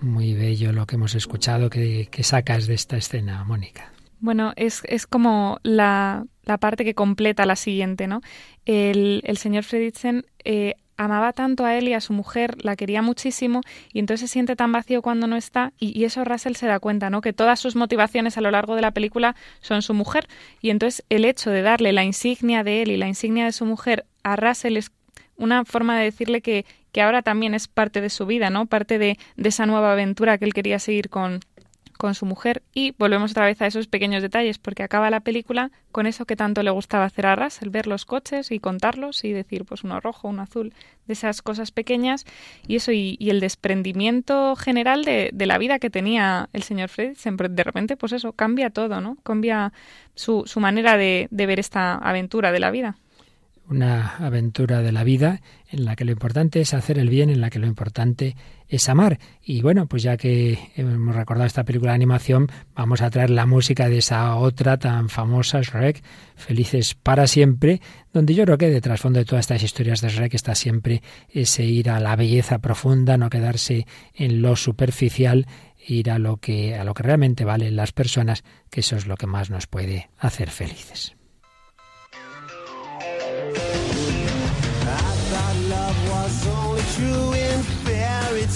muy 0.00 0.32
bello 0.32 0.72
lo 0.72 0.86
que 0.86 0.94
hemos 0.94 1.14
escuchado. 1.14 1.68
que 1.68 2.08
sacas 2.22 2.66
de 2.66 2.72
esta 2.72 2.96
escena, 2.96 3.44
Mónica? 3.44 3.92
Bueno, 4.18 4.54
es, 4.56 4.80
es 4.84 5.06
como 5.06 5.58
la, 5.62 6.24
la, 6.44 6.56
parte 6.56 6.86
que 6.86 6.94
completa 6.94 7.44
la 7.44 7.54
siguiente, 7.54 8.06
¿no? 8.06 8.22
El, 8.64 9.20
el 9.26 9.36
señor 9.36 9.64
Fredricksen 9.64 10.24
eh, 10.42 10.76
amaba 10.96 11.34
tanto 11.34 11.66
a 11.66 11.76
él 11.76 11.86
y 11.86 11.92
a 11.92 12.00
su 12.00 12.14
mujer, 12.14 12.64
la 12.64 12.76
quería 12.76 13.02
muchísimo 13.02 13.60
y 13.92 13.98
entonces 13.98 14.30
se 14.30 14.32
siente 14.32 14.56
tan 14.56 14.72
vacío 14.72 15.02
cuando 15.02 15.26
no 15.26 15.36
está 15.36 15.74
y, 15.78 15.92
y, 15.94 16.04
eso 16.04 16.24
Russell 16.24 16.54
se 16.54 16.66
da 16.66 16.80
cuenta, 16.80 17.10
¿no? 17.10 17.20
Que 17.20 17.34
todas 17.34 17.60
sus 17.60 17.76
motivaciones 17.76 18.38
a 18.38 18.40
lo 18.40 18.50
largo 18.50 18.74
de 18.74 18.80
la 18.80 18.92
película 18.92 19.36
son 19.60 19.82
su 19.82 19.92
mujer 19.92 20.28
y 20.62 20.70
entonces 20.70 21.04
el 21.10 21.26
hecho 21.26 21.50
de 21.50 21.60
darle 21.60 21.92
la 21.92 22.04
insignia 22.04 22.64
de 22.64 22.80
él 22.80 22.90
y 22.90 22.96
la 22.96 23.06
insignia 23.06 23.44
de 23.44 23.52
su 23.52 23.66
mujer 23.66 24.06
a 24.22 24.34
Russell 24.36 24.78
es 24.78 24.92
una 25.38 25.64
forma 25.64 25.96
de 25.96 26.04
decirle 26.04 26.42
que, 26.42 26.66
que 26.98 27.02
ahora 27.02 27.22
también 27.22 27.54
es 27.54 27.68
parte 27.68 28.00
de 28.00 28.10
su 28.10 28.26
vida, 28.26 28.50
¿no? 28.50 28.66
Parte 28.66 28.98
de, 28.98 29.20
de 29.36 29.48
esa 29.50 29.66
nueva 29.66 29.92
aventura 29.92 30.36
que 30.36 30.46
él 30.46 30.52
quería 30.52 30.80
seguir 30.80 31.10
con, 31.10 31.38
con 31.96 32.16
su 32.16 32.26
mujer 32.26 32.64
y 32.74 32.90
volvemos 32.98 33.30
otra 33.30 33.46
vez 33.46 33.62
a 33.62 33.68
esos 33.68 33.86
pequeños 33.86 34.20
detalles 34.20 34.58
porque 34.58 34.82
acaba 34.82 35.08
la 35.08 35.20
película 35.20 35.70
con 35.92 36.08
eso 36.08 36.24
que 36.24 36.34
tanto 36.34 36.60
le 36.64 36.72
gustaba 36.72 37.04
hacer 37.04 37.26
a 37.26 37.36
Russell, 37.36 37.68
ver 37.68 37.86
los 37.86 38.04
coches 38.04 38.50
y 38.50 38.58
contarlos 38.58 39.22
y 39.22 39.30
decir 39.30 39.64
pues 39.64 39.84
uno 39.84 40.00
rojo, 40.00 40.26
uno 40.26 40.42
azul, 40.42 40.74
de 41.06 41.12
esas 41.12 41.40
cosas 41.40 41.70
pequeñas 41.70 42.26
y 42.66 42.74
eso 42.74 42.90
y, 42.90 43.16
y 43.20 43.30
el 43.30 43.38
desprendimiento 43.38 44.56
general 44.56 45.04
de, 45.04 45.30
de, 45.32 45.46
la 45.46 45.58
vida 45.58 45.78
que 45.78 45.90
tenía 45.90 46.48
el 46.52 46.64
señor 46.64 46.88
Fred, 46.88 47.16
de 47.16 47.62
repente 47.62 47.96
pues 47.96 48.10
eso 48.10 48.32
cambia 48.32 48.70
todo, 48.70 49.00
¿no? 49.00 49.18
Cambia 49.22 49.72
su, 50.16 50.42
su 50.46 50.58
manera 50.58 50.96
de, 50.96 51.28
de 51.30 51.46
ver 51.46 51.60
esta 51.60 51.94
aventura 51.94 52.50
de 52.50 52.58
la 52.58 52.72
vida 52.72 52.96
una 53.70 54.16
aventura 54.16 54.82
de 54.82 54.92
la 54.92 55.04
vida 55.04 55.40
en 55.70 55.84
la 55.84 55.96
que 55.96 56.04
lo 56.04 56.12
importante 56.12 56.60
es 56.60 56.72
hacer 56.72 56.98
el 56.98 57.10
bien, 57.10 57.28
en 57.28 57.40
la 57.40 57.50
que 57.50 57.58
lo 57.58 57.66
importante 57.66 58.36
es 58.68 58.88
amar. 58.88 59.18
Y 59.42 59.60
bueno, 59.60 59.86
pues 59.86 60.02
ya 60.02 60.16
que 60.16 60.58
hemos 60.76 61.14
recordado 61.14 61.46
esta 61.46 61.64
película 61.64 61.92
de 61.92 61.96
animación, 61.96 62.48
vamos 62.74 63.02
a 63.02 63.10
traer 63.10 63.30
la 63.30 63.46
música 63.46 63.88
de 63.88 63.98
esa 63.98 64.36
otra 64.36 64.78
tan 64.78 65.08
famosa, 65.08 65.60
Shrek, 65.60 66.02
Felices 66.36 66.94
para 66.94 67.26
siempre, 67.26 67.80
donde 68.12 68.34
yo 68.34 68.44
creo 68.44 68.58
que 68.58 68.70
de 68.70 68.80
trasfondo 68.80 69.18
de 69.18 69.24
todas 69.24 69.44
estas 69.44 69.62
historias 69.62 70.00
de 70.00 70.08
Shrek 70.08 70.34
está 70.34 70.54
siempre 70.54 71.02
ese 71.28 71.64
ir 71.64 71.90
a 71.90 72.00
la 72.00 72.16
belleza 72.16 72.58
profunda, 72.58 73.18
no 73.18 73.28
quedarse 73.28 73.86
en 74.14 74.40
lo 74.40 74.56
superficial, 74.56 75.46
ir 75.86 76.10
a 76.10 76.18
lo 76.18 76.38
que 76.38 76.74
a 76.76 76.84
lo 76.84 76.94
que 76.94 77.02
realmente 77.02 77.44
valen 77.44 77.76
las 77.76 77.92
personas, 77.92 78.44
que 78.70 78.80
eso 78.80 78.96
es 78.96 79.06
lo 79.06 79.16
que 79.16 79.26
más 79.26 79.50
nos 79.50 79.66
puede 79.66 80.10
hacer 80.18 80.50
felices. 80.50 81.17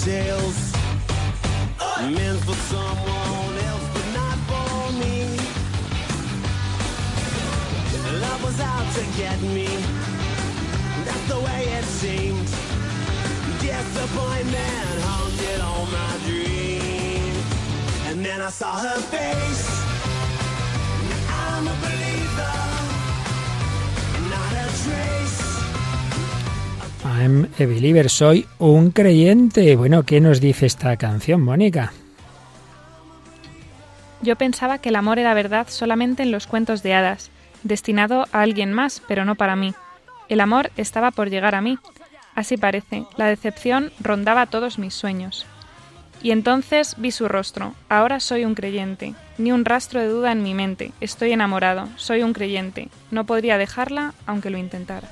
Tales. 0.03 0.73
Meant 2.01 2.39
for 2.43 2.55
someone 2.73 3.55
else, 3.69 3.87
but 3.95 4.07
not 4.19 4.37
for 4.49 4.91
me. 4.99 5.37
Love 8.19 8.43
was 8.43 8.59
out 8.59 8.87
to 8.95 9.03
get 9.17 9.41
me. 9.41 9.69
That's 11.05 11.27
the 11.29 11.39
way 11.39 11.61
it 11.77 11.85
seemed. 11.85 12.49
Disappointment 13.61 14.95
haunted 15.07 15.61
all 15.61 15.85
my 15.85 16.13
dreams. 16.27 17.45
And 18.07 18.25
then 18.25 18.41
I 18.41 18.49
saw 18.49 18.73
her 18.75 18.99
face. 19.15 19.69
I'm 21.29 21.67
a 21.67 21.75
believer, 21.81 22.02
I'm 27.05 27.49
a 27.59 27.65
believer, 27.65 28.09
soy 28.09 28.45
un 28.59 28.91
creyente. 28.91 29.75
Bueno, 29.75 30.03
¿qué 30.03 30.21
nos 30.21 30.39
dice 30.39 30.65
esta 30.65 30.95
canción, 30.97 31.41
Mónica? 31.41 31.91
Yo 34.21 34.37
pensaba 34.37 34.77
que 34.77 34.89
el 34.89 34.95
amor 34.95 35.19
era 35.19 35.33
verdad 35.33 35.67
solamente 35.69 36.23
en 36.23 36.31
los 36.31 36.47
cuentos 36.47 36.81
de 36.81 36.93
hadas, 36.93 37.29
destinado 37.63 38.25
a 38.31 38.41
alguien 38.41 38.71
más, 38.71 39.01
pero 39.07 39.25
no 39.25 39.35
para 39.35 39.57
mí. 39.57 39.73
El 40.29 40.39
amor 40.39 40.71
estaba 40.77 41.11
por 41.11 41.29
llegar 41.29 41.55
a 41.55 41.61
mí. 41.61 41.77
Así 42.35 42.55
parece, 42.55 43.03
la 43.17 43.25
decepción 43.25 43.91
rondaba 43.99 44.45
todos 44.45 44.79
mis 44.79 44.93
sueños. 44.93 45.45
Y 46.21 46.31
entonces 46.31 46.95
vi 46.97 47.11
su 47.11 47.27
rostro. 47.27 47.73
Ahora 47.89 48.21
soy 48.21 48.45
un 48.45 48.55
creyente. 48.55 49.13
Ni 49.37 49.51
un 49.51 49.65
rastro 49.65 49.99
de 49.99 50.07
duda 50.07 50.31
en 50.31 50.41
mi 50.41 50.53
mente. 50.53 50.93
Estoy 51.01 51.33
enamorado. 51.33 51.89
Soy 51.97 52.23
un 52.23 52.31
creyente. 52.31 52.87
No 53.11 53.25
podría 53.25 53.57
dejarla 53.57 54.13
aunque 54.25 54.49
lo 54.49 54.57
intentara. 54.57 55.09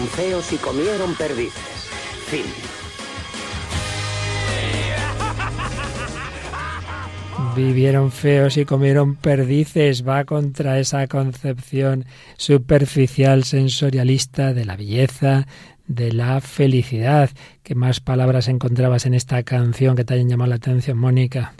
Vivieron 0.00 0.06
feos 0.08 0.52
y 0.52 0.56
comieron 0.56 1.14
perdices. 1.14 1.90
Fin. 2.26 2.44
Vivieron 7.54 8.10
feos 8.10 8.56
y 8.56 8.64
comieron 8.64 9.16
perdices. 9.16 10.06
Va 10.06 10.24
contra 10.24 10.78
esa 10.78 11.06
concepción 11.06 12.06
superficial, 12.36 13.44
sensorialista 13.44 14.54
de 14.54 14.64
la 14.64 14.76
belleza, 14.76 15.46
de 15.86 16.12
la 16.12 16.40
felicidad. 16.40 17.30
¿Qué 17.62 17.74
más 17.74 18.00
palabras 18.00 18.48
encontrabas 18.48 19.04
en 19.06 19.14
esta 19.14 19.42
canción 19.42 19.96
que 19.96 20.04
te 20.04 20.14
hayan 20.14 20.28
llamado 20.28 20.50
la 20.50 20.56
atención, 20.56 20.96
Mónica? 20.96 21.52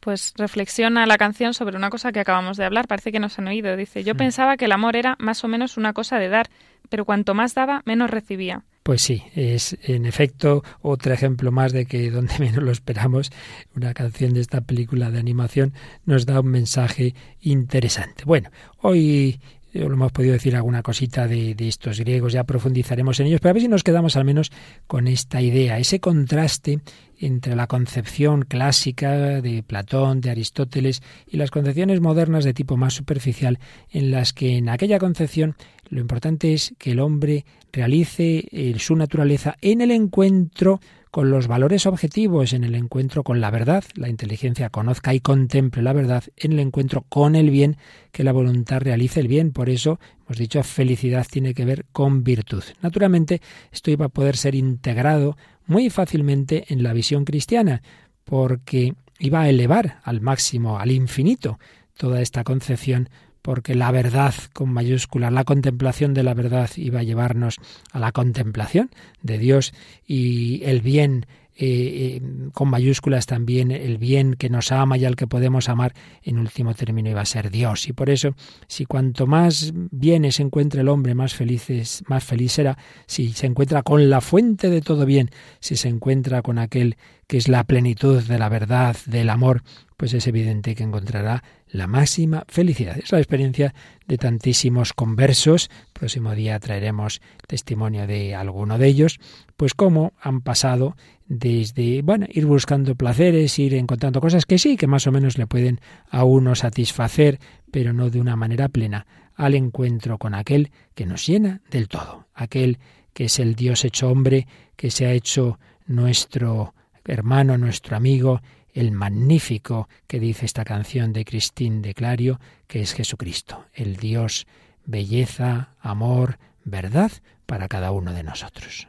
pues 0.00 0.32
reflexiona 0.38 1.04
la 1.04 1.18
canción 1.18 1.52
sobre 1.52 1.76
una 1.76 1.90
cosa 1.90 2.12
que 2.12 2.20
acabamos 2.20 2.56
de 2.56 2.64
hablar, 2.64 2.86
parece 2.86 3.12
que 3.12 3.20
nos 3.20 3.38
han 3.38 3.48
oído. 3.48 3.76
Dice, 3.76 4.04
yo 4.04 4.14
pensaba 4.14 4.56
que 4.56 4.64
el 4.64 4.72
amor 4.72 4.96
era 4.96 5.16
más 5.18 5.44
o 5.44 5.48
menos 5.48 5.76
una 5.76 5.92
cosa 5.92 6.18
de 6.18 6.30
dar, 6.30 6.48
pero 6.88 7.04
cuanto 7.04 7.34
más 7.34 7.54
daba, 7.54 7.82
menos 7.84 8.10
recibía. 8.10 8.64
Pues 8.82 9.02
sí, 9.02 9.22
es 9.34 9.76
en 9.82 10.06
efecto 10.06 10.64
otro 10.80 11.12
ejemplo 11.12 11.52
más 11.52 11.72
de 11.72 11.84
que 11.84 12.10
donde 12.10 12.32
menos 12.38 12.62
lo 12.62 12.72
esperamos, 12.72 13.30
una 13.76 13.92
canción 13.92 14.32
de 14.32 14.40
esta 14.40 14.62
película 14.62 15.10
de 15.10 15.18
animación 15.18 15.74
nos 16.06 16.24
da 16.24 16.40
un 16.40 16.48
mensaje 16.48 17.14
interesante. 17.40 18.24
Bueno, 18.24 18.50
hoy 18.80 19.40
hemos 19.86 20.12
podido 20.12 20.32
decir 20.32 20.56
alguna 20.56 20.82
cosita 20.82 21.26
de, 21.26 21.54
de, 21.54 21.68
estos 21.68 22.00
griegos, 22.00 22.32
ya 22.32 22.44
profundizaremos 22.44 23.20
en 23.20 23.26
ellos, 23.26 23.40
pero 23.40 23.50
a 23.50 23.52
ver 23.54 23.62
si 23.62 23.68
nos 23.68 23.84
quedamos 23.84 24.16
al 24.16 24.24
menos 24.24 24.50
con 24.86 25.06
esta 25.06 25.40
idea, 25.40 25.78
ese 25.78 26.00
contraste 26.00 26.80
entre 27.18 27.56
la 27.56 27.66
concepción 27.66 28.42
clásica 28.42 29.40
de 29.40 29.62
Platón, 29.62 30.20
de 30.20 30.30
Aristóteles 30.30 31.02
y 31.26 31.36
las 31.36 31.50
concepciones 31.50 32.00
modernas 32.00 32.44
de 32.44 32.54
tipo 32.54 32.76
más 32.76 32.94
superficial, 32.94 33.58
en 33.90 34.10
las 34.10 34.32
que 34.32 34.56
en 34.56 34.68
aquella 34.68 34.98
concepción 34.98 35.56
lo 35.90 36.00
importante 36.00 36.52
es 36.52 36.74
que 36.78 36.92
el 36.92 37.00
hombre 37.00 37.44
realice 37.72 38.46
eh, 38.50 38.74
su 38.78 38.94
naturaleza 38.94 39.56
en 39.60 39.80
el 39.80 39.90
encuentro 39.90 40.80
con 41.10 41.30
los 41.30 41.46
valores 41.46 41.86
objetivos, 41.86 42.52
en 42.52 42.64
el 42.64 42.74
encuentro 42.74 43.22
con 43.24 43.40
la 43.40 43.50
verdad, 43.50 43.84
la 43.94 44.08
inteligencia 44.08 44.70
conozca 44.70 45.14
y 45.14 45.20
contemple 45.20 45.82
la 45.82 45.92
verdad, 45.92 46.24
en 46.36 46.52
el 46.52 46.60
encuentro 46.60 47.04
con 47.08 47.34
el 47.34 47.50
bien, 47.50 47.76
que 48.12 48.24
la 48.24 48.32
voluntad 48.32 48.80
realice 48.80 49.20
el 49.20 49.28
bien. 49.28 49.52
Por 49.52 49.70
eso 49.70 49.98
hemos 50.26 50.38
dicho 50.38 50.62
felicidad 50.62 51.26
tiene 51.30 51.54
que 51.54 51.64
ver 51.64 51.86
con 51.92 52.24
virtud. 52.24 52.62
Naturalmente, 52.82 53.40
esto 53.72 53.90
iba 53.90 54.06
a 54.06 54.10
poder 54.10 54.36
ser 54.36 54.54
integrado 54.54 55.36
muy 55.66 55.90
fácilmente 55.90 56.64
en 56.68 56.82
la 56.82 56.92
visión 56.92 57.24
cristiana, 57.24 57.82
porque 58.24 58.94
iba 59.18 59.42
a 59.42 59.48
elevar 59.48 60.00
al 60.02 60.20
máximo, 60.20 60.78
al 60.78 60.90
infinito, 60.90 61.58
toda 61.96 62.22
esta 62.22 62.44
concepción, 62.44 63.08
porque 63.42 63.74
la 63.74 63.90
verdad 63.90 64.34
con 64.52 64.72
mayúscula, 64.72 65.30
la 65.30 65.44
contemplación 65.44 66.14
de 66.14 66.22
la 66.22 66.34
verdad 66.34 66.70
iba 66.76 67.00
a 67.00 67.04
llevarnos 67.04 67.56
a 67.92 67.98
la 67.98 68.12
contemplación 68.12 68.90
de 69.22 69.38
Dios 69.38 69.72
y 70.06 70.62
el 70.64 70.80
bien 70.80 71.26
eh, 71.60 72.20
eh, 72.20 72.50
con 72.52 72.70
mayúsculas 72.70 73.26
también 73.26 73.72
el 73.72 73.98
bien 73.98 74.34
que 74.34 74.48
nos 74.48 74.70
ama 74.70 74.96
y 74.96 75.04
al 75.04 75.16
que 75.16 75.26
podemos 75.26 75.68
amar, 75.68 75.92
en 76.22 76.38
último 76.38 76.72
término 76.72 77.10
iba 77.10 77.20
a 77.20 77.24
ser 77.24 77.50
Dios. 77.50 77.88
Y 77.88 77.92
por 77.92 78.10
eso, 78.10 78.36
si 78.68 78.86
cuanto 78.86 79.26
más 79.26 79.72
bienes 79.74 80.36
se 80.36 80.44
encuentra 80.44 80.82
el 80.82 80.88
hombre, 80.88 81.16
más 81.16 81.34
feliz, 81.34 82.04
más 82.06 82.22
feliz 82.22 82.52
será, 82.52 82.78
si 83.06 83.32
se 83.32 83.46
encuentra 83.46 83.82
con 83.82 84.08
la 84.08 84.20
fuente 84.20 84.70
de 84.70 84.80
todo 84.80 85.04
bien, 85.04 85.30
si 85.58 85.74
se 85.74 85.88
encuentra 85.88 86.42
con 86.42 86.60
aquel 86.60 86.96
que 87.26 87.38
es 87.38 87.48
la 87.48 87.64
plenitud 87.64 88.22
de 88.22 88.38
la 88.38 88.48
verdad, 88.48 88.96
del 89.06 89.28
amor, 89.28 89.64
pues 89.96 90.14
es 90.14 90.28
evidente 90.28 90.76
que 90.76 90.84
encontrará 90.84 91.42
la 91.70 91.86
máxima 91.86 92.44
felicidad. 92.48 92.98
Es 92.98 93.12
la 93.12 93.18
experiencia 93.18 93.74
de 94.06 94.18
tantísimos 94.18 94.92
conversos. 94.92 95.70
próximo 95.92 96.34
día 96.34 96.58
traeremos 96.58 97.20
testimonio 97.46 98.06
de 98.06 98.34
alguno 98.34 98.78
de 98.78 98.86
ellos, 98.86 99.20
pues 99.56 99.74
cómo 99.74 100.12
han 100.20 100.40
pasado 100.40 100.96
desde, 101.26 102.00
bueno, 102.02 102.26
ir 102.30 102.46
buscando 102.46 102.94
placeres, 102.94 103.58
ir 103.58 103.74
encontrando 103.74 104.20
cosas 104.20 104.46
que 104.46 104.58
sí, 104.58 104.76
que 104.76 104.86
más 104.86 105.06
o 105.06 105.12
menos 105.12 105.36
le 105.36 105.46
pueden 105.46 105.80
a 106.10 106.24
uno 106.24 106.54
satisfacer, 106.54 107.38
pero 107.70 107.92
no 107.92 108.08
de 108.08 108.20
una 108.20 108.36
manera 108.36 108.68
plena, 108.68 109.06
al 109.34 109.54
encuentro 109.54 110.18
con 110.18 110.34
aquel 110.34 110.70
que 110.94 111.06
nos 111.06 111.26
llena 111.26 111.60
del 111.70 111.88
todo, 111.88 112.26
aquel 112.34 112.78
que 113.12 113.24
es 113.26 113.38
el 113.38 113.54
Dios 113.54 113.84
hecho 113.84 114.10
hombre, 114.10 114.46
que 114.76 114.90
se 114.90 115.06
ha 115.06 115.12
hecho 115.12 115.58
nuestro 115.86 116.74
hermano, 117.04 117.58
nuestro 117.58 117.96
amigo, 117.96 118.40
el 118.78 118.92
magnífico 118.92 119.88
que 120.06 120.20
dice 120.20 120.46
esta 120.46 120.64
canción 120.64 121.12
de 121.12 121.24
Cristín 121.24 121.82
de 121.82 121.94
Clario, 121.94 122.38
que 122.68 122.80
es 122.80 122.94
Jesucristo, 122.94 123.66
el 123.74 123.96
Dios, 123.96 124.46
belleza, 124.86 125.74
amor, 125.80 126.38
verdad 126.62 127.10
para 127.44 127.66
cada 127.66 127.90
uno 127.90 128.12
de 128.12 128.22
nosotros. 128.22 128.86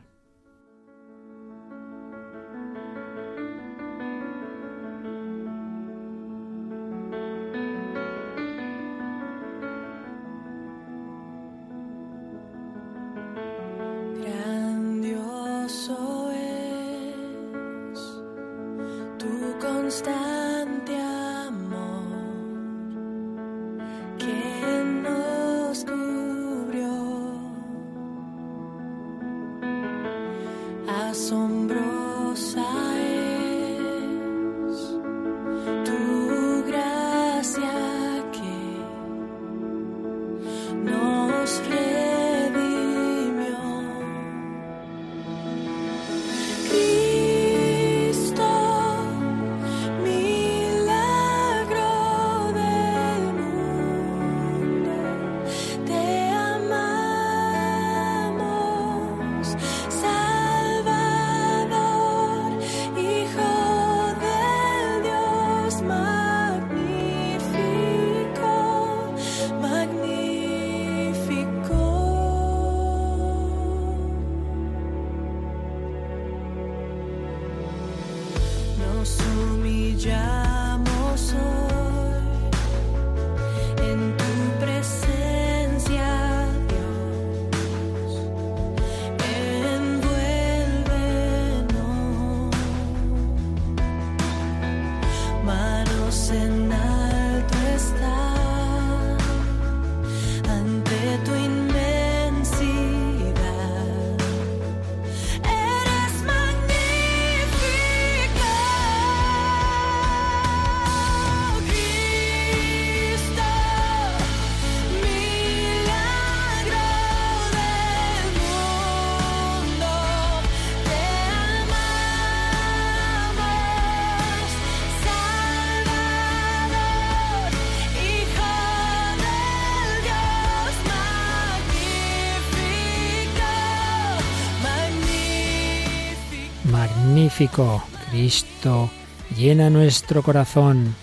Cristo 137.48 138.90
llena 139.38 139.70
nuestro 139.70 140.24
corazón. 140.24 140.94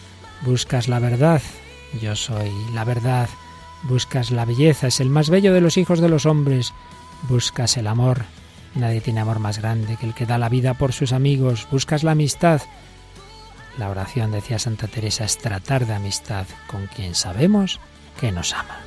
Buscas 0.42 0.86
la 0.86 0.98
verdad. 0.98 1.40
Yo 2.02 2.14
soy 2.14 2.52
la 2.74 2.84
verdad. 2.84 3.28
Buscas 3.84 4.30
la 4.30 4.44
belleza. 4.44 4.88
Es 4.88 5.00
el 5.00 5.08
más 5.08 5.30
bello 5.30 5.54
de 5.54 5.62
los 5.62 5.78
hijos 5.78 6.00
de 6.00 6.10
los 6.10 6.26
hombres. 6.26 6.74
Buscas 7.28 7.78
el 7.78 7.86
amor. 7.86 8.24
Nadie 8.74 9.00
tiene 9.00 9.20
amor 9.20 9.38
más 9.38 9.58
grande 9.58 9.96
que 9.96 10.04
el 10.04 10.14
que 10.14 10.26
da 10.26 10.36
la 10.36 10.50
vida 10.50 10.74
por 10.74 10.92
sus 10.92 11.12
amigos. 11.12 11.66
Buscas 11.70 12.02
la 12.02 12.10
amistad. 12.10 12.60
La 13.78 13.88
oración, 13.88 14.30
decía 14.30 14.58
Santa 14.58 14.88
Teresa, 14.88 15.24
es 15.24 15.38
tratar 15.38 15.86
de 15.86 15.94
amistad 15.94 16.46
con 16.66 16.86
quien 16.86 17.14
sabemos 17.14 17.80
que 18.20 18.30
nos 18.30 18.52
ama. 18.52 18.85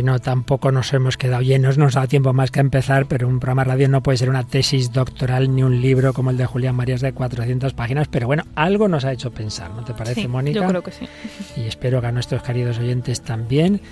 Bueno, 0.00 0.18
tampoco 0.18 0.72
nos 0.72 0.94
hemos 0.94 1.18
quedado 1.18 1.42
llenos, 1.42 1.76
nos 1.76 1.92
da 1.92 2.06
tiempo 2.06 2.32
más 2.32 2.50
que 2.50 2.60
empezar, 2.60 3.04
pero 3.04 3.28
un 3.28 3.38
programa 3.38 3.64
radio 3.64 3.86
no 3.86 4.02
puede 4.02 4.16
ser 4.16 4.30
una 4.30 4.46
tesis 4.46 4.92
doctoral 4.92 5.54
ni 5.54 5.62
un 5.62 5.82
libro 5.82 6.14
como 6.14 6.30
el 6.30 6.38
de 6.38 6.46
Julián 6.46 6.74
Marías 6.74 7.02
de 7.02 7.12
400 7.12 7.74
páginas, 7.74 8.08
pero 8.08 8.26
bueno, 8.26 8.44
algo 8.54 8.88
nos 8.88 9.04
ha 9.04 9.12
hecho 9.12 9.30
pensar, 9.30 9.70
¿no 9.72 9.84
te 9.84 9.92
parece, 9.92 10.26
Mónica? 10.26 10.60
Yo 10.60 10.66
creo 10.68 10.82
que 10.82 10.92
sí. 10.92 11.06
Y 11.54 11.64
espero 11.64 12.00
que 12.00 12.06
a 12.06 12.12
nuestros 12.12 12.42
queridos 12.42 12.78
oyentes 12.78 13.20
también, 13.20 13.82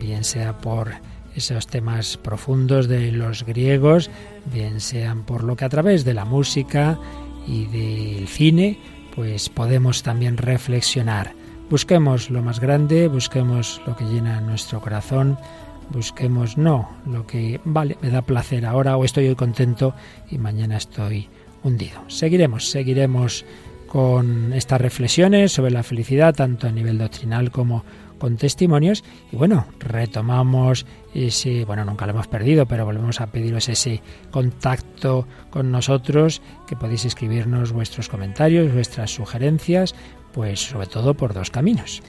bien 0.00 0.24
sea 0.24 0.58
por 0.58 0.94
esos 1.36 1.68
temas 1.68 2.16
profundos 2.16 2.88
de 2.88 3.12
los 3.12 3.46
griegos, 3.46 4.10
bien 4.52 4.80
sean 4.80 5.22
por 5.22 5.44
lo 5.44 5.54
que 5.54 5.64
a 5.64 5.68
través 5.68 6.04
de 6.04 6.14
la 6.14 6.24
música 6.24 6.98
y 7.46 7.66
del 7.66 8.26
cine, 8.26 8.80
pues 9.14 9.48
podemos 9.48 10.02
también 10.02 10.38
reflexionar 10.38 11.36
Busquemos 11.72 12.28
lo 12.28 12.42
más 12.42 12.60
grande, 12.60 13.08
busquemos 13.08 13.80
lo 13.86 13.96
que 13.96 14.04
llena 14.04 14.42
nuestro 14.42 14.82
corazón, 14.82 15.38
busquemos 15.88 16.58
no 16.58 16.90
lo 17.06 17.26
que 17.26 17.62
vale, 17.64 17.96
me 18.02 18.10
da 18.10 18.20
placer 18.20 18.66
ahora 18.66 18.98
o 18.98 19.06
estoy 19.06 19.28
hoy 19.28 19.36
contento 19.36 19.94
y 20.30 20.36
mañana 20.36 20.76
estoy 20.76 21.30
hundido. 21.62 22.02
Seguiremos, 22.08 22.68
seguiremos 22.68 23.46
con 23.86 24.52
estas 24.52 24.82
reflexiones 24.82 25.52
sobre 25.52 25.70
la 25.70 25.82
felicidad, 25.82 26.34
tanto 26.34 26.66
a 26.66 26.72
nivel 26.72 26.98
doctrinal 26.98 27.50
como 27.50 27.86
con 28.18 28.36
testimonios. 28.36 29.02
Y 29.32 29.36
bueno, 29.36 29.64
retomamos 29.78 30.84
ese, 31.14 31.64
bueno, 31.64 31.84
nunca 31.84 32.06
lo 32.06 32.12
hemos 32.12 32.28
perdido, 32.28 32.66
pero 32.66 32.84
volvemos 32.84 33.20
a 33.20 33.26
pediros 33.26 33.68
ese 33.68 34.00
contacto 34.30 35.26
con 35.50 35.70
nosotros, 35.70 36.42
que 36.66 36.76
podéis 36.76 37.04
escribirnos 37.04 37.72
vuestros 37.72 38.08
comentarios, 38.08 38.72
vuestras 38.72 39.10
sugerencias, 39.10 39.94
pues 40.32 40.60
sobre 40.60 40.86
todo 40.86 41.14
por 41.14 41.34
dos 41.34 41.50
caminos. 41.50 42.02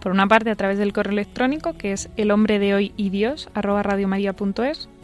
Por 0.00 0.12
una 0.12 0.26
parte 0.26 0.50
a 0.50 0.56
través 0.56 0.78
del 0.78 0.92
correo 0.92 1.12
electrónico 1.12 1.76
que 1.76 1.92
es 1.92 2.08
el 2.16 2.30
hombre 2.30 2.58
de 2.58 2.74
hoy 2.74 2.92
y 2.96 3.10
Dios 3.10 3.48
arroba 3.54 3.82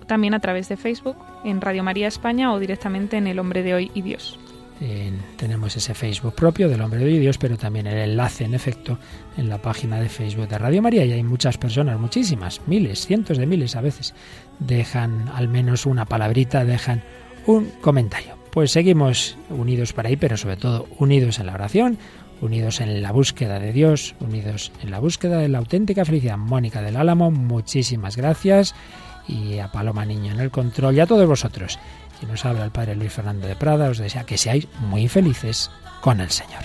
también 0.07 0.35
a 0.35 0.41
través 0.41 0.69
de 0.69 0.77
Facebook 0.77 1.17
en 1.45 1.61
Radio 1.61 1.83
María 1.83 2.09
España 2.09 2.53
o 2.53 2.59
directamente 2.59 3.17
en 3.17 3.27
el 3.27 3.39
hombre 3.39 3.63
de 3.63 3.75
hoy 3.75 3.91
y 3.95 4.03
Dios. 4.03 4.39
Tenemos 5.37 5.77
ese 5.77 5.95
Facebook 5.95 6.35
propio 6.35 6.69
del 6.69 6.81
Hombre 6.81 7.05
de 7.05 7.19
Dios, 7.19 7.39
pero 7.39 7.57
también 7.57 7.87
el 7.87 7.97
enlace, 7.97 8.45
en 8.45 8.55
efecto, 8.55 8.99
en 9.37 9.49
la 9.49 9.59
página 9.59 10.01
de 10.01 10.09
Facebook 10.09 10.49
de 10.49 10.59
Radio 10.59 10.83
María. 10.83 11.05
Y 11.05 11.13
hay 11.13 11.23
muchas 11.23 11.59
personas, 11.59 11.99
muchísimas, 11.99 12.61
miles, 12.67 13.07
cientos 13.07 13.39
de 13.39 13.47
miles 13.47 13.77
a 13.77 13.81
veces, 13.81 14.15
dejan 14.59 15.29
al 15.35 15.49
menos 15.49 15.87
una 15.87 16.05
palabrita, 16.05 16.65
dejan 16.65 17.03
un 17.47 17.71
comentario. 17.81 18.37
Pues 18.51 18.71
seguimos 18.71 19.37
unidos 19.51 19.93
por 19.93 20.07
ahí, 20.07 20.17
pero 20.17 20.37
sobre 20.37 20.57
todo 20.57 20.87
unidos 20.99 21.39
en 21.39 21.47
la 21.47 21.55
oración, 21.55 21.99
unidos 22.41 22.81
en 22.81 23.03
la 23.03 23.11
búsqueda 23.11 23.59
de 23.59 23.73
Dios, 23.73 24.15
unidos 24.21 24.71
en 24.83 24.91
la 24.91 25.01
búsqueda 25.01 25.39
de 25.39 25.49
la 25.49 25.59
auténtica 25.59 26.05
felicidad. 26.05 26.37
Mónica 26.37 26.83
del 26.83 26.97
Álamo, 26.97 27.31
muchísimas 27.31 28.17
gracias. 28.17 28.75
Y 29.27 29.59
a 29.59 29.73
Paloma 29.73 30.05
Niño 30.05 30.33
en 30.33 30.41
el 30.41 30.51
control 30.51 30.97
y 30.97 31.01
a 31.01 31.07
todos 31.07 31.27
vosotros. 31.27 31.79
Y 32.23 32.27
nos 32.27 32.45
habla 32.45 32.65
el 32.65 32.71
Padre 32.71 32.97
Luis 32.97 33.13
Fernando 33.13 33.47
de 33.47 33.57
Prada, 33.57 33.91
os 33.91 33.99
desea 33.99 34.25
que 34.25 34.39
seáis 34.39 34.69
muy 34.81 35.09
felices 35.09 35.71
con 36.01 36.21
el 36.21 36.31
Señor. 36.31 36.65